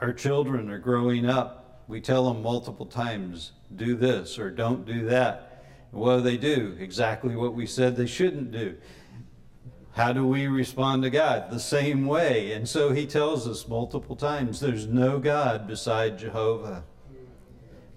our 0.00 0.12
children 0.12 0.70
are 0.70 0.78
growing 0.78 1.28
up, 1.28 1.84
we 1.88 2.00
tell 2.00 2.32
them 2.32 2.42
multiple 2.42 2.86
times, 2.86 3.52
do 3.74 3.96
this 3.96 4.38
or 4.38 4.50
don't 4.50 4.86
do 4.86 5.06
that. 5.06 5.49
What 5.90 6.18
do 6.18 6.22
they 6.22 6.36
do? 6.36 6.76
Exactly 6.78 7.36
what 7.36 7.54
we 7.54 7.66
said 7.66 7.96
they 7.96 8.06
shouldn't 8.06 8.52
do. 8.52 8.76
How 9.92 10.12
do 10.12 10.26
we 10.26 10.46
respond 10.46 11.02
to 11.02 11.10
God? 11.10 11.50
The 11.50 11.58
same 11.58 12.06
way. 12.06 12.52
And 12.52 12.68
so 12.68 12.92
he 12.92 13.06
tells 13.06 13.48
us 13.48 13.66
multiple 13.66 14.14
times 14.16 14.60
there's 14.60 14.86
no 14.86 15.18
God 15.18 15.66
beside 15.66 16.18
Jehovah. 16.18 16.84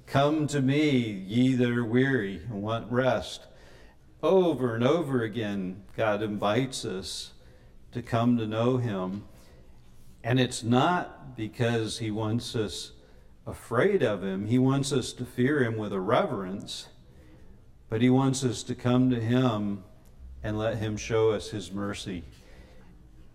Come 0.08 0.48
to 0.48 0.62
me, 0.62 0.98
ye 1.00 1.56
that 1.56 1.70
are 1.70 1.86
weary 1.86 2.42
and 2.50 2.62
want 2.62 2.92
rest. 2.92 3.48
Over 4.22 4.76
and 4.76 4.84
over 4.84 5.22
again, 5.22 5.84
God 5.96 6.22
invites 6.22 6.84
us 6.84 7.34
to 7.92 8.02
come 8.02 8.38
to 8.38 8.48
know 8.48 8.78
him. 8.78 9.24
And 10.24 10.40
it's 10.40 10.64
not 10.64 11.36
because 11.36 12.00
he 12.00 12.10
wants 12.10 12.56
us 12.56 12.94
afraid 13.46 14.02
of 14.02 14.24
him, 14.24 14.48
he 14.48 14.58
wants 14.58 14.94
us 14.94 15.12
to 15.14 15.26
fear 15.26 15.64
him 15.64 15.78
with 15.78 15.92
a 15.92 16.00
reverence, 16.00 16.88
but 17.94 18.02
he 18.02 18.10
wants 18.10 18.44
us 18.44 18.64
to 18.64 18.74
come 18.74 19.12
to 19.12 19.20
him 19.20 19.84
and 20.42 20.58
let 20.58 20.80
him 20.80 20.98
show 20.98 21.30
us 21.30 21.52
his 21.52 21.72
mercy. 21.72 22.24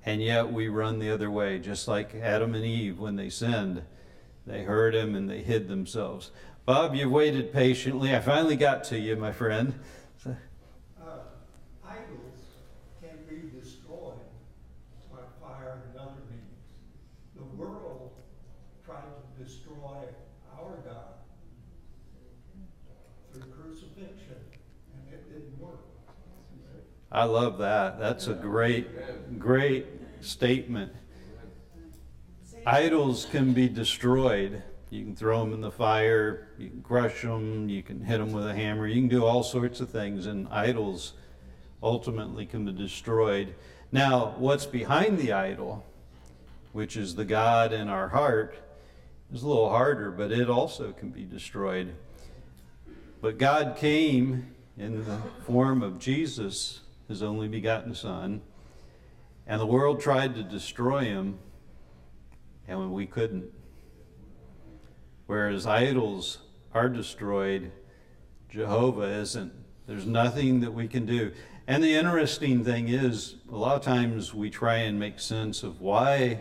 And 0.05 0.21
yet 0.21 0.53
we 0.53 0.67
run 0.67 0.99
the 0.99 1.11
other 1.11 1.31
way, 1.31 1.61
just 1.61 1.87
like 1.87 2.13
Adam 2.17 2.57
and 2.57 2.65
Eve 2.65 2.99
when 2.99 3.15
they 3.15 3.31
sinned. 3.31 3.85
They 4.49 4.65
heard 4.65 4.97
him 4.97 5.15
and 5.15 5.31
they 5.31 5.43
hid 5.43 5.69
themselves. 5.69 6.33
Bob, 6.67 6.97
you've 6.97 7.13
waited 7.13 7.53
patiently. 7.53 8.13
I 8.13 8.19
finally 8.19 8.57
got 8.57 8.83
to 8.87 8.99
you, 8.99 9.15
my 9.15 9.31
friend. 9.31 9.79
Uh, 10.27 10.33
idols 11.87 12.57
can 13.01 13.17
be 13.31 13.57
destroyed 13.61 14.19
by 15.13 15.21
fire 15.41 15.85
and 15.87 16.01
other 16.01 16.23
means. 16.29 16.73
The 17.37 17.45
world 17.45 18.11
tried 18.85 19.05
to 19.05 19.45
destroy 19.45 20.03
our 20.59 20.79
God 20.85 21.15
through 23.33 23.53
crucifixion, 23.53 24.41
and 24.95 25.15
it 25.15 25.29
didn't 25.29 25.59
work. 25.59 25.81
I 27.11 27.25
love 27.25 27.59
that. 27.59 27.99
That's 27.99 28.27
a 28.27 28.35
great, 28.35 29.39
great 29.39 29.87
statement. 30.21 30.93
Idols 32.67 33.27
can 33.31 33.53
be 33.55 33.69
destroyed. 33.69 34.63
You 34.91 35.05
can 35.05 35.17
throw 35.17 35.41
them 35.41 35.53
in 35.53 35.61
the 35.61 35.71
fire, 35.71 36.49
you 36.59 36.71
can 36.71 36.83
crush 36.83 37.21
them, 37.21 37.69
you 37.69 37.83
can 37.83 38.03
hit 38.03 38.19
them 38.19 38.33
with 38.33 38.47
a 38.47 38.55
hammer, 38.55 38.87
you 38.87 39.03
can 39.03 39.09
do 39.09 39.23
all 39.23 39.43
sorts 39.43 39.81
of 39.81 39.91
things, 39.91 40.25
and 40.25 40.49
idols 40.49 41.13
ultimately 41.83 42.47
can 42.47 42.65
be 42.65 42.73
destroyed. 42.73 43.55
Now, 43.93 44.35
what's 44.39 44.65
behind 44.65 45.19
the 45.19 45.33
idol, 45.33 45.85
which 46.73 46.97
is 46.97 47.15
the 47.15 47.27
God 47.27 47.73
in 47.75 47.89
our 47.89 48.09
heart, 48.09 48.59
is 49.31 49.43
a 49.43 49.49
little 49.49 49.69
harder, 49.69 50.11
but 50.11 50.33
it 50.33 50.49
also 50.49 50.93
can 50.93 51.11
be 51.11 51.25
destroyed. 51.25 51.95
But 53.21 53.37
God 53.37 53.77
came 53.77 54.55
in 54.79 55.05
the 55.05 55.19
form 55.45 55.83
of 55.83 55.99
Jesus, 55.99 56.81
his 57.09 57.23
only 57.23 57.49
begotten 57.49 57.95
Son, 57.95 58.43
and 59.47 59.61
the 59.61 59.67
world 59.67 60.01
tried 60.01 60.35
to 60.35 60.43
destroy 60.43 61.05
him, 61.05 61.39
and 62.69 62.93
we 62.93 63.07
couldn't. 63.07 63.51
Whereas 65.27 65.67
idols 65.67 66.39
are 66.75 66.89
destroyed, 66.89 67.73
Jehovah 68.49 69.09
isn't. 69.21 69.53
There's 69.87 70.07
nothing 70.07 70.61
that 70.61 70.73
we 70.73 70.87
can 70.87 71.07
do. 71.07 71.33
And 71.67 71.83
the 71.83 71.95
interesting 71.95 72.63
thing 72.65 72.89
is, 72.89 73.37
a 73.51 73.57
lot 73.57 73.77
of 73.77 73.83
times 73.83 74.35
we 74.35 74.51
try 74.51 74.77
and 74.77 74.99
make 74.99 75.19
sense 75.19 75.63
of 75.63 75.81
why 75.81 76.41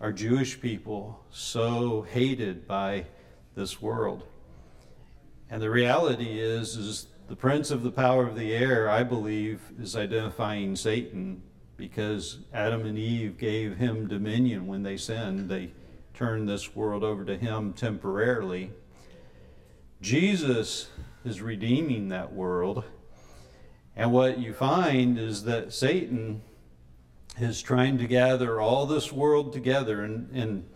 are 0.00 0.12
Jewish 0.12 0.60
people 0.60 1.24
so 1.30 2.02
hated 2.02 2.66
by 2.66 3.06
this 3.54 3.80
world. 3.80 4.24
And 5.50 5.60
the 5.60 5.70
reality 5.70 6.40
is, 6.40 6.76
is 6.76 7.06
the 7.32 7.36
prince 7.36 7.70
of 7.70 7.82
the 7.82 7.90
power 7.90 8.26
of 8.28 8.36
the 8.36 8.52
air, 8.52 8.90
I 8.90 9.02
believe, 9.04 9.62
is 9.80 9.96
identifying 9.96 10.76
Satan 10.76 11.42
because 11.78 12.40
Adam 12.52 12.84
and 12.84 12.98
Eve 12.98 13.38
gave 13.38 13.78
him 13.78 14.06
dominion 14.06 14.66
when 14.66 14.82
they 14.82 14.98
sinned. 14.98 15.48
They 15.48 15.70
turned 16.12 16.46
this 16.46 16.76
world 16.76 17.02
over 17.02 17.24
to 17.24 17.38
him 17.38 17.72
temporarily. 17.72 18.70
Jesus 20.02 20.90
is 21.24 21.40
redeeming 21.40 22.10
that 22.10 22.34
world. 22.34 22.84
And 23.96 24.12
what 24.12 24.38
you 24.38 24.52
find 24.52 25.18
is 25.18 25.44
that 25.44 25.72
Satan 25.72 26.42
is 27.38 27.62
trying 27.62 27.96
to 27.96 28.06
gather 28.06 28.60
all 28.60 28.84
this 28.84 29.10
world 29.10 29.54
together. 29.54 30.02
And, 30.02 30.30
and 30.36 30.68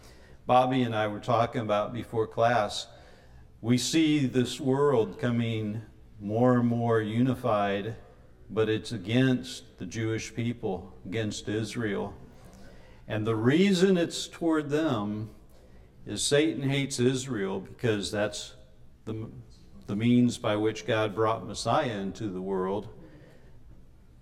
Bobby 0.46 0.80
and 0.80 0.94
I 0.94 1.06
were 1.08 1.20
talking 1.20 1.60
about 1.60 1.92
before 1.92 2.26
class. 2.26 2.86
We 3.60 3.76
see 3.76 4.24
this 4.24 4.58
world 4.58 5.20
coming 5.20 5.82
more 6.20 6.58
and 6.58 6.68
more 6.68 7.00
unified, 7.00 7.96
but 8.50 8.68
it's 8.68 8.92
against 8.92 9.78
the 9.78 9.86
Jewish 9.86 10.34
people, 10.34 10.92
against 11.04 11.48
Israel. 11.48 12.14
And 13.08 13.26
the 13.26 13.36
reason 13.36 13.96
it's 13.96 14.26
toward 14.26 14.70
them 14.70 15.30
is 16.06 16.22
Satan 16.22 16.68
hates 16.68 16.98
Israel 16.98 17.60
because 17.60 18.10
that's 18.10 18.54
the, 19.04 19.28
the 19.86 19.96
means 19.96 20.38
by 20.38 20.56
which 20.56 20.86
God 20.86 21.14
brought 21.14 21.46
Messiah 21.46 21.98
into 21.98 22.28
the 22.28 22.40
world. 22.40 22.88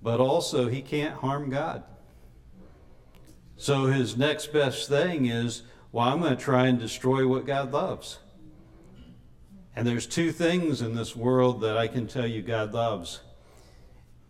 But 0.03 0.21
also, 0.21 0.69
he 0.69 0.83
can't 0.83 1.15
harm 1.15 1.49
God. 1.49 1.83
So 3.57 3.87
his 3.87 4.17
next 4.17 4.53
best 4.53 4.89
thing 4.89 5.27
is, 5.27 5.63
well, 5.93 6.09
I'm 6.09 6.21
going 6.21 6.37
to 6.37 6.43
try 6.43 6.67
and 6.67 6.79
destroy 6.79 7.27
what 7.27 7.47
God 7.47 7.73
loves. 7.73 8.19
And 9.77 9.87
there's 9.87 10.07
two 10.07 10.31
things 10.31 10.83
in 10.83 10.95
this 10.95 11.17
world 11.17 11.61
that 11.63 11.77
I 11.77 11.89
can 11.89 12.07
tell 12.07 12.27
you 12.27 12.43
God 12.43 12.73
loves. 12.73 13.21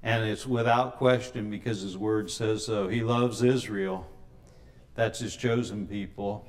And 0.02 0.24
it's 0.24 0.46
without 0.46 0.96
question 0.96 1.50
because 1.50 1.82
his 1.82 1.98
word 1.98 2.30
says 2.30 2.64
so. 2.66 2.88
He 2.88 3.02
loves 3.02 3.42
Israel. 3.42 4.06
That's 4.94 5.18
his 5.18 5.36
chosen 5.36 5.86
people. 5.86 6.46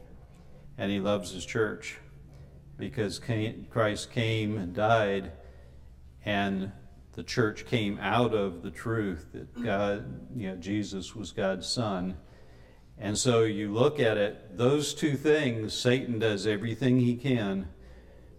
And 0.77 0.91
he 0.91 0.99
loves 0.99 1.31
his 1.31 1.45
church 1.45 1.97
because 2.77 3.19
Christ 3.69 4.11
came 4.11 4.57
and 4.57 4.73
died 4.73 5.31
and 6.25 6.71
the 7.13 7.23
church 7.23 7.65
came 7.65 7.97
out 8.01 8.33
of 8.33 8.61
the 8.61 8.71
truth 8.71 9.27
that 9.33 9.63
God, 9.63 10.27
you 10.35 10.49
know, 10.49 10.55
Jesus 10.57 11.15
was 11.15 11.31
God's 11.31 11.67
son. 11.67 12.17
And 12.97 13.17
so 13.17 13.43
you 13.43 13.73
look 13.73 13.99
at 13.99 14.17
it, 14.17 14.57
those 14.57 14.93
two 14.93 15.15
things, 15.15 15.73
Satan 15.73 16.19
does 16.19 16.45
everything 16.45 16.99
he 16.99 17.15
can 17.15 17.69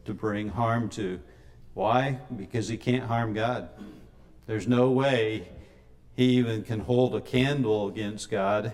to 0.07 0.15
bring 0.15 0.49
harm 0.49 0.89
to. 0.91 1.21
Why? 1.75 2.19
Because 2.35 2.69
he 2.69 2.77
can't 2.77 3.05
harm 3.05 3.35
God. 3.35 3.69
There's 4.47 4.67
no 4.67 4.91
way 4.91 5.49
he 6.15 6.25
even 6.39 6.63
can 6.63 6.81
hold 6.81 7.15
a 7.15 7.21
candle 7.21 7.89
against 7.89 8.31
God, 8.31 8.73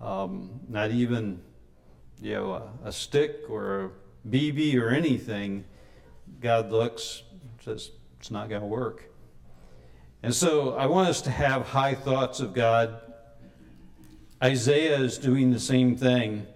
um, 0.00 0.60
not 0.68 0.90
even 0.90 1.42
you 2.20 2.34
know 2.34 2.52
a, 2.52 2.88
a 2.88 2.92
stick 2.92 3.40
or 3.48 3.84
a 3.84 4.28
BB 4.28 4.80
or 4.80 4.88
anything. 4.88 5.64
God 6.40 6.70
looks 6.70 7.22
says 7.64 7.90
it's 8.18 8.30
not 8.30 8.48
going 8.48 8.60
to 8.60 8.66
work. 8.66 9.10
And 10.22 10.34
so 10.34 10.74
I 10.74 10.86
want 10.86 11.08
us 11.08 11.20
to 11.22 11.30
have 11.30 11.66
high 11.66 11.94
thoughts 11.94 12.40
of 12.40 12.54
God. 12.54 13.00
Isaiah 14.42 14.98
is 14.98 15.18
doing 15.18 15.50
the 15.50 15.60
same 15.60 15.96
thing. 15.96 16.46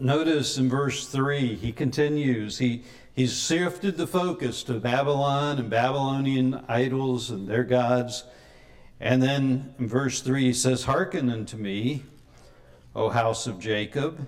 Notice 0.00 0.58
in 0.58 0.68
verse 0.68 1.06
3, 1.06 1.54
he 1.54 1.72
continues. 1.72 2.58
He, 2.58 2.82
he's 3.14 3.38
shifted 3.38 3.96
the 3.96 4.06
focus 4.06 4.62
to 4.64 4.74
Babylon 4.74 5.58
and 5.58 5.70
Babylonian 5.70 6.64
idols 6.68 7.30
and 7.30 7.48
their 7.48 7.64
gods. 7.64 8.24
And 9.00 9.22
then 9.22 9.74
in 9.78 9.88
verse 9.88 10.20
3, 10.20 10.44
he 10.44 10.52
says, 10.52 10.84
Hearken 10.84 11.30
unto 11.30 11.56
me, 11.56 12.02
O 12.94 13.08
house 13.10 13.46
of 13.46 13.58
Jacob, 13.58 14.26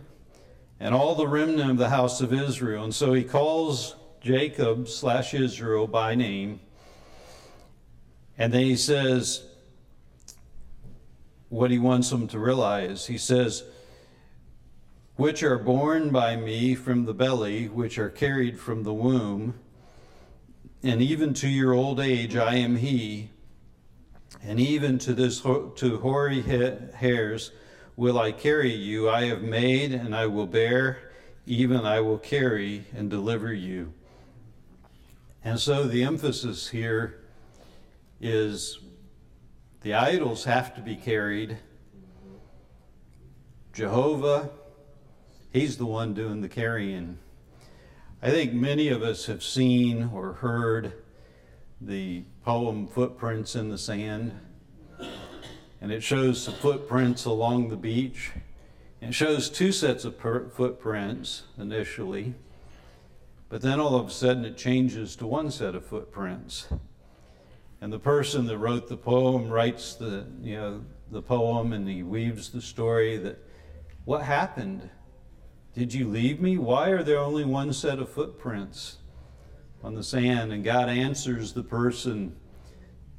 and 0.81 0.95
all 0.95 1.15
the 1.15 1.29
remnant 1.29 1.71
of 1.73 1.79
the 1.79 1.89
house 1.89 2.21
of 2.21 2.33
Israel. 2.33 2.85
And 2.85 2.95
so 2.95 3.13
he 3.13 3.25
calls 3.25 3.97
Jacob 4.21 4.89
slash 4.89 5.35
Israel 5.35 5.87
by 5.87 6.15
name. 6.15 6.61
And 8.37 8.53
then 8.53 8.63
he 8.63 8.77
says 8.77 9.45
what 11.49 11.71
he 11.71 11.79
wants 11.79 12.11
them 12.11 12.29
to 12.29 12.39
realize. 12.39 13.07
He 13.07 13.19
says, 13.19 13.65
which 15.19 15.43
are 15.43 15.59
born 15.59 16.11
by 16.11 16.37
me 16.37 16.77
from 16.77 17.05
the 17.05 17.13
belly, 17.13 17.67
which 17.67 17.99
are 17.99 18.09
carried 18.09 18.57
from 18.57 18.85
the 18.85 18.95
womb. 18.95 19.53
And 20.81 21.03
even 21.03 21.35
to 21.35 21.49
your 21.49 21.75
old 21.75 21.99
age 21.99 22.37
I 22.37 22.55
am 22.55 22.77
he, 22.77 23.31
and 24.45 24.61
even 24.61 24.97
to 25.01 25.13
this 25.13 25.41
to 25.41 25.99
hoary 26.01 26.43
hairs 26.43 27.51
will 27.97 28.17
I 28.17 28.31
carry 28.31 28.73
you. 28.73 29.11
I 29.11 29.25
have 29.25 29.43
made, 29.43 29.93
and 29.93 30.15
I 30.15 30.27
will 30.27 30.47
bear, 30.47 31.11
even 31.47 31.85
I 31.85 31.99
will 31.99 32.19
carry 32.19 32.85
and 32.95 33.11
deliver 33.11 33.53
you. 33.53 33.93
And 35.43 35.59
so 35.59 35.89
the 35.89 36.05
emphasis 36.05 36.69
here 36.69 37.25
is 38.21 38.79
the 39.81 39.95
idols 39.95 40.45
have 40.45 40.77
to 40.77 40.81
be 40.81 40.95
carried. 40.95 41.59
Jehovah 43.73 44.51
He's 45.59 45.77
the 45.77 45.87
one 45.87 46.15
doing 46.15 46.41
the 46.41 46.49
carrying. 46.49 47.19
I 48.23 48.31
think 48.31 48.53
many 48.53 48.91
of 48.91 49.03
us 49.03 49.27
have 49.27 49.43
seen 49.43 50.09
or 50.15 50.35
heard 50.35 50.93
the 51.81 52.23
poem 52.45 52.87
Footprints 52.87 53.57
in 53.57 53.69
the 53.69 53.77
Sand. 53.77 54.39
And 55.81 55.91
it 55.91 56.05
shows 56.05 56.47
the 56.47 56.53
footprints 56.53 57.25
along 57.25 57.71
the 57.71 57.77
beach. 57.77 58.31
It 59.01 59.13
shows 59.13 59.51
two 59.51 59.73
sets 59.73 60.05
of 60.05 60.17
per- 60.17 60.49
footprints 60.49 61.43
initially, 61.59 62.37
but 63.49 63.61
then 63.61 63.81
all 63.81 63.97
of 63.97 64.07
a 64.07 64.11
sudden 64.13 64.45
it 64.45 64.57
changes 64.57 65.17
to 65.17 65.27
one 65.27 65.51
set 65.51 65.75
of 65.75 65.85
footprints. 65.85 66.69
And 67.81 67.93
the 67.93 67.99
person 67.99 68.47
that 68.47 68.59
wrote 68.59 68.87
the 68.87 68.97
poem 68.97 69.51
writes 69.51 69.95
the, 69.95 70.25
you 70.41 70.55
know, 70.55 70.85
the 71.11 71.21
poem 71.21 71.73
and 71.73 71.89
he 71.89 72.05
weaves 72.05 72.51
the 72.51 72.63
story 72.63 73.17
that 73.17 73.45
what 74.05 74.23
happened 74.23 74.91
did 75.79 75.95
you 75.95 76.09
leave 76.09 76.41
me? 76.41 76.59
Why 76.59 76.89
are 76.89 77.05
there 77.05 77.21
only 77.21 77.45
one 77.45 77.73
set 77.73 78.01
of 78.01 78.09
footprints 78.09 78.97
on 79.81 79.95
the 79.95 80.03
sand? 80.03 80.53
And 80.53 80.65
God 80.65 80.89
answers 80.89 81.53
the 81.53 81.63
person 81.63 82.35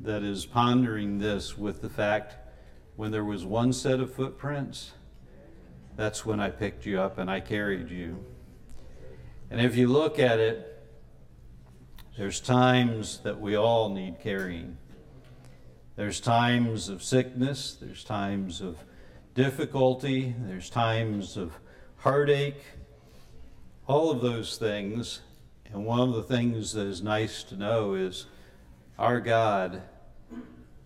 that 0.02 0.24
is 0.24 0.46
pondering 0.46 1.20
this 1.20 1.58
with 1.58 1.82
the 1.82 1.90
fact 1.90 2.36
when 2.98 3.12
there 3.12 3.24
was 3.24 3.46
one 3.46 3.72
set 3.72 4.02
of 4.02 4.14
footprints, 4.14 4.92
that's 5.96 6.26
when 6.26 6.42
I 6.42 6.50
picked 6.50 6.86
you 6.86 7.00
up 7.00 7.18
and 7.18 7.32
I 7.32 7.40
carried 7.40 7.90
you. 7.90 8.26
And 9.50 9.62
if 9.62 9.78
you 9.78 9.88
look 9.88 10.20
at 10.20 10.40
it, 10.40 10.86
there's 12.18 12.42
times 12.42 13.20
that 13.20 13.40
we 13.40 13.56
all 13.56 13.88
need 13.88 14.20
carrying. 14.20 14.78
There's 15.96 16.20
times 16.20 16.90
of 16.90 17.02
sickness, 17.04 17.78
there's 17.80 18.04
times 18.04 18.60
of 18.60 18.84
difficulty, 19.34 20.36
there's 20.40 20.70
times 20.70 21.38
of 21.38 21.54
heartache, 22.00 22.64
all 23.88 24.12
of 24.12 24.22
those 24.22 24.58
things. 24.58 25.22
And 25.72 25.86
one 25.86 26.00
of 26.00 26.16
the 26.16 26.24
things 26.24 26.74
that 26.74 26.88
is 26.88 27.02
nice 27.02 27.44
to 27.44 27.56
know 27.56 27.94
is 27.94 28.26
our 28.98 29.20
God 29.20 29.84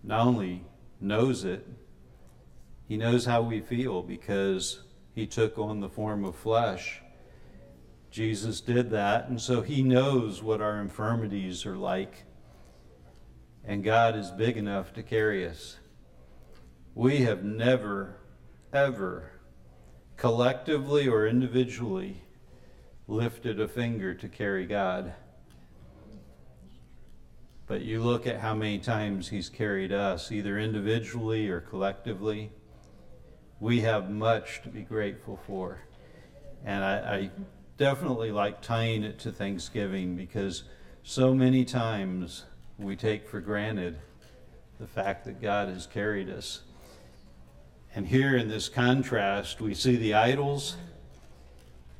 not 0.03 0.27
only 0.27 0.65
knows 0.99 1.45
it, 1.45 1.65
He 2.87 2.97
knows 2.97 3.25
how 3.25 3.41
we 3.41 3.61
feel 3.61 4.01
because 4.01 4.81
He 5.15 5.25
took 5.25 5.57
on 5.57 5.79
the 5.79 5.89
form 5.89 6.25
of 6.25 6.35
flesh. 6.35 7.01
Jesus 8.11 8.59
did 8.61 8.91
that, 8.91 9.29
and 9.29 9.39
so 9.39 9.61
He 9.61 9.81
knows 9.81 10.43
what 10.43 10.61
our 10.61 10.79
infirmities 10.79 11.65
are 11.65 11.77
like. 11.77 12.25
And 13.63 13.83
God 13.83 14.15
is 14.17 14.29
big 14.31 14.57
enough 14.57 14.93
to 14.93 15.03
carry 15.03 15.47
us. 15.47 15.77
We 16.93 17.19
have 17.19 17.43
never, 17.43 18.17
ever 18.73 19.32
collectively 20.23 21.05
or 21.05 21.27
individually 21.27 22.15
lifted 23.09 23.59
a 23.59 23.67
finger 23.67 24.13
to 24.13 24.29
carry 24.29 24.65
God. 24.65 25.13
But 27.67 27.81
you 27.81 28.01
look 28.01 28.25
at 28.25 28.39
how 28.39 28.53
many 28.53 28.79
times 28.79 29.27
He's 29.27 29.49
carried 29.49 29.91
us, 29.91 30.31
either 30.31 30.57
individually 30.57 31.49
or 31.49 31.59
collectively. 31.59 32.51
We 33.59 33.81
have 33.81 34.09
much 34.09 34.61
to 34.61 34.69
be 34.69 34.83
grateful 34.83 35.41
for. 35.45 35.81
And 36.63 36.85
I, 36.85 36.95
I 36.95 37.29
definitely 37.77 38.31
like 38.31 38.61
tying 38.61 39.03
it 39.03 39.19
to 39.19 39.31
Thanksgiving 39.33 40.15
because 40.15 40.63
so 41.03 41.35
many 41.35 41.65
times 41.65 42.45
we 42.79 42.95
take 42.95 43.27
for 43.27 43.41
granted 43.41 43.99
the 44.79 44.87
fact 44.87 45.25
that 45.25 45.41
God 45.41 45.67
has 45.67 45.85
carried 45.85 46.29
us. 46.29 46.61
And 47.95 48.07
here 48.07 48.35
in 48.35 48.47
this 48.47 48.69
contrast, 48.69 49.61
we 49.61 49.75
see 49.75 49.95
the 49.97 50.15
idols. 50.15 50.77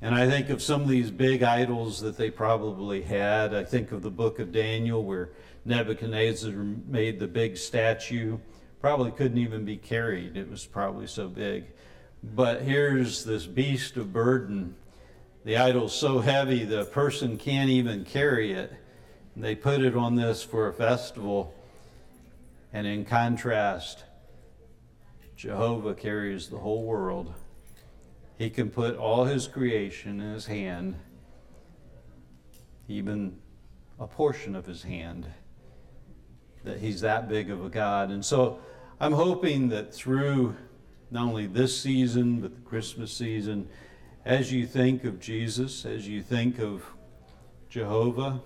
And 0.01 0.15
I 0.15 0.27
think 0.27 0.49
of 0.49 0.61
some 0.61 0.81
of 0.81 0.87
these 0.87 1.11
big 1.11 1.43
idols 1.43 2.01
that 2.01 2.17
they 2.17 2.31
probably 2.31 3.03
had. 3.03 3.53
I 3.53 3.63
think 3.63 3.91
of 3.91 4.01
the 4.01 4.09
book 4.09 4.39
of 4.39 4.51
Daniel 4.51 5.03
where 5.03 5.29
Nebuchadnezzar 5.65 6.51
made 6.51 7.19
the 7.19 7.27
big 7.27 7.57
statue. 7.57 8.39
Probably 8.81 9.11
couldn't 9.11 9.37
even 9.37 9.65
be 9.65 9.77
carried, 9.77 10.35
it 10.35 10.49
was 10.49 10.65
probably 10.65 11.07
so 11.07 11.27
big. 11.27 11.65
But 12.23 12.63
here's 12.63 13.23
this 13.23 13.45
beast 13.45 13.95
of 13.95 14.11
burden. 14.11 14.75
The 15.45 15.57
idol's 15.57 15.93
so 15.93 16.19
heavy 16.19 16.63
the 16.63 16.85
person 16.85 17.37
can't 17.37 17.69
even 17.69 18.03
carry 18.03 18.53
it. 18.53 18.73
And 19.35 19.43
they 19.43 19.55
put 19.55 19.81
it 19.81 19.95
on 19.95 20.15
this 20.15 20.41
for 20.41 20.67
a 20.67 20.73
festival. 20.73 21.53
And 22.73 22.87
in 22.87 23.05
contrast, 23.05 24.03
Jehovah 25.35 25.93
carries 25.93 26.49
the 26.49 26.57
whole 26.57 26.83
world. 26.83 27.33
He 28.37 28.49
can 28.49 28.69
put 28.69 28.95
all 28.95 29.25
his 29.25 29.47
creation 29.47 30.19
in 30.19 30.33
his 30.33 30.45
hand, 30.45 30.95
even 32.87 33.39
a 33.99 34.07
portion 34.07 34.55
of 34.55 34.65
his 34.65 34.83
hand, 34.83 35.27
that 36.63 36.79
he's 36.79 37.01
that 37.01 37.29
big 37.29 37.49
of 37.49 37.63
a 37.63 37.69
God. 37.69 38.09
And 38.09 38.23
so 38.23 38.59
I'm 38.99 39.13
hoping 39.13 39.69
that 39.69 39.93
through 39.93 40.55
not 41.11 41.25
only 41.25 41.45
this 41.45 41.79
season, 41.79 42.41
but 42.41 42.55
the 42.55 42.61
Christmas 42.61 43.13
season, 43.13 43.67
as 44.25 44.51
you 44.51 44.65
think 44.65 45.03
of 45.03 45.19
Jesus, 45.19 45.85
as 45.85 46.07
you 46.07 46.21
think 46.21 46.59
of 46.59 46.83
Jehovah, 47.69 48.41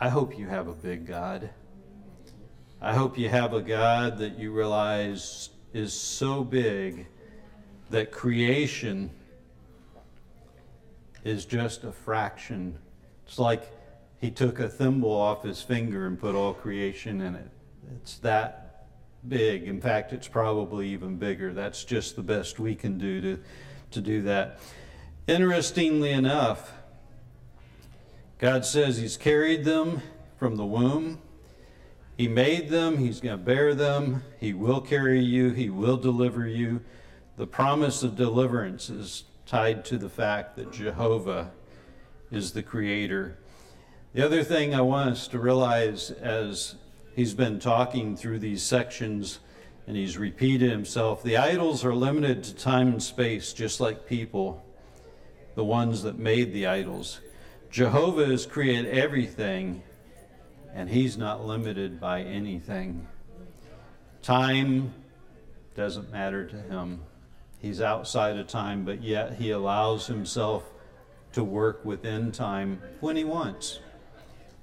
I 0.00 0.08
hope 0.08 0.38
you 0.38 0.48
have 0.48 0.68
a 0.68 0.72
big 0.72 1.06
God. 1.06 1.50
I 2.84 2.92
hope 2.92 3.16
you 3.16 3.30
have 3.30 3.54
a 3.54 3.62
God 3.62 4.18
that 4.18 4.38
you 4.38 4.52
realize 4.52 5.48
is 5.72 5.94
so 5.94 6.44
big 6.44 7.06
that 7.88 8.12
creation 8.12 9.08
is 11.24 11.46
just 11.46 11.82
a 11.84 11.92
fraction. 11.92 12.78
It's 13.26 13.38
like 13.38 13.72
he 14.18 14.30
took 14.30 14.60
a 14.60 14.68
thimble 14.68 15.12
off 15.12 15.44
his 15.44 15.62
finger 15.62 16.06
and 16.06 16.20
put 16.20 16.34
all 16.34 16.52
creation 16.52 17.22
in 17.22 17.34
it. 17.36 17.50
It's 18.02 18.18
that 18.18 18.86
big. 19.26 19.62
In 19.62 19.80
fact, 19.80 20.12
it's 20.12 20.28
probably 20.28 20.90
even 20.90 21.16
bigger. 21.16 21.54
That's 21.54 21.84
just 21.84 22.16
the 22.16 22.22
best 22.22 22.60
we 22.60 22.74
can 22.74 22.98
do 22.98 23.18
to, 23.22 23.42
to 23.92 24.00
do 24.02 24.20
that. 24.24 24.58
Interestingly 25.26 26.10
enough, 26.10 26.74
God 28.38 28.66
says 28.66 28.98
He's 28.98 29.16
carried 29.16 29.64
them 29.64 30.02
from 30.36 30.56
the 30.56 30.66
womb. 30.66 31.22
He 32.16 32.28
made 32.28 32.68
them, 32.68 32.98
He's 32.98 33.20
going 33.20 33.38
to 33.38 33.44
bear 33.44 33.74
them, 33.74 34.22
He 34.38 34.52
will 34.52 34.80
carry 34.80 35.20
you, 35.20 35.50
He 35.50 35.68
will 35.70 35.96
deliver 35.96 36.46
you. 36.46 36.80
The 37.36 37.46
promise 37.46 38.02
of 38.02 38.16
deliverance 38.16 38.88
is 38.88 39.24
tied 39.46 39.84
to 39.86 39.98
the 39.98 40.08
fact 40.08 40.56
that 40.56 40.72
Jehovah 40.72 41.50
is 42.30 42.52
the 42.52 42.62
creator. 42.62 43.38
The 44.12 44.24
other 44.24 44.44
thing 44.44 44.74
I 44.74 44.80
want 44.80 45.10
us 45.10 45.28
to 45.28 45.38
realize 45.40 46.10
as 46.12 46.76
he's 47.16 47.34
been 47.34 47.58
talking 47.58 48.16
through 48.16 48.38
these 48.38 48.62
sections 48.62 49.40
and 49.86 49.96
he's 49.96 50.16
repeated 50.16 50.70
himself, 50.70 51.22
the 51.22 51.36
idols 51.36 51.84
are 51.84 51.94
limited 51.94 52.44
to 52.44 52.54
time 52.54 52.88
and 52.88 53.02
space, 53.02 53.52
just 53.52 53.80
like 53.80 54.06
people, 54.06 54.64
the 55.56 55.64
ones 55.64 56.04
that 56.04 56.18
made 56.18 56.52
the 56.52 56.66
idols. 56.66 57.20
Jehovah 57.70 58.26
has 58.26 58.46
created 58.46 58.86
everything 58.86 59.82
and 60.74 60.90
he's 60.90 61.16
not 61.16 61.46
limited 61.46 62.00
by 62.00 62.22
anything. 62.22 63.06
Time 64.22 64.92
doesn't 65.76 66.10
matter 66.12 66.46
to 66.46 66.56
him. 66.56 67.00
He's 67.60 67.80
outside 67.80 68.36
of 68.36 68.48
time, 68.48 68.84
but 68.84 69.02
yet 69.02 69.34
he 69.34 69.50
allows 69.50 70.08
himself 70.08 70.64
to 71.32 71.44
work 71.44 71.84
within 71.84 72.32
time 72.32 72.82
when 73.00 73.16
he 73.16 73.24
wants. 73.24 73.78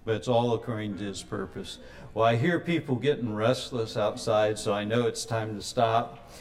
But 0.03 0.15
it's 0.15 0.27
all 0.27 0.53
according 0.53 0.97
to 0.97 1.05
his 1.05 1.23
purpose. 1.23 1.79
Well, 2.13 2.25
I 2.25 2.35
hear 2.35 2.59
people 2.59 2.95
getting 2.95 3.33
restless 3.33 3.95
outside, 3.95 4.59
so 4.59 4.73
I 4.73 4.83
know 4.83 5.07
it's 5.07 5.25
time 5.25 5.55
to 5.55 5.61
stop. 5.61 6.31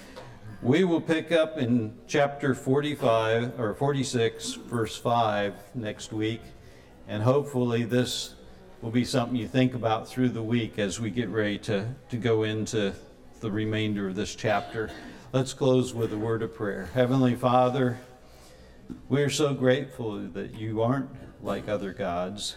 We 0.62 0.84
will 0.84 1.00
pick 1.00 1.30
up 1.32 1.58
in 1.58 1.94
chapter 2.06 2.54
45 2.54 3.58
or 3.58 3.74
46, 3.74 4.54
verse 4.54 4.96
5 4.96 5.54
next 5.74 6.12
week, 6.12 6.42
and 7.08 7.22
hopefully 7.22 7.84
this 7.84 8.34
will 8.80 8.90
be 8.90 9.04
something 9.04 9.36
you 9.36 9.46
think 9.46 9.74
about 9.74 10.08
through 10.08 10.30
the 10.30 10.42
week 10.42 10.78
as 10.78 10.98
we 10.98 11.10
get 11.10 11.28
ready 11.28 11.58
to, 11.58 11.86
to 12.08 12.16
go 12.16 12.44
into 12.44 12.94
the 13.40 13.50
remainder 13.50 14.08
of 14.08 14.14
this 14.14 14.34
chapter. 14.34 14.90
Let's 15.32 15.52
close 15.52 15.92
with 15.92 16.14
a 16.14 16.16
word 16.16 16.42
of 16.42 16.54
prayer. 16.54 16.88
Heavenly 16.94 17.34
Father, 17.34 17.98
we 19.10 19.22
are 19.22 19.30
so 19.30 19.52
grateful 19.52 20.18
that 20.18 20.54
you 20.54 20.80
aren't 20.80 21.10
like 21.42 21.68
other 21.68 21.92
gods, 21.92 22.56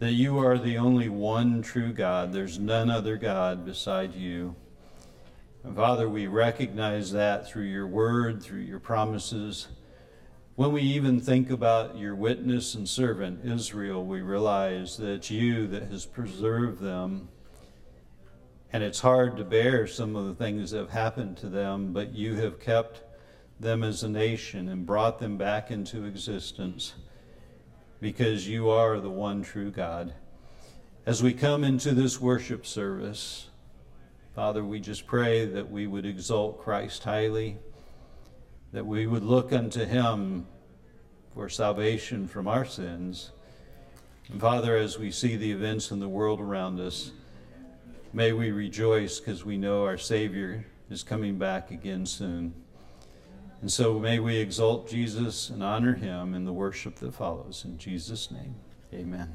that 0.00 0.12
you 0.12 0.38
are 0.38 0.58
the 0.58 0.78
only 0.78 1.08
one 1.08 1.62
true 1.62 1.92
God. 1.92 2.32
There's 2.32 2.58
none 2.58 2.90
other 2.90 3.16
God 3.16 3.64
beside 3.64 4.14
you. 4.14 4.56
And 5.62 5.76
Father, 5.76 6.08
we 6.08 6.26
recognize 6.26 7.12
that 7.12 7.46
through 7.46 7.66
your 7.66 7.86
word, 7.86 8.42
through 8.42 8.62
your 8.62 8.80
promises. 8.80 9.68
When 10.60 10.72
we 10.72 10.82
even 10.82 11.20
think 11.20 11.48
about 11.48 11.96
your 11.96 12.14
witness 12.14 12.74
and 12.74 12.86
servant, 12.86 13.46
Israel, 13.46 14.04
we 14.04 14.20
realize 14.20 14.98
that 14.98 15.08
it's 15.08 15.30
you 15.30 15.66
that 15.68 15.84
has 15.84 16.04
preserved 16.04 16.82
them. 16.82 17.30
And 18.70 18.82
it's 18.82 19.00
hard 19.00 19.38
to 19.38 19.44
bear 19.44 19.86
some 19.86 20.14
of 20.14 20.26
the 20.26 20.34
things 20.34 20.72
that 20.72 20.80
have 20.80 20.90
happened 20.90 21.38
to 21.38 21.48
them, 21.48 21.94
but 21.94 22.12
you 22.12 22.34
have 22.34 22.60
kept 22.60 23.02
them 23.58 23.82
as 23.82 24.02
a 24.02 24.08
nation 24.10 24.68
and 24.68 24.84
brought 24.84 25.18
them 25.18 25.38
back 25.38 25.70
into 25.70 26.04
existence 26.04 26.92
because 27.98 28.46
you 28.46 28.68
are 28.68 29.00
the 29.00 29.08
one 29.08 29.42
true 29.42 29.70
God. 29.70 30.12
As 31.06 31.22
we 31.22 31.32
come 31.32 31.64
into 31.64 31.92
this 31.92 32.20
worship 32.20 32.66
service, 32.66 33.48
Father, 34.34 34.62
we 34.62 34.78
just 34.78 35.06
pray 35.06 35.46
that 35.46 35.70
we 35.70 35.86
would 35.86 36.04
exalt 36.04 36.60
Christ 36.60 37.04
highly 37.04 37.56
that 38.72 38.86
we 38.86 39.06
would 39.06 39.24
look 39.24 39.52
unto 39.52 39.84
him 39.84 40.46
for 41.34 41.48
salvation 41.48 42.28
from 42.28 42.46
our 42.46 42.64
sins. 42.64 43.32
And 44.30 44.40
Father, 44.40 44.76
as 44.76 44.98
we 44.98 45.10
see 45.10 45.36
the 45.36 45.50
events 45.50 45.90
in 45.90 46.00
the 46.00 46.08
world 46.08 46.40
around 46.40 46.80
us, 46.80 47.12
may 48.12 48.32
we 48.32 48.50
rejoice 48.50 49.18
because 49.18 49.44
we 49.44 49.56
know 49.56 49.84
our 49.84 49.98
Savior 49.98 50.64
is 50.88 51.02
coming 51.02 51.36
back 51.36 51.70
again 51.70 52.06
soon. 52.06 52.54
And 53.60 53.70
so 53.70 53.98
may 53.98 54.18
we 54.20 54.36
exalt 54.36 54.88
Jesus 54.88 55.50
and 55.50 55.62
honor 55.62 55.94
him 55.94 56.34
in 56.34 56.44
the 56.44 56.52
worship 56.52 56.96
that 56.96 57.14
follows. 57.14 57.64
In 57.64 57.76
Jesus' 57.76 58.30
name, 58.30 58.54
amen. 58.92 59.34